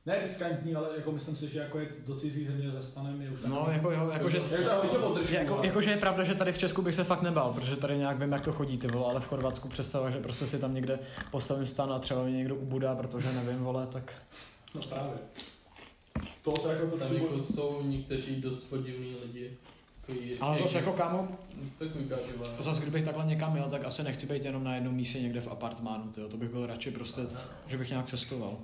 ne 0.06 0.20
riskantní, 0.20 0.76
ale 0.76 0.88
jako 0.96 1.12
myslím 1.12 1.36
si, 1.36 1.48
že 1.50 1.60
jako 1.60 1.80
je 1.80 1.88
do 2.08 2.16
cizí 2.20 2.46
země 2.46 2.72
ze 2.72 2.84
stanem 2.84 3.22
je 3.22 3.30
už 3.32 3.42
No, 3.44 3.56
takový- 3.56 3.76
jako 3.76 3.92
jo, 3.92 4.10
jakože... 4.10 4.38
je 4.38 4.44
to 4.64 5.10
hodně 5.10 5.38
Jako, 5.38 5.58
ale- 5.58 5.68
jakože 5.68 5.90
je 5.92 5.98
pravda, 5.98 6.24
že 6.24 6.36
tady 6.36 6.52
v 6.52 6.58
Česku 6.58 6.82
bych 6.82 6.96
se 6.96 7.04
fakt 7.04 7.22
nebal, 7.22 7.54
protože 7.54 7.76
tady 7.76 7.98
nějak 7.98 8.20
vím, 8.20 8.32
jak 8.32 8.42
to 8.42 8.54
chodí, 8.54 8.78
ty 8.78 8.88
vole, 8.88 9.12
ale 9.12 9.20
v 9.20 9.28
Chorvatsku 9.28 9.68
představa, 9.70 10.10
že 10.10 10.20
prostě 10.20 10.48
si 10.48 10.60
tam 10.60 10.74
někde 10.74 11.00
postavím 11.32 11.68
stan 11.68 11.94
a 11.94 12.00
třeba 12.00 12.24
mě 12.24 12.38
někdo 12.38 12.56
ubudá, 12.56 12.96
protože 12.96 13.34
nevím, 13.34 13.64
vole, 13.64 13.88
tak... 13.88 14.14
No 14.76 14.82
právě. 14.90 15.14
To 16.44 16.56
se 16.62 16.74
jako 16.74 16.98
Tam 16.98 17.08
trošku... 17.08 17.26
jako 17.26 17.40
jsou 17.40 17.84
někteří 17.84 18.36
dost 18.42 18.64
podivní 18.64 19.16
lidi. 19.26 19.58
Takový, 20.06 20.40
Ale 20.40 20.58
zase 20.60 20.78
jako 20.78 20.94
kámo, 20.94 21.28
Takový 21.78 22.10
zase 22.60 22.82
kdybych 22.82 23.06
takhle 23.06 23.26
někam 23.26 23.56
jel, 23.56 23.70
tak 23.70 23.86
asi 23.86 24.04
nechci 24.04 24.26
být 24.26 24.46
jenom 24.46 24.64
na 24.64 24.76
jednom 24.76 24.96
místě 24.96 25.22
někde 25.22 25.42
v 25.42 25.48
apartmánu, 25.48 26.12
tyjo. 26.12 26.30
to 26.30 26.38
bych 26.38 26.50
byl 26.50 26.66
radši 26.66 26.92
prostě, 26.92 27.22
že 27.68 27.78
bych 27.78 27.90
nějak 27.90 28.10
cestoval. 28.10 28.58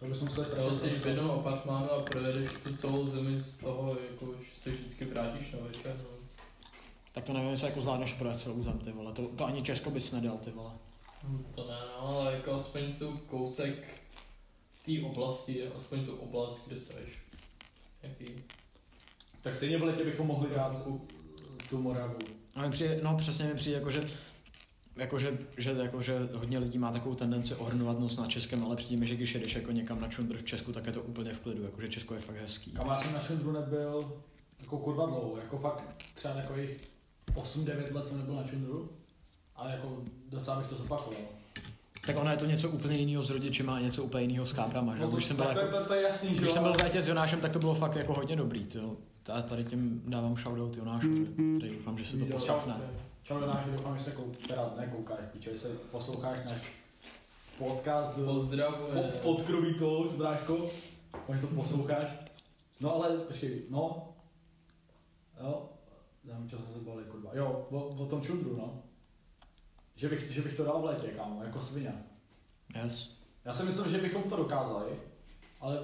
To 0.00 0.06
bych 0.06 0.16
se 0.16 0.24
Dal 0.24 0.44
strašně 0.44 0.76
si 0.78 0.88
v 0.88 1.06
jednom 1.06 1.30
apartmánu 1.30 1.90
a 1.90 2.00
projedeš 2.02 2.50
tu 2.64 2.74
celou 2.74 3.06
zemi 3.06 3.40
z 3.40 3.58
toho, 3.58 3.96
jako 4.10 4.26
že 4.42 4.60
se 4.60 4.70
vždycky 4.70 5.04
vrátíš 5.04 5.52
na 5.52 5.58
večer. 5.68 5.96
No. 5.98 6.04
Tak 7.12 7.24
to 7.24 7.32
nevím, 7.32 7.50
jestli 7.50 7.66
jako 7.66 7.82
zvládneš 7.82 8.12
projet 8.12 8.40
celou 8.40 8.62
zem, 8.62 8.78
ty 8.78 8.92
vole, 8.92 9.12
to, 9.12 9.22
to 9.22 9.44
ani 9.46 9.62
Česko 9.62 9.90
bys 9.90 10.12
nedal, 10.12 10.38
ty 10.44 10.50
vole. 10.50 10.70
Hm, 11.24 11.44
To 11.54 11.66
ne, 11.68 11.76
no, 12.00 12.08
ale 12.08 12.32
jako 12.32 12.52
aspoň 12.52 12.92
tu 12.98 13.20
kousek 13.26 13.99
té 14.84 14.92
oblasti, 15.06 15.68
aspoň 15.68 16.04
tu 16.04 16.16
oblast, 16.16 16.66
kde 16.68 16.76
seš. 16.76 17.18
Jaký? 18.02 18.24
Tak 19.42 19.54
stejně 19.54 19.78
v 19.78 19.82
létě 19.82 20.04
bychom 20.04 20.26
mohli 20.26 20.50
dát 20.54 20.86
u, 20.86 21.08
tu 21.70 21.82
Moravu. 21.82 22.18
A 22.54 22.62
mi 22.62 22.70
přijde, 22.70 23.00
no 23.02 23.16
přesně 23.16 23.44
mi 23.44 23.54
přijde, 23.54 23.76
jako 23.76 23.90
že, 23.90 24.00
jakože, 24.96 25.38
že, 25.56 25.70
jakože 25.70 26.28
hodně 26.34 26.58
lidí 26.58 26.78
má 26.78 26.92
takovou 26.92 27.14
tendenci 27.14 27.54
ohrnovat 27.54 27.98
nos 27.98 28.16
na 28.16 28.26
českém, 28.26 28.64
ale 28.64 28.76
přijde 28.76 29.00
mi, 29.00 29.06
že 29.06 29.16
když 29.16 29.34
jedeš 29.34 29.54
jako 29.54 29.72
někam 29.72 30.00
na 30.00 30.08
čundr 30.08 30.36
v 30.36 30.44
Česku, 30.44 30.72
tak 30.72 30.86
je 30.86 30.92
to 30.92 31.02
úplně 31.02 31.34
v 31.34 31.40
klidu, 31.40 31.62
jakože 31.62 31.88
Česko 31.88 32.14
je 32.14 32.20
fakt 32.20 32.36
hezký. 32.36 32.70
Kam 32.70 32.88
já 32.88 33.00
jsem 33.00 33.12
na 33.12 33.20
Šundru 33.20 33.52
nebyl 33.52 34.12
jako 34.60 34.78
kurva 34.78 35.06
dlouho, 35.06 35.36
jako 35.36 35.58
fakt 35.58 35.96
třeba 36.14 36.34
takových 36.34 36.70
8-9 37.34 37.94
let 37.94 38.06
jsem 38.06 38.18
nebyl 38.18 38.34
na 38.34 38.46
Šundru, 38.46 38.88
ale 39.56 39.70
jako 39.70 40.02
docela 40.28 40.58
bych 40.58 40.66
to 40.66 40.76
zopakoval. 40.76 41.39
Tak 42.06 42.16
ono 42.16 42.30
je 42.30 42.36
to 42.36 42.46
něco 42.46 42.70
úplně 42.70 42.96
jiného 42.96 43.24
s 43.24 43.30
rodičima 43.30 43.76
a 43.76 43.80
něco 43.80 44.04
úplně 44.04 44.24
jiného 44.24 44.46
s 44.46 44.52
káprama, 44.52 44.96
že? 44.96 45.02
No 45.02 45.10
to, 45.10 45.16
když 45.16 45.26
jsem 45.26 45.36
tak 45.36 45.46
byl, 45.46 45.54
to, 45.54 45.60
jako, 45.60 45.78
to, 45.78 45.84
to, 45.84 45.94
je 45.94 46.02
jasný, 46.02 46.28
když 46.28 46.42
jo, 46.42 46.52
jsem 46.52 46.62
byl 46.62 46.72
v 46.72 46.76
létě 46.76 47.02
s 47.02 47.08
Jonášem, 47.08 47.40
tak 47.40 47.52
to 47.52 47.58
bylo 47.58 47.74
fakt 47.74 47.96
jako 47.96 48.14
hodně 48.14 48.36
dobrý, 48.36 48.64
tyjo. 48.64 48.96
Já 49.28 49.42
tady 49.42 49.64
tím 49.64 50.02
dávám 50.06 50.36
shoutout 50.36 50.76
Jonášovi, 50.76 51.26
který 51.58 51.76
doufám, 51.76 51.98
že 51.98 52.04
se 52.04 52.16
to 52.16 52.24
poslechne. 52.24 52.74
Čau 53.22 53.38
Jonáš, 53.38 53.66
doufám, 53.76 53.98
že 53.98 54.04
se 54.04 54.10
kou, 54.10 54.34
teda 54.48 54.74
nekoukáš, 54.80 55.18
že 55.40 55.58
se 55.58 55.68
posloucháš 55.68 56.38
náš 56.44 56.80
podcast 57.58 58.16
do 58.16 58.24
Pozdravuje. 58.24 58.92
pod, 58.92 59.14
podkroví 59.22 59.74
to 59.74 60.08
s 60.08 60.16
bráškou, 60.16 60.70
že 61.34 61.40
to 61.40 61.46
posloucháš. 61.46 62.08
No 62.80 62.94
ale, 62.94 63.16
počkej, 63.16 63.62
no, 63.70 64.08
jo, 65.40 65.68
dám 66.24 66.48
čas 66.48 66.60
se 66.72 66.80
bavili, 66.80 67.04
kurva. 67.04 67.30
Jo, 67.34 67.66
o, 67.70 67.78
o 67.78 68.06
tom 68.06 68.22
čundru, 68.22 68.56
no. 68.56 68.82
Že 70.00 70.08
bych, 70.08 70.30
že 70.30 70.42
bych 70.42 70.54
to 70.56 70.64
dal 70.64 70.80
v 70.80 70.84
létě, 70.84 71.06
kámo, 71.06 71.42
jako 71.44 71.60
svině. 71.60 71.92
Yes. 72.84 73.14
Já 73.44 73.54
si 73.54 73.62
myslím, 73.62 73.92
že 73.92 73.98
bychom 73.98 74.22
to 74.22 74.36
dokázali, 74.36 74.92
ale 75.60 75.78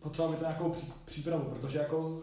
potřebovali 0.00 0.36
by 0.36 0.38
to 0.38 0.44
nějakou 0.48 0.70
pří, 0.70 0.92
přípravu, 1.04 1.44
protože 1.44 1.78
jako 1.78 2.22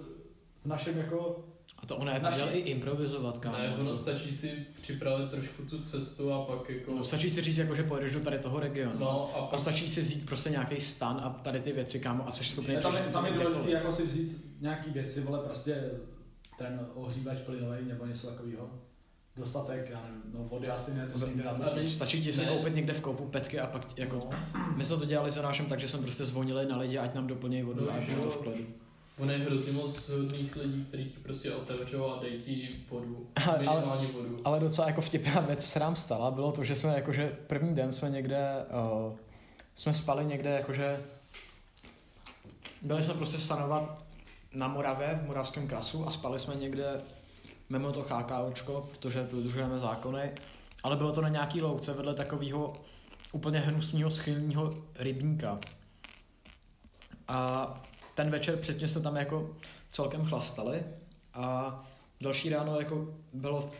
v 0.63 0.65
našem 0.65 0.97
jako, 0.97 1.45
A 1.79 1.85
to 1.85 1.95
ono 1.97 2.11
je 2.11 2.19
Naši- 2.19 2.57
i 2.57 2.59
improvizovat, 2.59 3.37
kámo. 3.37 3.57
Ne, 3.57 3.75
ono 3.79 3.95
stačí 3.95 4.31
si 4.31 4.65
připravit 4.81 5.29
trošku 5.29 5.61
tu 5.65 5.81
cestu 5.81 6.33
a 6.33 6.45
pak 6.45 6.69
jako... 6.69 6.91
No, 6.91 7.03
stačí 7.03 7.31
si 7.31 7.41
říct, 7.41 7.57
jako, 7.57 7.75
že 7.75 7.83
pojedeš 7.83 8.13
do 8.13 8.19
tady 8.19 8.39
toho 8.39 8.59
regionu. 8.59 8.99
No 8.99 9.31
a 9.35 9.39
A 9.39 9.45
pak 9.45 9.59
stačí 9.59 9.89
si 9.89 10.01
vzít 10.01 10.25
prostě 10.25 10.49
nějaký 10.49 10.81
stan 10.81 11.21
a 11.23 11.29
tady 11.43 11.59
ty 11.59 11.71
věci, 11.71 11.99
kámo, 11.99 12.27
a 12.27 12.31
jsi 12.31 12.43
schopný 12.43 12.73
je, 12.73 12.79
tam, 12.81 12.97
tam 13.13 13.25
je 13.25 13.31
důležité 13.31 13.71
jako 13.71 13.91
si 13.91 14.03
vzít 14.05 14.61
nějaký 14.61 14.89
věci, 14.89 15.21
vole, 15.21 15.39
prostě 15.39 15.91
ten 16.57 16.87
ohřívač 16.93 17.37
plynový 17.37 17.85
nebo 17.85 18.05
něco 18.05 18.27
takového. 18.27 18.69
Dostatek, 19.37 19.89
já 19.89 20.01
nevím, 20.01 20.21
no 20.33 20.43
vody 20.43 20.69
asi 20.69 20.93
ne, 20.93 21.07
to 21.07 21.19
se 21.19 21.27
nikdy 21.27 21.43
A 21.43 21.57
natočí. 21.57 21.79
když- 21.79 21.91
Stačí 21.93 22.23
ti 22.23 22.33
si 22.33 22.41
Ne. 22.45 22.47
koupit 22.47 22.75
někde 22.75 22.93
v 22.93 23.01
koupu 23.01 23.25
petky 23.25 23.59
a 23.59 23.67
pak 23.67 23.97
jako... 23.97 24.15
No. 24.15 24.29
My 24.75 24.85
jsme 24.85 24.97
to 24.97 25.05
dělali 25.05 25.31
s 25.31 25.35
Jonášem 25.35 25.65
tak, 25.65 25.79
že 25.79 25.87
jsme 25.87 25.99
prostě 25.99 26.25
zvonili 26.25 26.65
na 26.65 26.77
lidi, 26.77 26.97
ať 26.97 27.13
nám 27.15 27.27
doplnějí 27.27 27.63
vodu 27.63 27.85
No, 27.85 27.91
a 27.93 27.99
že 27.99 28.11
bylo 28.11 28.25
to 28.25 28.31
v 28.31 28.37
klidu. 28.43 28.65
on 29.19 29.31
je 29.31 29.37
hrozně 29.37 29.71
moc 29.73 30.09
hodných 30.09 30.55
lidí, 30.55 30.85
kteří 30.85 31.05
ti 31.05 31.17
prostě 31.23 31.51
otevřou 31.51 32.05
a 32.09 32.19
dají 32.21 32.41
ti 32.41 32.69
vodu. 32.89 33.27
Ale- 33.47 33.57
Minimálně 33.59 34.07
vodu. 34.07 34.37
Ale 34.43 34.59
docela 34.59 34.87
jako 34.87 35.01
vtipná 35.01 35.41
věc 35.41 35.65
se 35.65 35.79
nám 35.79 35.95
stala, 35.95 36.31
bylo 36.31 36.51
to, 36.51 36.63
že 36.63 36.75
jsme 36.75 36.95
jakože 36.95 37.37
první 37.47 37.75
den 37.75 37.91
jsme 37.91 38.09
někde, 38.09 38.49
uh, 39.07 39.13
jsme 39.75 39.93
spali 39.93 40.25
někde 40.25 40.49
jakože, 40.49 40.99
byli 42.81 43.03
jsme 43.03 43.13
prostě 43.13 43.37
stanovat 43.37 44.03
na 44.53 44.67
Moravě, 44.67 45.19
v 45.23 45.27
Moravském 45.27 45.67
krasu 45.67 46.07
a 46.07 46.11
spali 46.11 46.39
jsme 46.39 46.55
někde 46.55 47.01
mimo 47.69 47.91
to 47.91 48.01
chákáočko, 48.03 48.89
protože 48.91 49.27
dodržujeme 49.31 49.79
zákony, 49.79 50.31
ale 50.83 50.95
bylo 50.95 51.11
to 51.11 51.21
na 51.21 51.29
nějaký 51.29 51.61
louce 51.61 51.93
vedle 51.93 52.13
takového 52.13 52.73
úplně 53.31 53.59
hnusného 53.59 54.11
schylního 54.11 54.73
rybníka. 54.95 55.59
A 57.27 57.67
ten 58.15 58.29
večer 58.29 58.57
předtím 58.57 58.87
jsme 58.87 59.01
tam 59.01 59.15
jako 59.15 59.55
celkem 59.91 60.25
chlastali 60.25 60.83
A 61.33 61.83
další 62.21 62.49
ráno 62.49 62.79
jako 62.79 63.07
bylo 63.33 63.71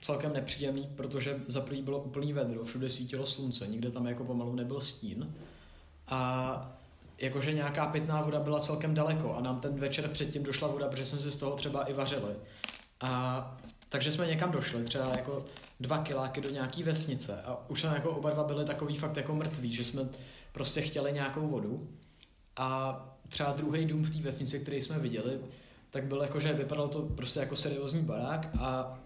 celkem 0.00 0.32
nepříjemný, 0.32 0.90
protože 0.96 1.40
za 1.46 1.60
prvý 1.60 1.82
bylo 1.82 1.98
úplný 1.98 2.32
vedro, 2.32 2.64
všude 2.64 2.90
svítilo 2.90 3.26
slunce, 3.26 3.66
nikde 3.66 3.90
tam 3.90 4.06
jako 4.06 4.24
pomalu 4.24 4.54
nebyl 4.54 4.80
stín. 4.80 5.34
A 6.08 6.76
jakože 7.18 7.52
nějaká 7.52 7.86
pitná 7.86 8.22
voda 8.22 8.40
byla 8.40 8.60
celkem 8.60 8.94
daleko 8.94 9.34
a 9.34 9.40
nám 9.40 9.60
ten 9.60 9.74
večer 9.80 10.08
předtím 10.08 10.42
došla 10.42 10.68
voda, 10.68 10.88
protože 10.88 11.06
jsme 11.06 11.18
si 11.18 11.30
z 11.30 11.36
toho 11.36 11.56
třeba 11.56 11.84
i 11.84 11.92
vařili. 11.92 12.34
A 13.00 13.56
takže 13.88 14.12
jsme 14.12 14.26
někam 14.26 14.50
došli, 14.52 14.84
třeba 14.84 15.12
jako 15.16 15.44
dva 15.80 15.98
kiláky 15.98 16.40
do 16.40 16.50
nějaký 16.50 16.82
vesnice. 16.82 17.42
A 17.42 17.58
už 17.68 17.80
jsme 17.80 17.90
jako 17.94 18.10
oba 18.10 18.30
dva 18.30 18.44
byli 18.44 18.64
takový 18.64 18.96
fakt 18.96 19.16
jako 19.16 19.34
mrtví, 19.34 19.74
že 19.74 19.84
jsme 19.84 20.08
prostě 20.52 20.80
chtěli 20.80 21.12
nějakou 21.12 21.48
vodu. 21.48 21.88
A 22.56 23.00
třeba 23.28 23.52
druhý 23.52 23.84
dům 23.84 24.04
v 24.04 24.16
té 24.16 24.22
vesnici, 24.22 24.60
který 24.60 24.82
jsme 24.82 24.98
viděli, 24.98 25.38
tak 25.90 26.04
byl 26.04 26.22
jako, 26.22 26.40
že 26.40 26.52
vypadalo 26.52 26.88
to 26.88 27.02
prostě 27.02 27.40
jako 27.40 27.56
seriózní 27.56 28.02
barák. 28.02 28.48
A 28.60 28.98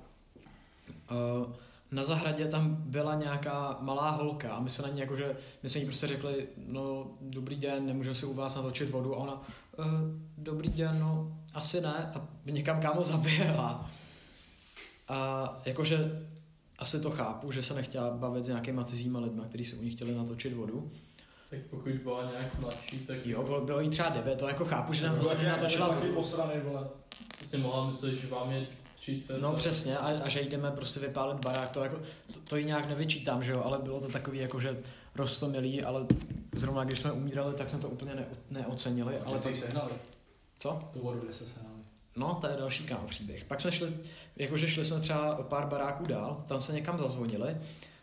uh, 1.11 1.53
na 1.91 2.05
zahradě 2.05 2.49
tam 2.49 2.77
byla 2.81 3.15
nějaká 3.15 3.79
malá 3.81 4.11
holka. 4.11 4.53
A 4.53 4.61
my 4.61 4.71
se 4.71 4.83
na 4.83 4.89
ní 4.89 5.01
jakože, 5.01 5.37
my 5.63 5.69
jsme 5.69 5.81
jí 5.81 5.87
prostě 5.87 6.07
řekli, 6.07 6.47
no 6.67 7.07
dobrý 7.21 7.57
den, 7.57 7.87
nemůžu 7.87 8.15
si 8.15 8.27
u 8.27 8.35
vás 8.35 8.57
natočit 8.57 8.91
vodu. 8.91 9.15
A 9.15 9.19
ona, 9.19 9.43
uh, 9.79 9.85
dobrý 10.39 10.69
den, 10.69 10.99
no 11.01 11.39
asi 11.55 11.81
ne 11.81 12.13
a 12.15 12.29
někam 12.47 12.81
kámo 12.81 13.05
zaběhla. 13.05 13.91
A 15.09 15.61
jakože 15.65 16.27
asi 16.79 17.01
to 17.01 17.11
chápu, 17.11 17.53
že 17.53 17.63
se 17.63 17.75
nechtěla 17.75 18.11
bavit 18.11 18.45
s 18.45 18.49
nějakýma 18.49 18.85
cizíma 18.85 19.21
lidma, 19.21 19.45
kteří 19.45 19.65
si 19.65 19.77
u 19.77 19.83
ní 19.83 19.91
chtěli 19.91 20.15
natočit 20.15 20.53
vodu. 20.53 20.91
Tak 21.51 21.59
pokud 21.71 21.93
byla 21.93 22.31
nějak 22.31 22.59
mladší, 22.61 22.99
tak 22.99 23.27
Jo, 23.27 23.43
bylo, 23.43 23.61
bylo 23.61 23.81
jí 23.81 23.91
třeba 23.91 24.09
9, 24.09 24.39
to 24.39 24.49
jako 24.49 24.65
chápu, 24.65 24.93
že 24.93 25.03
tam 25.03 25.15
Bylo 25.15 25.29
prostě 25.29 25.47
natočila 25.47 25.89
taky 25.89 26.09
posranej, 26.09 26.61
vole. 26.61 26.89
si 27.43 27.59
mohla 27.59 27.87
myslet, 27.87 28.15
že 28.15 28.27
vám 28.27 28.51
je 28.51 28.67
30. 29.01 29.41
No 29.41 29.53
přesně, 29.53 29.99
a, 29.99 30.07
a 30.07 30.29
že 30.29 30.43
jdeme 30.43 30.71
prostě 30.71 31.01
vypálit 31.01 31.45
barák, 31.45 31.71
to, 31.71 31.83
jako, 31.83 31.97
to, 32.35 32.41
to 32.49 32.57
jí 32.57 32.65
nějak 32.65 32.89
nevyčítám, 32.89 33.45
že 33.45 33.53
jo, 33.53 33.63
ale 33.65 33.79
bylo 33.79 34.01
to 34.01 34.09
takový 34.09 34.39
jako, 34.39 34.61
že 34.61 34.79
rostomilý, 35.15 35.83
ale 35.83 36.07
zrovna 36.59 36.85
když 36.85 36.99
jsme 36.99 37.13
umírali, 37.13 37.55
tak 37.55 37.71
jsme 37.71 37.79
to 37.79 37.89
úplně 37.89 38.15
ne, 38.15 38.27
neocenili, 38.51 39.17
ale 39.17 39.27
Ale 39.27 39.39
jste 39.39 39.51
ji 39.51 39.57
sehnali. 39.57 39.93
co? 40.59 40.89
Tu 40.93 41.01
vodu, 41.01 41.21
kde 41.21 41.33
jste 41.33 41.45
sehnali. 41.45 41.79
No, 42.17 42.39
to 42.41 42.47
je 42.47 42.57
další 42.57 42.85
kámo 42.85 43.09
příběh. 43.09 43.45
Pak 43.45 43.61
jsme 43.61 43.73
šli, 43.73 43.97
jakože 44.37 44.69
šli 44.69 44.85
jsme 44.85 45.01
třeba 45.01 45.37
o 45.37 45.43
pár 45.43 45.67
baráků 45.67 46.05
dál, 46.05 46.45
tam 46.49 46.61
se 46.61 46.73
někam 46.73 46.99
zazvonili, 46.99 47.57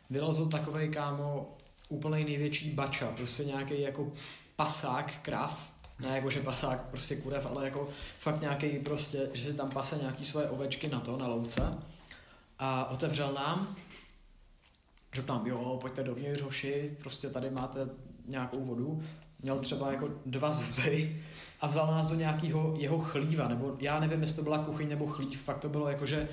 vylezl 0.09 0.49
takový 0.49 0.89
kámo 0.91 1.55
úplnej 1.89 2.25
největší 2.25 2.71
bača, 2.71 3.07
prostě 3.07 3.45
nějaký 3.45 3.81
jako 3.81 4.11
pasák 4.55 5.13
krav, 5.21 5.71
ne 5.99 6.15
jakože 6.15 6.41
pasák 6.41 6.81
prostě 6.89 7.15
kurev, 7.15 7.45
ale 7.45 7.65
jako 7.65 7.89
fakt 8.19 8.41
nějaký 8.41 8.69
prostě, 8.79 9.29
že 9.33 9.47
si 9.47 9.53
tam 9.53 9.69
pase 9.69 9.97
nějaký 9.97 10.25
svoje 10.25 10.49
ovečky 10.49 10.87
na 10.87 10.99
to, 10.99 11.17
na 11.17 11.27
louce 11.27 11.77
a 12.59 12.89
otevřel 12.89 13.33
nám, 13.33 13.75
řekl 15.13 15.33
nám, 15.33 15.47
jo, 15.47 15.77
pojďte 15.81 16.03
dovnitř, 16.03 16.41
hoši, 16.41 16.97
prostě 17.01 17.29
tady 17.29 17.49
máte 17.49 17.89
nějakou 18.27 18.65
vodu, 18.65 19.01
měl 19.41 19.59
třeba 19.59 19.91
jako 19.91 20.09
dva 20.25 20.51
zuby 20.51 21.21
a 21.61 21.67
vzal 21.67 21.87
nás 21.87 22.09
do 22.09 22.15
nějakého 22.15 22.73
jeho 22.77 22.99
chlíva, 22.99 23.47
nebo 23.47 23.75
já 23.79 23.99
nevím, 23.99 24.21
jestli 24.21 24.35
to 24.35 24.43
byla 24.43 24.57
kuchyň 24.57 24.89
nebo 24.89 25.07
chlív, 25.07 25.41
fakt 25.41 25.59
to 25.59 25.69
bylo 25.69 25.89
jako, 25.89 26.05
že 26.05 26.29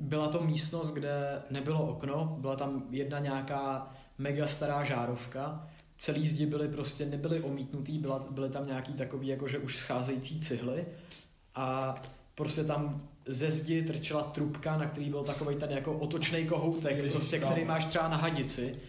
byla 0.00 0.28
to 0.28 0.42
místnost, 0.42 0.94
kde 0.94 1.42
nebylo 1.50 1.86
okno, 1.86 2.36
byla 2.40 2.56
tam 2.56 2.82
jedna 2.90 3.18
nějaká 3.18 3.90
mega 4.18 4.48
stará 4.48 4.84
žárovka, 4.84 5.68
celý 5.98 6.28
zdi 6.28 6.46
byly 6.46 6.68
prostě, 6.68 7.06
nebyly 7.06 7.40
omítnutý, 7.40 7.98
byla, 7.98 8.26
byly 8.30 8.50
tam 8.50 8.66
nějaký 8.66 8.92
takový 8.92 9.28
jakože 9.28 9.58
už 9.58 9.76
scházející 9.76 10.40
cihly 10.40 10.84
a 11.54 11.94
prostě 12.34 12.64
tam 12.64 13.02
ze 13.26 13.50
zdi 13.50 13.82
trčela 13.82 14.22
trubka, 14.22 14.76
na 14.76 14.86
který 14.86 15.10
byl 15.10 15.24
takový 15.24 15.56
ten 15.56 15.70
jako 15.70 15.92
otočný 15.92 16.46
kohoutek, 16.46 16.96
Ježiš, 16.96 17.12
prostě, 17.12 17.38
který 17.38 17.64
máš 17.64 17.86
třeba 17.86 18.08
na 18.08 18.16
hadici. 18.16 18.80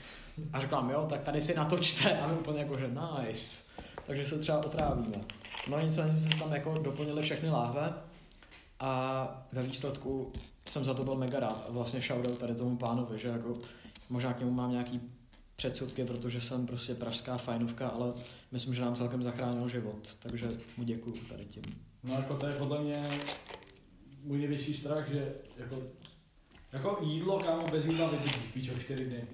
A 0.54 0.60
říkám, 0.60 0.90
jo, 0.90 1.06
tak 1.10 1.22
tady 1.22 1.42
si 1.42 1.56
natočte 1.56 2.20
a 2.22 2.28
my 2.28 2.34
úplně 2.34 2.60
jako, 2.60 2.80
že 2.80 2.88
nice. 2.88 3.72
Takže 4.08 4.26
se 4.26 4.40
třeba 4.40 4.58
otrávíme. 4.58 5.18
No 5.68 5.80
nicméně 5.80 6.18
se 6.18 6.40
tam 6.40 6.54
jako 6.54 6.78
doplnili 6.78 7.22
všechny 7.22 7.50
láhve 7.50 7.94
a 8.80 9.46
ve 9.52 9.64
výsledku 9.64 10.34
jsem 10.70 10.86
za 10.86 10.94
to 10.94 11.04
byl 11.04 11.16
mega 11.16 11.40
rád 11.40 11.66
a 11.70 11.72
vlastně 11.72 12.02
shoutout 12.02 12.40
tady 12.40 12.56
tomu 12.56 12.78
pánovi, 12.78 13.20
že 13.20 13.28
jako 13.28 13.58
možná 14.10 14.34
k 14.34 14.40
němu 14.40 14.52
mám 14.52 14.72
nějaký 14.72 15.02
předsudky, 15.56 16.06
protože 16.06 16.42
jsem 16.42 16.68
prostě 16.68 16.96
pražská 16.96 17.38
fajnovka, 17.38 17.88
ale 17.88 18.14
myslím, 18.52 18.76
že 18.76 18.82
nám 18.82 18.96
celkem 18.96 19.24
zachránil 19.24 19.70
život, 19.70 20.18
takže 20.20 20.48
mu 20.78 20.84
děkuju 20.84 21.16
tady 21.30 21.46
tím. 21.46 21.64
No 22.04 22.14
jako 22.14 22.38
to 22.38 22.48
je 22.48 22.54
podle 22.54 22.84
mě 22.84 23.10
můj 24.24 24.38
největší 24.38 24.74
strach, 24.74 25.10
že 25.10 25.34
jako, 25.58 25.78
jako 26.72 27.00
jídlo, 27.04 27.40
kámo, 27.40 27.68
bez 27.72 27.86
jídla 27.86 28.10
vydržíš, 28.10 28.52
píčo, 28.54 28.80
čtyři 28.80 29.06
dny. 29.06 29.28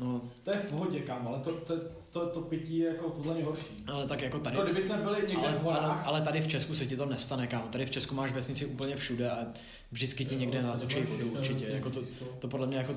No, 0.00 0.20
To 0.44 0.50
je 0.50 0.56
v 0.56 0.70
pohodě, 0.70 1.00
kámo, 1.00 1.28
ale 1.28 1.38
to, 1.38 1.52
to, 1.52 1.74
to, 2.10 2.26
to 2.26 2.40
pití 2.40 2.78
je 2.78 2.88
jako 2.88 3.10
podle 3.10 3.34
mě 3.34 3.44
horší. 3.44 3.84
ale 3.86 4.08
tak 4.08 4.20
jako 4.22 4.38
tady... 4.38 4.56
Jako 4.56 4.66
kdyby 4.66 4.82
jsme 4.82 4.96
byli 4.96 5.28
někde 5.28 5.46
Ale, 5.48 5.52
v 5.52 5.62
horách, 5.62 5.82
ale, 5.82 6.02
ale, 6.04 6.22
tady 6.22 6.40
v 6.40 6.48
Česku 6.48 6.74
se 6.74 6.86
ti 6.86 6.96
to 6.96 7.06
nestane, 7.06 7.46
kámo. 7.46 7.66
Tady 7.68 7.86
v 7.86 7.90
Česku 7.90 8.14
máš 8.14 8.32
vesnici 8.32 8.66
úplně 8.66 8.96
všude 8.96 9.30
a 9.30 9.46
vždycky 9.92 10.24
ti 10.24 10.36
někde 10.36 10.62
natočí 10.62 11.00
vodu, 11.00 11.30
určitě. 11.30 11.66
Jako 11.66 11.90
to, 11.90 12.00
to 12.38 12.48
podle 12.48 12.66
mě 12.66 12.76
jako 12.76 12.94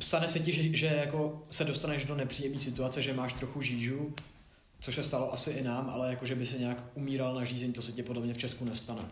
stane 0.00 0.28
se 0.28 0.38
ti, 0.38 0.52
že, 0.52 0.76
že 0.78 0.86
jako 0.86 1.42
se 1.50 1.64
dostaneš 1.64 2.04
do 2.04 2.14
nepříjemné 2.14 2.60
situace, 2.60 3.02
že 3.02 3.12
máš 3.14 3.32
trochu 3.32 3.62
žížu, 3.62 4.14
což 4.80 4.94
se 4.94 5.04
stalo 5.04 5.32
asi 5.32 5.50
i 5.50 5.62
nám, 5.64 5.90
ale 5.90 6.10
jako 6.10 6.26
že 6.26 6.34
by 6.34 6.46
se 6.46 6.58
nějak 6.58 6.82
umíral 6.94 7.34
na 7.34 7.44
žízeň, 7.44 7.72
to 7.72 7.82
se 7.82 7.92
ti 7.92 8.02
podle 8.02 8.22
mě 8.22 8.34
v 8.34 8.38
Česku 8.38 8.64
nestane. 8.64 9.02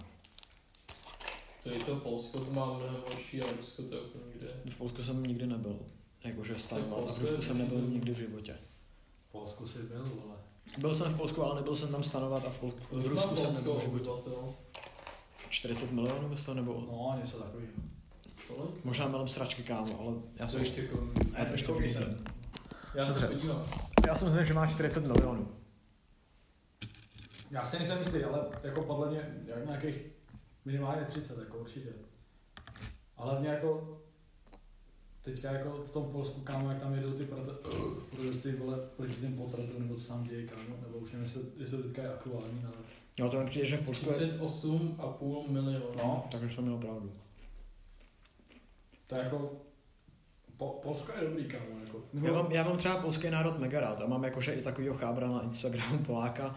To 1.63 1.71
je 1.71 1.81
to 1.81 1.97
Polsko, 1.97 2.41
to 2.41 2.53
má 2.53 2.67
mnohem 2.67 2.97
horší 3.11 3.43
a 3.43 3.47
Rusko 3.61 3.83
to 3.83 3.95
je 3.95 4.01
úplně 4.01 4.25
někde. 4.33 4.49
V 4.71 4.77
Polsku 4.77 5.03
jsem 5.03 5.23
nikdy 5.27 5.47
nebyl, 5.47 5.79
jakože 6.25 6.59
stanoval 6.59 7.09
a 7.09 7.13
v 7.13 7.19
Rusku 7.23 7.43
jsem 7.43 7.59
nebyl 7.59 7.81
nikdy 7.81 8.15
v 8.15 8.19
životě. 8.19 8.57
v 9.29 9.33
Polsku 9.33 9.69
si 9.69 9.79
byl, 9.79 10.05
vole. 10.05 10.37
Byl 10.79 10.95
jsem 10.95 11.15
v 11.15 11.17
Polsku, 11.17 11.43
ale 11.43 11.55
nebyl 11.55 11.77
jsem 11.77 11.89
tam 11.89 12.05
stanovat 12.05 12.45
a 12.47 12.51
v, 12.51 12.59
Polsku, 12.59 13.01
v 13.03 13.07
Rusku 13.07 13.37
jsem 13.37 13.55
nebyl 13.55 13.75
v 13.75 13.81
životě. 13.83 14.09
obyvatel? 14.11 14.55
40 15.51 15.93
milionů 15.93 16.29
myslím, 16.29 16.57
nebo 16.57 16.85
No, 16.93 17.19
něco 17.23 17.39
takového. 17.39 17.73
Možná 18.85 19.09
melem 19.09 19.29
sračky, 19.29 19.63
kámo, 19.63 20.01
ale 20.01 20.15
já 20.37 20.49
jsem 20.49 20.61
ještě 20.61 20.83
kolik? 20.87 21.39
Já 21.39 21.45
to 21.45 21.53
ještě. 21.53 21.73
Já 22.95 23.07
se 23.07 23.27
podívám. 23.29 23.63
Já 24.07 24.15
si 24.15 24.25
myslím, 24.25 24.45
že 24.45 24.55
má 24.55 24.67
40 24.67 25.07
milionů. 25.07 25.49
Já 27.51 27.65
si 27.65 27.79
nejsem 27.79 27.99
jistý, 27.99 28.25
ale 28.25 28.41
jako 28.63 28.83
podle 28.83 29.09
mě 29.11 29.43
jak 29.47 29.67
nějakých 29.67 29.97
minimálně 30.65 31.05
30, 31.05 31.39
jako 31.39 31.59
určitě. 31.59 31.89
Ale 33.17 33.31
hlavně 33.33 33.49
jako 33.49 33.99
teďka 35.23 35.53
jako 35.53 35.71
v 35.71 35.91
tom 35.93 36.13
Polsku, 36.13 36.41
kámo, 36.41 36.71
jak 36.71 36.81
tam 36.81 36.95
jedou 36.95 37.13
ty 37.13 37.25
prote- 37.25 37.57
protesty, 38.11 38.53
vole, 38.53 38.79
proti 38.97 39.13
těm 39.15 39.37
potratům, 39.37 39.83
nebo 39.83 39.97
co 39.97 40.09
tam 40.09 40.25
děje, 40.25 40.47
kámo, 40.47 40.77
nebo 40.87 40.99
už 40.99 41.13
nevím, 41.13 41.25
jestli, 41.27 41.43
jestli 41.57 41.83
teďka 41.83 42.03
je 42.03 42.09
aktuální, 42.09 42.65
ale... 42.65 42.75
Jo, 43.19 43.29
to 43.29 43.41
mi 43.41 43.47
přijde, 43.47 43.67
že 43.67 43.77
v 43.77 43.85
Polsku 43.85 44.11
je... 44.11 44.17
38,5 44.17 45.51
milionů. 45.51 45.85
No, 45.97 46.25
Takže 46.33 46.55
jsem 46.55 46.65
měl 46.65 46.79
pravdu. 46.79 47.13
to 49.07 49.15
je 49.15 49.23
jako... 49.23 49.53
Po, 50.57 50.81
Polsko 50.83 51.13
je 51.21 51.29
dobrý, 51.29 51.45
kámo, 51.45 51.81
jako. 51.85 52.03
Já 52.23 52.33
mám, 52.33 52.53
já 52.53 52.65
mám 52.65 52.77
třeba 52.79 52.97
polský 52.97 53.31
národ 53.31 53.59
mega 53.59 53.81
rád 53.81 54.01
a 54.01 54.07
mám 54.07 54.25
jakože 54.25 54.53
i 54.53 54.63
takovýho 54.63 54.95
chábra 54.95 55.29
na 55.29 55.43
Instagramu 55.43 55.99
Poláka, 56.07 56.55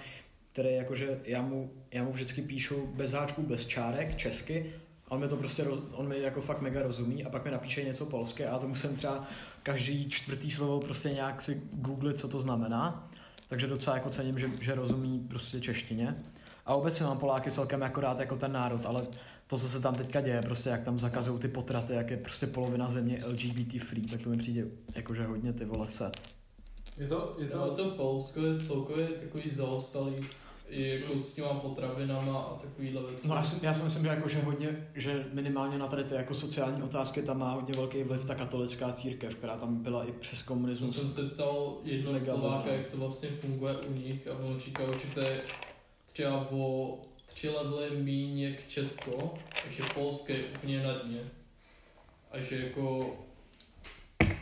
který 0.51 0.73
jakože 0.73 1.21
já 1.23 1.41
mu, 1.41 1.71
já 1.91 2.03
mu 2.03 2.11
vždycky 2.11 2.41
píšu 2.41 2.87
bez 2.87 3.11
háčků, 3.11 3.41
bez 3.41 3.67
čárek, 3.67 4.17
česky 4.17 4.73
on 5.13 5.19
mi 5.19 5.27
to 5.27 5.35
prostě, 5.35 5.63
roz, 5.63 5.79
on 5.91 6.07
mi 6.07 6.21
jako 6.21 6.41
fakt 6.41 6.61
mega 6.61 6.81
rozumí 6.81 7.25
a 7.25 7.29
pak 7.29 7.45
mi 7.45 7.51
napíše 7.51 7.83
něco 7.83 8.05
polské 8.05 8.47
a 8.47 8.53
já 8.53 8.59
to 8.59 8.67
musím 8.67 8.95
třeba 8.95 9.27
každý 9.63 10.09
čtvrtý 10.09 10.51
slovo 10.51 10.79
prostě 10.79 11.09
nějak 11.09 11.41
si 11.41 11.61
googlit, 11.71 12.19
co 12.19 12.27
to 12.27 12.39
znamená. 12.39 13.09
Takže 13.49 13.67
docela 13.67 13.95
jako 13.95 14.09
cením, 14.09 14.39
že, 14.39 14.49
že 14.61 14.75
rozumí 14.75 15.19
prostě 15.29 15.61
češtině. 15.61 16.15
A 16.65 16.75
obecně 16.75 17.05
mám 17.05 17.17
Poláky 17.17 17.51
celkem 17.51 17.81
jako 17.81 18.01
rád 18.01 18.19
jako 18.19 18.35
ten 18.35 18.51
národ, 18.51 18.85
ale 18.85 19.01
to, 19.47 19.57
co 19.57 19.69
se 19.69 19.79
tam 19.79 19.95
teďka 19.95 20.21
děje, 20.21 20.41
prostě 20.41 20.69
jak 20.69 20.83
tam 20.83 20.99
zakazují 20.99 21.39
ty 21.39 21.47
potraty, 21.47 21.93
jak 21.93 22.11
je 22.11 22.17
prostě 22.17 22.47
polovina 22.47 22.89
země 22.89 23.23
LGBT 23.25 23.81
free, 23.81 24.07
tak 24.07 24.21
to 24.21 24.29
mi 24.29 24.37
přijde 24.37 24.65
jakože 24.95 25.25
hodně 25.25 25.53
ty 25.53 25.65
vole 25.65 25.87
set. 25.87 26.17
Je 26.97 27.07
to, 27.07 27.35
je 27.39 27.47
To, 27.47 27.57
to, 27.59 27.75
to 27.75 27.89
Polsko 27.89 28.39
je 28.39 28.59
celkově 28.59 29.07
takový 29.07 29.49
zaostalý 29.49 30.23
s, 30.23 30.52
i 30.69 30.89
jako 30.99 31.13
s 31.13 31.33
těma 31.33 31.53
potravinama 31.53 32.39
a 32.39 32.55
takovýhle 32.55 33.03
věci. 33.09 33.27
No 33.27 33.35
já 33.35 33.43
si, 33.43 33.65
já 33.65 33.73
si 33.73 33.83
myslím, 33.83 34.03
že, 34.03 34.09
jako, 34.09 34.29
že 34.29 34.39
hodně, 34.41 34.87
že 34.95 35.25
minimálně 35.33 35.77
na 35.77 35.87
tady 35.87 36.03
ty 36.03 36.15
jako 36.15 36.35
sociální 36.35 36.83
otázky 36.83 37.21
tam 37.21 37.39
má 37.39 37.51
hodně 37.53 37.73
velký 37.73 38.03
vliv 38.03 38.25
ta 38.25 38.35
katolická 38.35 38.91
církev, 38.93 39.35
která 39.35 39.57
tam 39.57 39.83
byla 39.83 40.03
i 40.05 40.11
přes 40.11 40.39
To 40.39 40.45
komunismus. 40.47 40.95
jsem 40.95 41.09
se 41.09 41.23
ptal 41.29 41.77
jedno. 41.83 42.19
Slováka, 42.19 42.73
jak 42.73 42.87
to 42.91 42.97
vlastně 42.97 43.29
funguje 43.29 43.77
u 43.77 43.93
nich 43.93 44.27
a 44.27 44.37
on 44.45 44.59
říkal, 44.59 44.93
že 44.93 45.13
to 45.13 45.19
je 45.19 45.41
třeba 46.13 46.47
o 46.51 46.97
tři 47.25 47.49
levely 47.49 47.97
míň 48.03 48.39
jak 48.39 48.67
Česko, 48.67 49.33
takže 49.63 49.83
Polsko 49.93 50.31
je 50.31 50.43
úplně 50.43 50.83
na 50.83 50.93
dně. 50.93 51.19
A 52.31 52.39
že 52.41 52.55
jako 52.65 53.15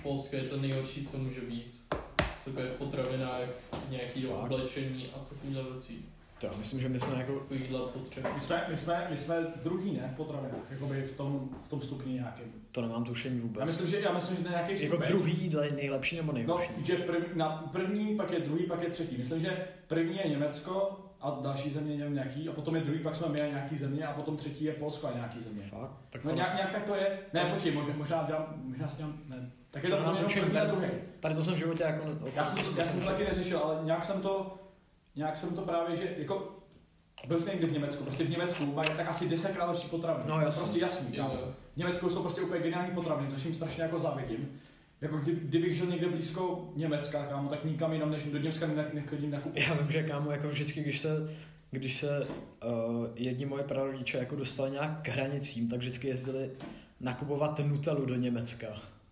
Polsko 0.03 0.35
je 0.35 0.43
to 0.43 0.57
nejhorší, 0.57 1.07
co 1.07 1.17
může 1.17 1.41
být. 1.41 1.93
Co 2.43 2.59
je 2.59 2.69
potravina, 2.69 3.39
jak 3.39 3.49
nějaký 3.89 4.21
Fakt? 4.21 4.37
oblečení 4.51 5.07
a 5.15 5.19
takovýhle 5.19 5.63
věcí. 5.63 6.05
To 6.41 6.47
já 6.47 6.53
myslím, 6.57 6.79
že 6.81 6.89
my 6.89 6.99
jsme 6.99 7.15
jako... 7.17 7.31
Jako 7.33 7.53
jídla 7.53 7.87
potřebu. 7.87 8.27
My 8.35 8.41
jsme, 8.41 8.63
my 8.69 8.77
jsme, 8.77 9.07
my 9.09 9.17
jsme 9.17 9.35
druhý, 9.63 9.91
ne, 9.97 10.09
v 10.13 10.17
potravinách, 10.17 10.71
jakoby 10.71 11.01
v 11.01 11.17
tom, 11.17 11.49
v 11.65 11.67
tom 11.69 11.81
stupni 11.81 12.13
nějakým. 12.13 12.45
To 12.71 12.81
nemám 12.81 13.03
tušení 13.03 13.39
vůbec. 13.39 13.59
Já 13.59 13.65
myslím, 13.65 13.89
že, 13.89 13.99
já 13.99 14.13
myslím, 14.13 14.37
že 14.37 14.43
to 14.43 14.49
je 14.49 14.51
nějaký 14.55 14.71
jako 14.83 14.85
stupeň. 14.95 15.07
druhý 15.07 15.37
jídlo 15.43 15.61
je 15.63 15.71
nejlepší 15.71 16.15
nebo 16.17 16.31
No, 16.31 16.37
nejhorší? 16.37 16.69
že 16.83 16.95
prv, 16.95 17.35
na 17.35 17.69
první, 17.71 18.15
pak 18.15 18.31
je 18.31 18.39
druhý, 18.39 18.63
pak 18.65 18.81
je 18.83 18.89
třetí. 18.89 19.17
Myslím, 19.17 19.39
že 19.39 19.67
první 19.87 20.17
je 20.17 20.29
Německo 20.29 20.99
a 21.21 21.39
další 21.43 21.69
země 21.69 21.97
nevím 21.97 22.13
nějaký, 22.13 22.49
a 22.49 22.51
potom 22.51 22.75
je 22.75 22.81
druhý, 22.81 22.99
pak 22.99 23.15
jsme 23.15 23.29
my 23.29 23.41
a 23.41 23.47
nějaký 23.47 23.77
země 23.77 24.05
a 24.07 24.13
potom 24.13 24.37
třetí 24.37 24.63
je 24.65 24.73
Polsko 24.73 25.07
a 25.07 25.13
nějaký 25.15 25.39
země. 25.41 25.63
Fakt? 25.63 25.91
Tak 26.09 26.23
No 26.23 26.29
to, 26.29 26.35
nějak, 26.35 26.55
nějak 26.55 26.71
tak 26.71 26.83
to 26.83 26.95
je. 26.95 27.19
Ne, 27.33 27.45
to- 27.45 27.53
počkej, 27.53 27.71
možná, 27.71 27.93
možná 27.97 28.23
dělám, 28.27 28.53
možná 28.63 28.87
si 28.89 28.97
dělám, 28.97 29.17
ne. 29.29 29.51
Tak 29.71 29.83
je 29.83 29.89
To 29.89 29.97
to, 29.97 30.15
tušení, 30.23 30.45
první 30.45 30.59
a 30.59 30.65
tady- 30.65 30.71
druhý. 30.77 30.87
tady 31.19 31.35
to 31.35 31.43
jsem 31.43 31.53
v 31.53 31.57
životě 31.57 31.83
jako... 31.83 32.03
Já 32.35 32.45
jsem, 32.45 32.65
to, 32.65 32.79
já 32.81 32.85
jsem 32.85 32.99
to 32.99 33.05
taky 33.05 33.23
neřešil, 33.23 33.59
ale 33.59 33.79
nějak 33.83 34.05
jsem 34.05 34.21
to, 34.21 34.57
nějak 35.15 35.37
jsem 35.37 35.55
to 35.55 35.61
právě, 35.61 35.95
že 35.95 36.15
jako 36.17 36.57
byl 37.27 37.39
jsem 37.39 37.53
někdy 37.53 37.67
v 37.67 37.73
Německu, 37.73 38.03
prostě 38.03 38.23
v 38.23 38.29
Německu 38.29 38.65
mají 38.65 38.89
tak 38.97 39.07
asi 39.07 39.29
desetkrát 39.29 39.69
lepší 39.69 39.87
potraviny. 39.87 40.25
No, 40.29 40.41
jasně. 40.41 40.61
prostě 40.61 40.79
jasný. 40.79 41.17
Kámo. 41.17 41.35
V 41.73 41.77
Německu 41.77 42.09
jsou 42.09 42.21
prostě 42.21 42.41
úplně 42.41 42.61
geniální 42.61 42.91
potraviny, 42.95 43.31
což 43.33 43.45
jim 43.45 43.55
strašně 43.55 43.83
jako 43.83 43.99
závidím. 43.99 44.59
Jako 45.01 45.17
kdy, 45.17 45.31
kdybych 45.31 45.75
žil 45.77 45.85
někde 45.85 46.09
blízko 46.09 46.71
Německa, 46.75 47.25
kámo, 47.25 47.49
tak 47.49 47.65
nikam 47.65 47.93
jinam 47.93 48.11
než 48.11 48.23
do 48.23 48.37
Německa 48.37 48.67
ne- 48.67 48.89
nechodím 48.93 49.31
nakupovat. 49.31 49.67
Já 49.67 49.73
vím, 49.73 49.91
že 49.91 50.03
kámo, 50.03 50.31
jako 50.31 50.49
vždycky, 50.49 50.81
když 50.81 50.99
se, 50.99 51.29
když 51.71 51.97
se 51.97 52.19
uh, 52.19 53.07
jedni 53.15 53.45
moje 53.45 53.63
prarodiče 53.63 54.17
jako 54.17 54.35
dostali 54.35 54.71
nějak 54.71 55.01
k 55.01 55.07
hranicím, 55.07 55.69
tak 55.69 55.79
vždycky 55.79 56.07
jezdili 56.07 56.51
nakupovat 56.99 57.59
Nutellu 57.59 58.05
do 58.05 58.15
Německa. 58.15 58.67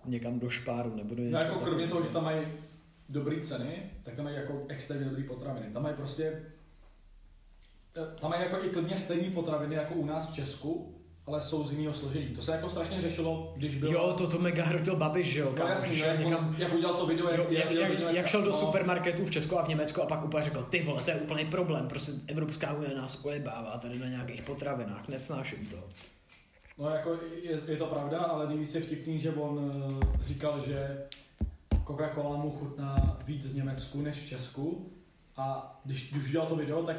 Někam 0.06 0.40
do 0.40 0.50
Špáru 0.50 0.96
nebo 0.96 1.16
do 1.16 1.22
No 1.22 1.28
něčeho 1.28 1.44
jako 1.44 1.60
kromě 1.60 1.88
toho, 1.88 2.04
že 2.04 2.10
tam 2.10 2.24
mají 2.24 2.48
dobré 3.10 3.42
ceny, 3.42 3.84
tak 4.04 4.16
tam 4.16 4.26
mají 4.26 4.36
jako 4.38 4.66
extrémně 4.68 5.06
dobré 5.06 5.24
potraviny. 5.24 5.68
Tam 5.74 5.84
mají 5.84 5.96
prostě, 5.96 6.44
eh, 7.98 8.20
tam 8.22 8.30
mají 8.30 8.42
jako 8.44 8.64
i 8.66 8.70
klidně 8.70 9.00
stejné 9.00 9.32
potraviny 9.32 9.76
jako 9.76 9.94
u 9.94 10.06
nás 10.06 10.32
v 10.32 10.36
Česku, 10.36 10.96
ale 11.28 11.42
jsou 11.42 11.64
z 11.64 11.74
jiného 11.74 11.94
složení. 11.94 12.26
To 12.36 12.42
se 12.42 12.52
jako 12.52 12.70
strašně 12.70 13.02
řešilo, 13.02 13.54
když 13.58 13.76
byl... 13.76 13.92
Jo, 13.92 14.16
to, 14.18 14.28
to 14.28 14.40
mega 14.40 14.64
hrotil 14.64 14.96
Babiš, 14.96 15.28
že 15.28 15.40
jo, 15.40 15.46
no, 15.50 15.58
kámo, 15.58 15.70
jasný, 15.70 15.96
že 15.96 16.02
no, 16.02 16.06
šel 16.06 16.16
jak, 16.16 16.26
někam, 16.26 16.56
jak 16.58 16.74
udělal 16.74 16.96
to 16.96 17.06
video, 17.08 17.30
jak, 17.30 17.40
Jo, 17.40 17.46
jak, 17.50 17.72
jak, 17.72 17.90
Německa. 17.90 18.12
jak, 18.12 18.28
šel 18.28 18.42
do 18.42 18.50
No. 18.50 18.56
supermarketu 18.56 19.26
v 19.26 19.32
Česku 19.32 19.60
a 19.60 19.64
v 19.64 19.68
Německu 19.68 20.02
a 20.02 20.06
pak 20.06 20.26
úplně 20.26 20.44
řekl, 20.44 20.64
ty 20.64 20.80
vole, 20.84 21.04
to 21.04 21.12
je 21.12 21.16
úplný 21.18 21.46
problém, 21.46 21.88
prostě 21.88 22.12
Evropská 22.28 22.74
unie 22.74 22.96
nás 22.96 23.26
ojebává 23.26 23.78
tady 23.78 24.00
na 24.00 24.08
nějakých 24.08 24.42
potravinách, 24.44 25.08
nesnáším 25.08 25.66
to. 25.66 25.78
No 26.78 26.90
jako 26.90 27.14
je, 27.44 27.62
je 27.68 27.78
to 27.78 27.86
pravda, 27.86 28.20
ale 28.20 28.48
nejvíc 28.48 28.76
je 28.76 28.82
vtipný, 28.82 29.20
že 29.20 29.32
on 29.32 29.72
eh, 30.04 30.24
říkal, 30.26 30.60
že 30.66 30.98
Coca-Cola 31.90 32.38
mu 32.38 32.52
chutná 32.52 33.18
víc 33.26 33.46
v 33.48 33.56
Německu 33.56 34.02
než 34.02 34.18
v 34.18 34.30
Česku 34.30 34.94
a 35.38 35.80
když, 35.86 36.12
když 36.12 36.30
udělal 36.30 36.48
to 36.48 36.56
video, 36.56 36.84
tak 36.84 36.98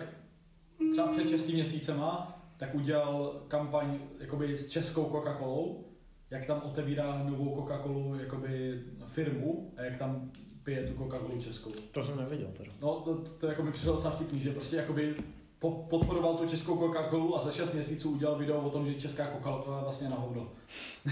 třeba 0.92 1.08
před 1.08 1.28
6 1.28 1.48
měsícema, 1.48 2.38
tak 2.56 2.74
udělal 2.74 3.42
kampaň 3.48 3.98
jakoby 4.18 4.58
s 4.58 4.68
českou 4.68 5.10
Coca-Colou, 5.10 5.84
jak 6.30 6.46
tam 6.46 6.62
otevírá 6.64 7.22
novou 7.22 7.56
Coca-Colu 7.56 8.14
jakoby 8.20 8.82
firmu 9.06 9.74
a 9.76 9.82
jak 9.82 9.98
tam 9.98 10.30
pije 10.62 10.86
tu 10.86 11.04
Coca-Colu 11.04 11.40
českou. 11.40 11.70
To 11.90 12.04
jsem 12.04 12.16
neviděl 12.16 12.48
teda. 12.56 12.72
No 12.82 13.00
to, 13.00 13.14
to 13.16 13.46
jako 13.46 13.62
mi 13.62 13.72
přišlo 13.72 13.94
docela 13.94 14.14
vtipný, 14.14 14.40
že 14.40 14.52
prostě 14.52 14.76
jakoby 14.76 15.14
po, 15.58 15.70
podporoval 15.90 16.36
tu 16.36 16.48
českou 16.48 16.78
Coca-Colu 16.78 17.36
a 17.36 17.44
za 17.44 17.50
6 17.50 17.74
měsíců 17.74 18.10
udělal 18.10 18.38
video 18.38 18.60
o 18.60 18.70
tom, 18.70 18.86
že 18.86 18.94
česká 18.94 19.24
Coca-Cola 19.24 19.76
je 19.76 19.82
vlastně 19.82 20.08
na 20.08 20.16
hovno. 20.16 20.48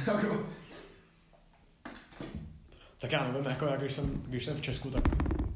Tak 2.98 3.12
já 3.12 3.32
nevím, 3.32 3.50
jako 3.50 3.66
já, 3.66 3.76
když, 3.76 3.92
jsem, 3.92 4.22
když 4.26 4.44
jsem 4.44 4.56
v 4.56 4.60
Česku, 4.62 4.90
tak 4.90 5.04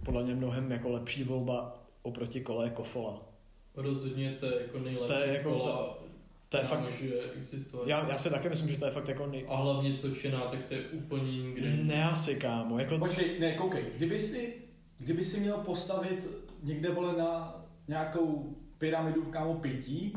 podle 0.04 0.24
mě 0.24 0.34
mnohem 0.34 0.72
jako 0.72 0.90
lepší 0.90 1.24
volba 1.24 1.82
oproti 2.02 2.40
kole 2.40 2.66
je 2.66 2.70
Kofola. 2.70 3.22
Rozhodně 3.74 4.32
to 4.40 4.46
je 4.46 4.62
jako 4.62 4.78
nejlepší 4.78 5.08
To 5.08 5.20
je 5.20 5.32
jako 5.36 5.50
kola, 5.50 5.96
To 6.48 6.56
je 6.56 6.62
která 6.64 6.80
fakt, 6.80 6.90
může 6.90 7.20
existovat. 7.20 7.86
já, 7.86 8.08
já 8.08 8.18
si 8.18 8.30
taky 8.30 8.48
myslím, 8.48 8.68
že 8.68 8.76
to 8.76 8.84
je 8.84 8.90
fakt 8.90 9.08
jako 9.08 9.26
nej... 9.26 9.44
A 9.48 9.56
hlavně 9.56 9.92
točená, 9.94 10.40
tak 10.40 10.68
to 10.68 10.74
je 10.74 10.80
úplně 10.88 11.42
nikde. 11.42 11.70
Ne 11.70 12.10
asi, 12.10 12.36
kámo, 12.40 12.78
jako... 12.78 12.98
počkej, 12.98 13.40
ne, 13.40 13.54
koukej, 13.54 13.84
kdyby 13.96 14.18
si, 14.18 14.54
kdyby 14.98 15.24
si 15.24 15.40
měl 15.40 15.56
postavit 15.58 16.28
někde 16.62 16.90
vole 16.90 17.16
na 17.16 17.60
nějakou 17.88 18.56
pyramidu 18.78 19.22
kámo 19.24 19.54
pití, 19.54 20.16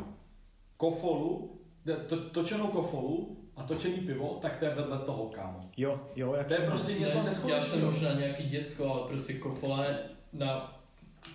kofolu, 0.77 1.59
to, 2.07 2.29
točenou 2.29 2.67
kofolu 2.67 3.37
a 3.57 3.63
točený 3.63 3.97
pivo, 3.97 4.37
tak 4.41 4.57
to 4.59 4.65
je 4.65 4.75
vedle 4.75 4.99
toho, 4.99 5.25
kámo. 5.29 5.69
Jo, 5.77 5.99
jo, 6.15 6.33
jak 6.37 6.47
To 6.47 6.53
je 6.53 6.59
prostě 6.59 6.91
něco 6.93 7.03
já 7.05 7.11
jsem 7.13 7.25
neskutečného. 7.25 7.91
možná 7.91 8.13
nějaký 8.13 8.43
děcko, 8.43 8.93
ale 8.93 9.07
prostě 9.07 9.33
kofola 9.33 9.85
je 9.85 9.97
na 10.33 10.79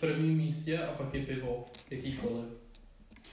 prvním 0.00 0.38
místě 0.38 0.78
a 0.78 0.92
pak 0.92 1.14
je 1.14 1.26
pivo, 1.26 1.64
jakýkoliv. 1.90 2.44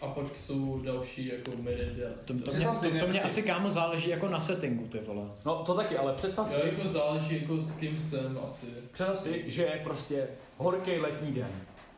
A 0.02 0.08
pak 0.08 0.38
jsou 0.38 0.80
další 0.80 1.28
jako 1.28 1.52
merinda. 1.62 2.06
To, 2.26 2.34
to, 2.34 2.34
mě, 2.34 2.44
to, 2.44 2.52
to 2.74 2.86
mě 2.90 2.94
nepřijde. 2.94 3.22
asi 3.22 3.44
kámo 3.44 3.70
záleží 3.70 4.10
jako 4.10 4.30
na 4.30 4.40
settingu, 4.42 4.88
ty 4.88 5.00
vole. 5.00 5.26
No 5.46 5.64
to 5.64 5.74
taky, 5.76 5.98
ale 5.98 6.14
představ 6.14 6.52
Já 6.52 6.60
si, 6.60 6.68
jako 6.68 6.88
záleží 6.88 7.42
jako 7.42 7.60
s 7.60 7.72
kým 7.72 8.00
jsem 8.00 8.40
asi. 8.44 8.66
představ 8.92 9.20
si, 9.24 9.44
že 9.48 9.62
je 9.64 9.82
prostě 9.84 10.28
horký 10.58 10.92
letní 11.00 11.32
den. 11.32 11.50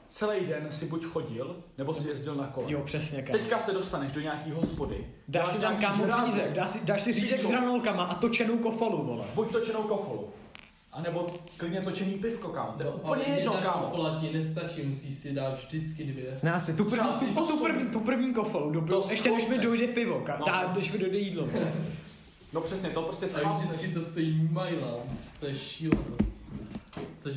Celý 0.10 0.46
den 0.46 0.68
si 0.70 0.86
buď 0.86 1.06
chodil, 1.06 1.56
nebo 1.78 1.94
si 1.94 2.08
jezdil 2.10 2.36
na 2.36 2.48
kole. 2.48 2.72
Jo, 2.72 2.82
přesně, 2.86 3.22
kámo. 3.22 3.40
Teďka 3.40 3.60
se 3.60 3.74
dostaneš 3.74 4.12
do 4.12 4.22
nějaký 4.22 4.52
hospody. 4.52 5.08
Dáš 5.28 5.48
si 5.50 5.62
tam 5.62 5.78
kámo 5.78 6.06
řízek, 6.26 6.54
dáš 6.54 6.70
si, 6.70 6.86
dáš 6.86 7.02
si 7.02 7.14
řízek 7.14 7.38
s 7.38 7.42
Pičo. 7.42 7.50
granulkama 7.50 8.04
a 8.04 8.16
točenou 8.16 8.58
kofolu, 8.58 9.04
vole. 9.06 9.26
Buď 9.36 9.52
točenou 9.52 9.84
kofolu. 9.84 10.30
A 10.92 11.02
nebo 11.02 11.26
klidně 11.58 11.82
točený 11.82 12.12
pivko, 12.14 12.48
kámo. 12.50 12.72
To 12.78 12.84
je 12.88 12.92
No, 12.92 12.98
úplně 12.98 13.24
jedno, 13.24 13.54
kámo. 13.54 13.88
kofola 13.90 14.20
ti 14.22 14.34
nestačí, 14.34 14.82
musíš 14.82 15.16
si 15.16 15.34
dát 15.34 15.54
vždycky 15.60 16.04
dvě. 16.04 16.40
Ne, 16.44 16.54
asi 16.54 16.74
tu 16.78 16.84
první, 16.86 16.98
Třeba 16.98 17.20
tu, 17.20 17.26
tu, 17.34 17.42
osm. 17.44 17.64
první, 17.64 17.86
tu 17.92 18.00
první 18.00 18.34
kofolu 18.34 18.82
To 18.82 19.08
ještě 19.12 19.32
než 19.32 19.48
mi 19.48 19.58
dojde 19.58 19.88
pivo, 19.88 20.20
ka, 20.22 20.38
No. 20.40 20.74
než 20.76 20.92
mi 20.92 21.00
dojde 21.00 21.18
jídlo. 21.18 21.48
No 22.54 22.62
přesně, 22.62 22.90
to 22.90 23.02
prostě 23.02 23.26
A 23.26 23.30
schválně. 23.30 23.66
vždycky 23.66 23.88
to 23.88 24.02
stojí 24.02 24.50
Mailand. 24.52 25.12
To 25.40 25.46
je 25.46 25.58
šílenost. 25.58 26.36
Což, 27.22 27.36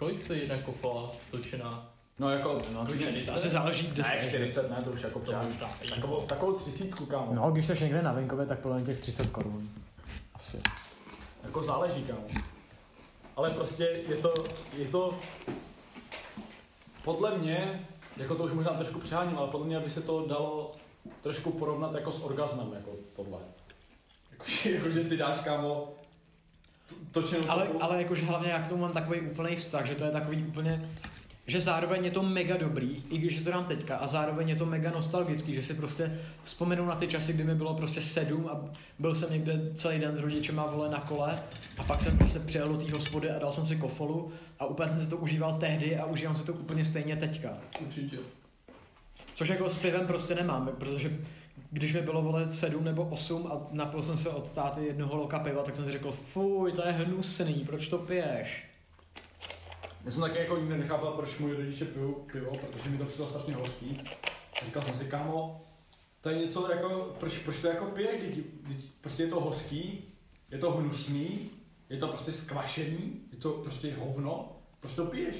kolik 0.00 0.18
stojí 0.18 0.40
jedna 0.40 0.58
kofola 0.58 1.12
točená? 1.30 1.92
No 2.18 2.30
jako, 2.30 2.58
No, 2.72 2.86
to 2.86 2.92
40. 2.92 3.36
asi 3.36 3.48
záleží, 3.48 3.86
kde 3.86 4.02
Ne, 4.02 4.08
seš. 4.20 4.28
40 4.28 4.70
ne, 4.70 4.76
to 4.84 4.90
už 4.90 5.02
jako 5.02 5.18
přeháníš. 5.18 5.56
Takovou, 5.94 6.20
takovou 6.26 6.52
třicítku, 6.52 7.06
kámo. 7.06 7.34
No, 7.34 7.50
když 7.50 7.66
jsi 7.66 7.84
někde 7.84 8.02
na 8.02 8.12
venkově, 8.12 8.46
tak 8.46 8.58
podle 8.58 8.76
mě 8.76 8.86
těch 8.86 9.00
30 9.00 9.30
korun. 9.30 9.70
Asi. 10.34 10.58
Jako 11.42 11.62
záleží, 11.62 12.02
kámo. 12.02 12.26
Ale 13.36 13.50
prostě 13.50 13.84
je 14.08 14.16
to, 14.16 14.34
je 14.76 14.88
to, 14.88 15.18
podle 17.04 17.38
mě, 17.38 17.86
jako 18.16 18.34
to 18.34 18.42
už 18.42 18.52
možná 18.52 18.72
trošku 18.72 19.00
přeháním, 19.00 19.38
ale 19.38 19.48
podle 19.48 19.66
mě 19.66 19.80
by 19.80 19.90
se 19.90 20.00
to 20.02 20.26
dalo 20.26 20.72
trošku 21.22 21.50
porovnat 21.50 21.94
jako 21.94 22.12
s 22.12 22.20
orgasmem, 22.22 22.72
jako 22.72 22.90
tohle. 23.16 23.38
Jakože, 24.32 24.70
jakože 24.70 25.04
si 25.04 25.16
dáš, 25.16 25.38
kámo, 25.38 25.92
točenou 27.12 27.50
Ale, 27.50 27.68
ale 27.80 28.02
jakože 28.02 28.24
hlavně 28.24 28.50
já 28.50 28.62
k 28.62 28.68
tomu 28.68 28.82
mám 28.82 28.92
takový 28.92 29.20
úplný 29.20 29.56
vztah, 29.56 29.86
že 29.86 29.94
to 29.94 30.04
je 30.04 30.10
takový 30.10 30.44
úplně, 30.44 30.90
že 31.46 31.60
zároveň 31.60 32.04
je 32.04 32.10
to 32.10 32.22
mega 32.22 32.56
dobrý, 32.56 32.94
i 33.10 33.18
když 33.18 33.44
to 33.44 33.50
dám 33.50 33.64
teďka, 33.64 33.96
a 33.96 34.08
zároveň 34.08 34.48
je 34.48 34.56
to 34.56 34.66
mega 34.66 34.90
nostalgický, 34.90 35.54
že 35.54 35.62
si 35.62 35.74
prostě 35.74 36.20
vzpomenu 36.44 36.86
na 36.86 36.96
ty 36.96 37.08
časy, 37.08 37.32
kdy 37.32 37.44
mi 37.44 37.54
bylo 37.54 37.74
prostě 37.74 38.02
sedm 38.02 38.48
a 38.52 38.60
byl 38.98 39.14
jsem 39.14 39.32
někde 39.32 39.70
celý 39.74 39.98
den 39.98 40.16
s 40.16 40.18
rodičema 40.18 40.66
vole 40.66 40.90
na 40.90 40.98
kole 40.98 41.42
a 41.78 41.82
pak 41.82 42.02
jsem 42.02 42.18
prostě 42.18 42.38
přijel 42.38 42.68
do 42.68 42.84
té 42.84 42.92
hospody 42.92 43.30
a 43.30 43.38
dal 43.38 43.52
jsem 43.52 43.66
si 43.66 43.76
kofolu 43.76 44.32
a 44.58 44.66
úplně 44.66 44.88
jsem 44.88 45.04
si 45.04 45.10
to 45.10 45.16
užíval 45.16 45.58
tehdy 45.60 45.96
a 45.96 46.04
užívám 46.04 46.36
si 46.36 46.46
to 46.46 46.52
úplně 46.52 46.84
stejně 46.84 47.16
teďka. 47.16 47.48
Určitě. 47.80 48.16
Což 49.34 49.48
jako 49.48 49.70
s 49.70 49.78
pivem 49.78 50.06
prostě 50.06 50.34
nemám, 50.34 50.70
protože 50.78 51.18
když 51.70 51.92
mi 51.92 52.02
bylo 52.02 52.22
vole 52.22 52.50
7 52.50 52.84
nebo 52.84 53.04
8 53.04 53.46
a 53.52 53.66
napil 53.70 54.02
jsem 54.02 54.18
se 54.18 54.28
od 54.28 54.52
táty 54.52 54.84
jednoho 54.86 55.16
loka 55.16 55.38
piva, 55.38 55.62
tak 55.62 55.76
jsem 55.76 55.84
si 55.84 55.92
řekl, 55.92 56.12
fuj, 56.12 56.72
to 56.72 56.86
je 56.86 56.92
hnusný, 56.92 57.64
proč 57.66 57.88
to 57.88 57.98
piješ? 57.98 58.66
Já 60.04 60.10
jsem 60.10 60.20
taky 60.20 60.38
jako 60.38 60.56
nikdy 60.56 60.78
nechápal, 60.78 61.12
proč 61.12 61.38
můj 61.38 61.56
rodiče 61.56 61.84
pijou 61.84 62.12
pivo, 62.12 62.50
protože 62.50 62.90
mi 62.90 62.98
to 62.98 63.04
přišlo 63.04 63.28
strašně 63.28 63.54
hořký. 63.54 64.00
Říkal 64.64 64.82
jsem 64.82 64.94
si, 64.94 65.04
kámo, 65.04 65.64
to 66.20 66.30
je 66.30 66.38
něco 66.38 66.72
jako, 66.72 67.16
proč, 67.20 67.38
proč 67.38 67.60
to 67.60 67.68
jako 67.68 67.84
piješ, 67.84 68.22
děti? 68.22 68.44
Prostě 69.00 69.22
je 69.22 69.28
to 69.28 69.40
hořký, 69.40 70.04
je 70.50 70.58
to 70.58 70.72
hnusný, 70.72 71.50
je 71.88 71.98
to 71.98 72.08
prostě 72.08 72.32
skvašený, 72.32 73.20
je 73.32 73.38
to 73.38 73.50
prostě 73.50 73.94
hovno, 73.94 74.52
proč 74.80 74.94
to 74.94 75.04
piješ? 75.04 75.36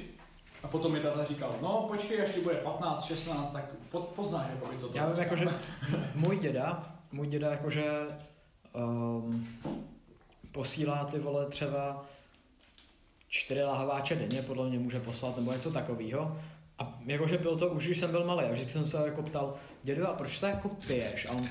A 0.62 0.68
potom 0.68 0.92
mi 0.92 1.00
tata 1.00 1.24
říkal, 1.24 1.54
no 1.62 1.84
počkej, 1.88 2.22
až 2.22 2.30
ti 2.30 2.40
bude 2.40 2.54
15, 2.56 3.04
16, 3.04 3.52
tak 3.52 3.64
po, 3.90 4.00
poznáš, 4.00 4.46
jako 4.50 4.66
by 4.66 4.76
to 4.76 4.90
Já 4.94 5.06
vím, 5.06 5.22
jakože 5.22 5.48
můj 6.14 6.38
děda, 6.38 6.94
můj 7.12 7.26
děda 7.26 7.50
jakože 7.50 7.84
um, 8.72 9.48
posílá 10.52 11.04
ty 11.04 11.18
vole 11.18 11.46
třeba 11.46 12.04
čtyři 13.28 13.62
lahváče 13.62 14.14
denně, 14.14 14.42
podle 14.42 14.68
mě 14.68 14.78
může 14.78 15.00
poslat, 15.00 15.36
nebo 15.36 15.52
něco 15.52 15.72
takového. 15.72 16.40
A 16.80 16.98
jakože 17.06 17.38
byl 17.38 17.56
to 17.56 17.68
už, 17.68 17.86
když 17.86 18.00
jsem 18.00 18.10
byl 18.10 18.24
malý, 18.24 18.44
a 18.44 18.52
vždycky 18.52 18.72
jsem 18.72 18.86
se 18.86 18.96
jako 19.06 19.22
ptal, 19.22 19.54
dědo, 19.82 20.08
a 20.08 20.12
proč 20.12 20.38
to 20.38 20.46
jako 20.46 20.68
piješ? 20.86 21.26
A 21.26 21.32
on, 21.32 21.42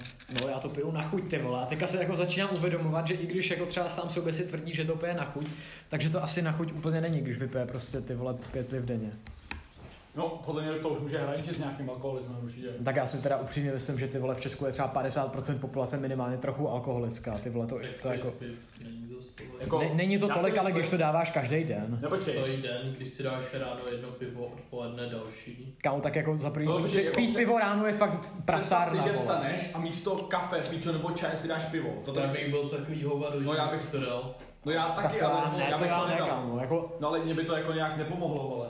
no 0.42 0.48
já 0.48 0.60
to 0.60 0.70
piju 0.70 0.92
na 0.92 1.02
chuť, 1.02 1.30
ty 1.30 1.38
vole. 1.38 1.62
A 1.62 1.66
teďka 1.66 1.88
se 1.88 1.98
jako 1.98 2.16
začínám 2.16 2.50
uvědomovat, 2.54 3.08
že 3.08 3.14
i 3.14 3.28
když 3.28 3.50
jako 3.50 3.66
třeba 3.66 3.90
sám 3.90 4.10
sobě 4.10 4.34
si 4.34 4.48
tvrdí, 4.48 4.76
že 4.76 4.86
to 4.86 4.96
pije 4.96 5.14
na 5.14 5.26
chuť, 5.26 5.48
takže 5.90 6.10
to 6.10 6.24
asi 6.24 6.42
na 6.42 6.52
chuť 6.52 6.72
úplně 6.72 7.02
není, 7.02 7.22
když 7.22 7.38
vypije 7.38 7.66
prostě 7.66 8.02
ty 8.02 8.16
vole 8.16 8.36
pět 8.52 8.70
piv 8.70 8.84
denně. 8.84 9.12
No, 10.16 10.42
podle 10.46 10.64
mě 10.64 10.72
to 10.72 10.90
už 10.90 11.00
může 11.00 11.18
hraničit 11.18 11.56
s 11.56 11.58
nějakým 11.58 11.90
alkoholismem 11.90 12.38
určitě. 12.44 12.68
Tak 12.86 12.96
já 12.96 13.06
si 13.06 13.22
teda 13.22 13.38
upřímně 13.38 13.72
myslím, 13.72 14.00
že 14.00 14.08
ty 14.08 14.20
vole 14.20 14.36
v 14.36 14.42
Česku 14.42 14.66
je 14.66 14.72
třeba 14.72 14.94
50% 14.94 15.60
populace 15.60 15.98
minimálně 15.98 16.38
trochu 16.38 16.70
alkoholická. 16.70 17.38
Ty 17.38 17.50
vole 17.50 17.68
to, 17.68 17.80
Tak 17.80 18.02
to 18.02 18.08
jako... 18.08 18.32
piv 18.32 18.60
není 18.84 18.99
tolik. 19.28 19.62
Jako- 19.62 19.80
Ne, 19.80 19.90
není 19.94 20.20
to 20.20 20.28
tolik, 20.28 20.58
ale 20.58 20.72
když 20.72 20.90
to 20.90 20.98
dáváš 20.98 21.30
každý 21.30 21.64
den. 21.64 22.00
No 22.02 22.10
počkej, 22.10 22.34
Celý 22.34 22.62
den, 22.62 22.94
když 22.98 23.10
si 23.10 23.24
dáš 23.24 23.54
ráno 23.54 23.82
jedno 23.92 24.08
pivo, 24.12 24.46
odpoledne 24.46 25.06
další. 25.10 25.76
Kámo, 25.82 26.02
tak 26.02 26.16
jako 26.16 26.38
za 26.38 26.50
první, 26.50 26.68
No, 26.68 26.80
protože 26.82 27.04
jako 27.04 27.16
pít 27.16 27.30
před- 27.30 27.38
pivo 27.38 27.60
ráno 27.60 27.86
je 27.88 27.94
fakt 27.94 28.34
prasárna, 28.46 28.86
Představ 28.86 29.06
si, 29.06 29.12
že 29.12 29.18
vstaneš 29.18 29.72
a 29.74 29.80
místo 29.80 30.16
kafe, 30.16 30.60
pičo 30.70 30.92
nebo 30.92 31.12
čaje 31.12 31.38
si 31.38 31.48
dáš 31.48 31.66
pivo. 31.66 31.90
To 32.06 32.14
tak 32.14 32.24
tak 32.24 32.32
bych 32.32 32.50
byl 32.50 32.70
takový 32.70 33.04
hovado, 33.04 33.40
No 33.42 33.54
že 33.54 33.58
já 33.60 33.68
bych 33.68 33.92
to 33.92 34.00
dal. 34.00 34.36
No 34.66 34.72
já 34.72 34.88
Tak 34.90 35.04
taky, 35.06 35.20
to 35.20 35.26
ale 35.26 35.42
já 35.52 35.58
ne, 35.58 35.68
já 35.72 35.78
bych 35.78 35.90
to 35.92 36.06
ne, 36.08 36.12
nedal. 36.12 36.28
kámo. 36.28 36.60
Jako 36.60 36.98
No 37.00 37.08
ale 37.08 37.20
mě 37.20 37.34
by 37.34 37.44
to 37.46 37.56
jako 37.56 37.74
nějak 37.74 37.98
nepomohlo, 37.98 38.48
vole. 38.48 38.68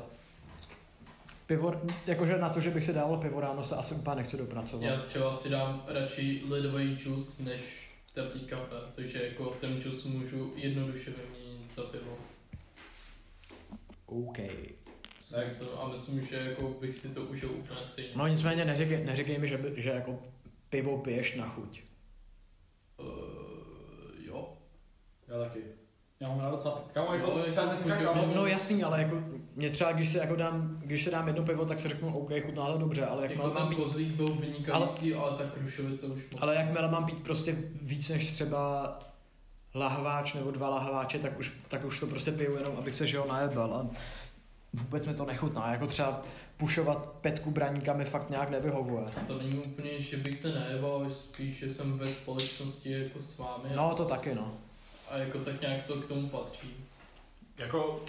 pivo, 1.48 1.74
jakože 2.08 2.38
na 2.38 2.50
to, 2.50 2.60
že 2.60 2.70
bych 2.70 2.84
si 2.84 2.94
dával 2.94 3.18
pivo 3.18 3.40
ráno, 3.40 3.64
se 3.64 3.76
asi 3.76 3.96
úplně 3.96 4.16
nechci 4.16 4.38
dopracovat. 4.38 4.84
Já 4.86 4.98
třeba 4.98 5.34
si 5.34 5.50
dám 5.50 5.84
radši 5.88 6.42
ledový 6.50 6.96
džus, 6.98 7.40
než 7.40 7.89
teplý 8.24 8.42
kafe, 8.42 8.76
takže 8.96 9.24
jako 9.24 9.46
ten 9.46 9.82
džus 9.82 10.06
můžu 10.06 10.54
jednoduše 10.56 11.12
vyměnit 11.12 11.72
za 11.72 11.84
pivo. 11.84 12.18
OK. 14.06 14.38
Tak 15.32 15.52
jsem, 15.52 15.68
a 15.80 15.88
myslím, 15.88 16.26
že 16.26 16.36
jako 16.36 16.70
bych 16.70 16.96
si 16.96 17.10
to 17.10 17.22
užil 17.22 17.52
úplně 17.52 17.80
stejně. 17.86 18.12
No 18.16 18.28
nicméně 18.28 18.66
neříkej, 18.66 19.06
neříkej 19.06 19.38
mi, 19.38 19.48
že, 19.48 19.58
by, 19.58 19.82
že 19.82 19.90
jako 19.90 20.24
pivo 20.70 20.98
piješ 20.98 21.36
na 21.36 21.48
chuť. 21.48 21.82
Uh, 22.98 23.08
jo. 24.26 24.58
Já 25.28 25.40
taky. 25.40 25.79
Já 26.22 26.28
mám 26.28 26.40
rád 26.40 26.52
docela, 26.52 26.84
kámo, 26.94 27.14
jako 27.14 27.28
No, 27.38 27.44
třeba 27.44 27.68
jako 27.68 27.84
dneska, 27.84 28.04
kámo, 28.04 28.26
No, 28.28 28.34
no 28.36 28.46
jasný, 28.46 28.84
ale 28.84 29.02
jako 29.02 29.16
mě 29.56 29.70
třeba, 29.70 29.92
když 29.92 30.10
si 30.10 30.18
jako 30.18 30.36
dám, 30.36 30.80
když 30.86 31.04
si 31.04 31.12
dám 31.12 31.28
jedno 31.28 31.44
pivo, 31.44 31.66
tak 31.66 31.80
si 31.80 31.88
řeknu, 31.90 32.18
OK, 32.18 32.32
chutná 32.46 32.72
to 32.72 32.78
dobře, 32.78 33.06
ale 33.06 33.22
jak 33.22 33.32
Jako 33.32 33.50
ten 33.50 33.68
pít, 33.68 33.76
kozlík 33.76 34.08
byl 34.08 34.28
vynikající, 34.28 35.14
ale, 35.14 35.30
ale 35.30 35.38
ta 35.38 35.44
krušovice 35.44 36.06
už 36.06 36.30
moc. 36.32 36.42
ale 36.42 36.56
jakmile 36.56 36.92
mám 36.92 37.06
pít 37.06 37.24
prostě 37.24 37.56
víc 37.82 38.10
než 38.10 38.32
třeba 38.32 39.00
lahváč 39.76 40.34
nebo 40.34 40.52
dva 40.52 40.70
lahváče, 40.70 41.20
tak 41.20 41.40
už, 41.40 41.52
tak 41.68 41.86
už 41.86 42.00
to 42.00 42.08
prostě 42.08 42.32
piju 42.32 42.58
jenom, 42.58 42.78
abych 42.78 42.96
se 42.96 43.08
že 43.08 43.18
jo 43.18 43.26
najebal 43.30 43.74
a 43.74 43.88
vůbec 44.74 45.08
mi 45.08 45.14
to 45.14 45.26
nechutná, 45.26 45.72
jako 45.72 45.88
třeba 45.88 46.22
pušovat 46.58 47.10
petku 47.22 47.52
braníka 47.52 47.94
mi 47.94 48.06
fakt 48.06 48.30
nějak 48.30 48.50
nevyhovuje. 48.50 49.06
To 49.28 49.38
není 49.38 49.58
úplně, 49.58 50.02
že 50.02 50.18
bych 50.18 50.40
se 50.40 50.60
nejebal, 50.60 50.92
ale 50.92 51.12
spíš, 51.12 51.58
že 51.58 51.70
jsem 51.70 51.98
ve 51.98 52.08
společnosti 52.08 52.92
jako 52.92 53.20
s 53.22 53.38
vámi. 53.38 53.70
No 53.76 53.96
to 53.96 54.06
taky 54.06 54.36
no. 54.36 54.52
A 55.10 55.18
jako 55.18 55.38
tak 55.40 55.62
nějak 55.62 55.84
to 55.86 55.96
k 55.96 56.06
tomu 56.06 56.30
patří. 56.30 56.74
jako, 57.58 58.02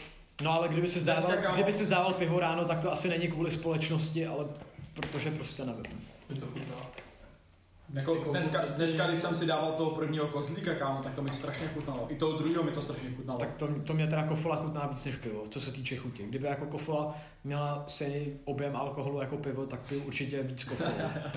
No 0.42 0.52
ale 0.52 0.68
kdyby 0.68 0.88
si 0.88 1.00
zdával, 1.00 1.32
kdyby 1.54 1.72
si 1.72 1.84
zdával 1.84 2.12
pivo 2.12 2.40
ráno, 2.40 2.64
tak 2.64 2.80
to 2.80 2.92
asi 2.92 3.08
není 3.08 3.28
kvůli 3.28 3.50
společnosti, 3.50 4.26
ale 4.26 4.44
protože 4.94 5.30
prostě 5.30 5.64
nevím. 5.64 6.06
Je 6.30 6.36
to 6.36 6.46
chutná. 6.46 6.76
jako 7.94 8.14
dneska, 8.14 8.64
dneska, 8.76 9.06
když 9.06 9.20
jsem 9.20 9.36
si 9.36 9.46
dával 9.46 9.72
toho 9.72 9.90
prvního 9.90 10.28
kozlíka, 10.28 10.74
kámo, 10.74 11.02
tak 11.02 11.14
to 11.14 11.22
mi 11.22 11.32
strašně 11.32 11.68
chutnalo. 11.74 12.06
I 12.08 12.16
toho 12.16 12.38
druhého 12.38 12.62
mi 12.62 12.70
to 12.70 12.82
strašně 12.82 13.10
chutnalo. 13.16 13.40
Tak 13.40 13.54
to, 13.56 13.68
to 13.86 13.94
mě 13.94 14.06
teda 14.06 14.22
kofola 14.22 14.56
chutná 14.56 14.86
víc 14.86 15.04
než 15.04 15.16
pivo, 15.16 15.46
co 15.50 15.60
se 15.60 15.72
týče 15.72 15.96
chutě. 15.96 16.22
Kdyby 16.22 16.46
jako 16.46 16.66
kofola 16.66 17.16
měla 17.44 17.84
stejný 17.86 18.32
objem 18.44 18.76
alkoholu 18.76 19.20
jako 19.20 19.36
pivo, 19.36 19.66
tak 19.66 19.80
piju 19.80 20.02
určitě 20.04 20.42
víc 20.42 20.64
kofola. 20.64 20.90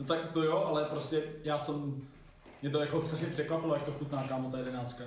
No 0.00 0.04
tak 0.06 0.32
to 0.32 0.42
jo, 0.42 0.64
ale 0.66 0.84
prostě 0.84 1.22
já 1.44 1.58
jsem, 1.58 2.02
mě 2.62 2.70
to 2.70 2.80
jako 2.80 3.06
strašně 3.06 3.26
překvapilo, 3.26 3.74
jak 3.74 3.82
to 3.84 3.92
chutná, 3.92 4.22
kámo, 4.28 4.50
ta 4.50 4.58
jedenáctka. 4.58 5.04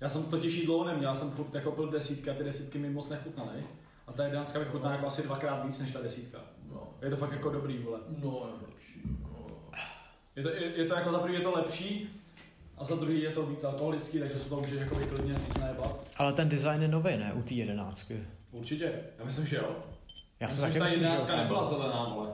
Já 0.00 0.08
jsem 0.10 0.22
totiž 0.24 0.54
jí 0.54 0.66
dlouho 0.66 0.84
neměl, 0.84 1.10
já 1.10 1.16
jsem 1.16 1.30
furt 1.30 1.54
jako 1.54 1.72
pil 1.72 1.90
desítky 1.90 2.30
a 2.30 2.34
ty 2.34 2.44
desítky 2.44 2.78
mi 2.78 2.90
moc 2.90 3.08
nechutnaly. 3.08 3.64
A 4.06 4.12
ta 4.12 4.24
jedenáctka 4.24 4.58
mi 4.58 4.64
chutná 4.64 4.92
jako 4.92 5.06
asi 5.06 5.22
dvakrát 5.22 5.64
víc 5.66 5.78
než 5.78 5.92
ta 5.92 6.00
desítka. 6.02 6.38
No, 6.72 6.88
Je 7.02 7.10
to 7.10 7.16
fakt 7.16 7.32
jako 7.32 7.50
dobrý, 7.50 7.78
vole. 7.78 7.98
no 8.22 8.42
je 8.46 8.66
lepší. 8.68 9.02
No. 9.22 9.46
Je 10.36 10.42
to, 10.42 10.48
je, 10.48 10.76
je 10.76 10.84
to 10.86 10.94
jako 10.94 11.10
za 11.12 11.18
prvý 11.18 11.34
je 11.34 11.40
to 11.40 11.50
lepší, 11.52 12.10
a 12.78 12.84
za 12.84 12.94
druhý 12.96 13.22
je 13.22 13.30
to 13.30 13.46
víc 13.46 13.64
alkoholický, 13.64 14.18
takže 14.18 14.38
se 14.38 14.48
to 14.48 14.56
může 14.56 14.76
jako 14.76 14.94
klidně 14.94 15.34
víc 15.34 15.56
najebat. 15.56 16.08
Ale 16.16 16.32
ten 16.32 16.48
design 16.48 16.82
je 16.82 16.88
nový, 16.88 17.16
ne? 17.16 17.32
U 17.34 17.42
té 17.42 17.54
jedenáctky. 17.54 18.24
Určitě, 18.50 18.92
já 19.18 19.24
myslím, 19.24 19.46
že 19.46 19.56
jo. 19.56 19.76
Já 20.40 20.46
myslím, 20.46 20.72
že 20.72 20.78
ta 20.78 20.84
myslím, 20.84 21.00
že 21.00 21.06
jo, 21.06 21.10
jedenáctka 21.10 21.36
nebyla 21.36 21.64
zelená, 21.64 22.04
vole. 22.14 22.30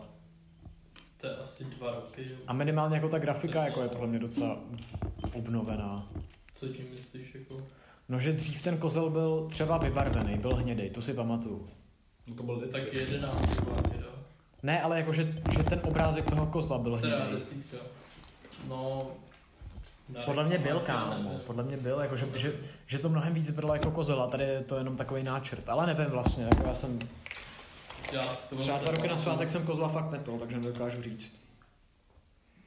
To 1.25 1.31
je 1.31 1.37
asi 1.37 1.65
dva 1.65 1.91
roky. 1.91 2.23
jo. 2.31 2.37
A 2.47 2.53
minimálně 2.53 2.97
jako 2.97 3.09
ta 3.09 3.19
grafika 3.19 3.65
jako 3.65 3.83
je 3.83 3.89
podle 3.89 4.07
mě 4.07 4.19
docela 4.19 4.59
obnovená. 5.33 6.07
Co 6.55 6.69
tím 6.69 6.87
myslíš 6.95 7.35
jako? 7.35 7.57
No, 8.09 8.19
že 8.19 8.33
dřív 8.33 8.63
ten 8.63 8.79
kozel 8.79 9.11
byl 9.11 9.47
třeba 9.51 9.79
vybarvený, 9.79 10.39
byl 10.39 10.55
hnědej, 10.57 10.91
to 10.91 11.03
si 11.03 11.15
pamatuju. 11.15 11.69
No 12.27 12.35
to 12.35 12.43
byl 12.43 12.57
vždycky. 12.57 12.81
Tak 12.81 12.95
jedenáct 12.95 13.61
byla 13.65 13.83
teda. 13.83 14.07
Ne, 14.63 14.83
ale 14.83 14.99
jako, 14.99 15.13
že, 15.13 15.35
že 15.57 15.63
ten 15.63 15.81
obrázek 15.85 16.31
toho 16.31 16.47
kozla 16.47 16.79
byl 16.79 16.99
Teda 17.01 17.17
hnědej. 17.17 17.33
desítka. 17.35 17.77
No... 18.69 19.07
na 20.09 20.23
Podle 20.23 20.45
mě 20.45 20.59
byl, 20.59 20.81
kámo. 20.81 21.41
Podle 21.47 21.63
mě 21.65 21.77
byl, 21.77 22.01
jako, 22.01 22.17
že, 22.17 22.27
že, 22.35 22.53
že 22.87 22.99
to 22.99 23.09
mnohem 23.09 23.35
víc 23.35 23.51
bylo 23.51 23.75
jako 23.75 23.91
kozel 23.91 24.23
a 24.23 24.27
tady 24.27 24.45
je 24.45 24.61
to 24.61 24.77
jenom 24.77 24.97
takový 24.97 25.23
náčrt. 25.23 25.69
Ale 25.69 25.87
nevím 25.87 26.07
vlastně, 26.07 26.45
jako 26.45 26.63
já 26.67 26.75
jsem 26.75 26.99
Já 28.15 28.31
si 28.31 28.51
to 28.57 28.63
třeba 28.63 28.77
moc 28.77 28.85
dva 28.85 28.93
roky 28.95 29.09
na 29.09 29.19
svátek 29.19 29.51
jsem 29.51 29.67
kozla 29.67 29.89
fakt 29.89 30.11
nepil, 30.11 30.39
takže 30.39 30.59
nedokážu 30.59 31.03
říct. 31.03 31.45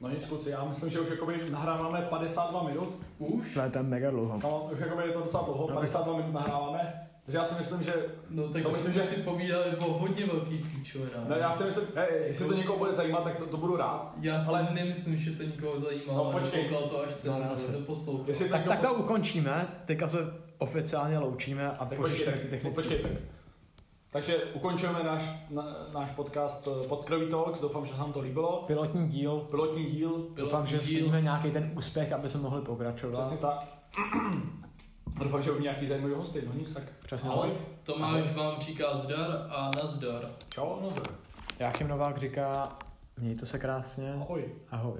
No 0.00 0.08
nic, 0.08 0.26
kluci, 0.26 0.50
já 0.50 0.64
myslím, 0.64 0.90
že 0.90 1.00
už 1.00 1.10
jakoby 1.10 1.50
nahráváme 1.50 2.00
52 2.10 2.62
minut. 2.62 2.98
Už? 3.18 3.54
To 3.54 3.60
je 3.60 3.70
ten 3.70 3.86
mega 3.88 4.10
dlouho. 4.10 4.40
Kamo, 4.40 4.68
už 4.72 4.78
jakoby 4.80 5.02
je 5.02 5.12
to 5.12 5.20
docela 5.20 5.42
dlouho, 5.42 5.68
No, 5.70 5.74
52 5.74 6.16
minut 6.16 6.32
nahráváme. 6.32 7.08
Takže 7.24 7.38
já 7.38 7.44
si 7.44 7.54
myslím, 7.54 7.82
že 7.82 7.92
No 8.30 8.48
tak 8.48 8.62
To 8.62 8.68
myslím, 8.68 8.94
že- 8.94 9.02
si 9.06 9.16
povídali 9.16 9.76
o 9.76 9.92
hodně 9.92 10.26
velký 10.26 10.58
píčovinách. 10.58 11.28
No, 11.28 11.36
já 11.36 11.52
si 11.52 11.64
myslím, 11.64 11.86
hej, 11.94 12.08
jestli 12.26 12.46
to 12.46 12.52
někoho 12.52 12.78
bude 12.78 12.92
zajímat, 12.92 13.24
tak 13.24 13.36
to, 13.36 13.46
to 13.46 13.56
budu 13.56 13.76
rád. 13.76 14.12
Já 14.20 14.40
si 14.40 14.48
Ale- 14.48 14.68
nemyslím, 14.72 15.16
že 15.16 15.30
to 15.30 15.42
nikoho 15.42 15.78
zajímá, 15.78 16.12
No, 16.14 16.32
počkej. 16.32 16.68
to 16.68 17.04
až 17.04 17.14
se 17.14 17.28
No, 17.28 17.38
no, 17.38 17.94
to 17.96 18.44
Tak, 18.50 18.64
tak 18.68 18.80
to 18.80 18.94
ukončíme, 18.94 19.68
teďka 19.84 20.08
se 20.08 20.18
oficiálně 20.58 21.18
loučíme 21.18 21.70
a 21.72 21.84
Tak 21.84 21.98
pořešíme 21.98 22.32
počkej, 22.32 22.44
ty 22.44 22.50
technické 22.50 22.82
počkej. 22.82 23.16
Takže 24.10 24.36
ukončujeme 24.36 25.02
náš, 25.02 25.30
na, 25.50 25.76
náš 25.94 26.10
podcast 26.10 26.68
eh, 26.84 26.88
Podkrový 26.88 27.26
Talks, 27.30 27.60
doufám, 27.60 27.86
že 27.86 27.92
se 27.92 27.98
vám 27.98 28.12
to 28.12 28.20
líbilo. 28.20 28.64
Pilotní 28.66 29.08
díl, 29.08 29.40
Pilotní 29.50 29.84
díl, 29.84 30.26
doufám, 30.34 30.66
že 30.66 30.80
splníme 30.80 31.20
nějaký 31.20 31.50
ten 31.50 31.70
úspěch, 31.76 32.12
aby 32.12 32.28
jsme 32.28 32.40
mohli 32.40 32.62
pokračovat. 32.62 33.12
přesně 33.20 33.36
tak. 33.36 33.64
Doufám, 35.22 35.42
že 35.42 35.50
budou 35.50 35.62
nějaký 35.62 35.86
zajímavý 35.86 36.14
hosty, 36.14 36.42
no 36.46 36.52
nic, 36.54 36.74
tak 36.74 36.82
Přesně 37.02 37.30
ahoj. 37.30 37.48
tak. 37.50 37.58
Tomáš 37.82 38.32
vám 38.34 38.60
říká 38.60 38.94
zdar 38.94 39.46
a 39.50 39.70
nazdar. 39.76 40.30
Čau, 40.48 40.80
no, 40.82 40.88
Jáchym 41.58 41.88
Novák 41.88 42.18
říká, 42.18 42.78
mějte 43.16 43.46
se 43.46 43.58
krásně, 43.58 44.12
ahoj. 44.12 44.44
ahoj. 44.70 44.94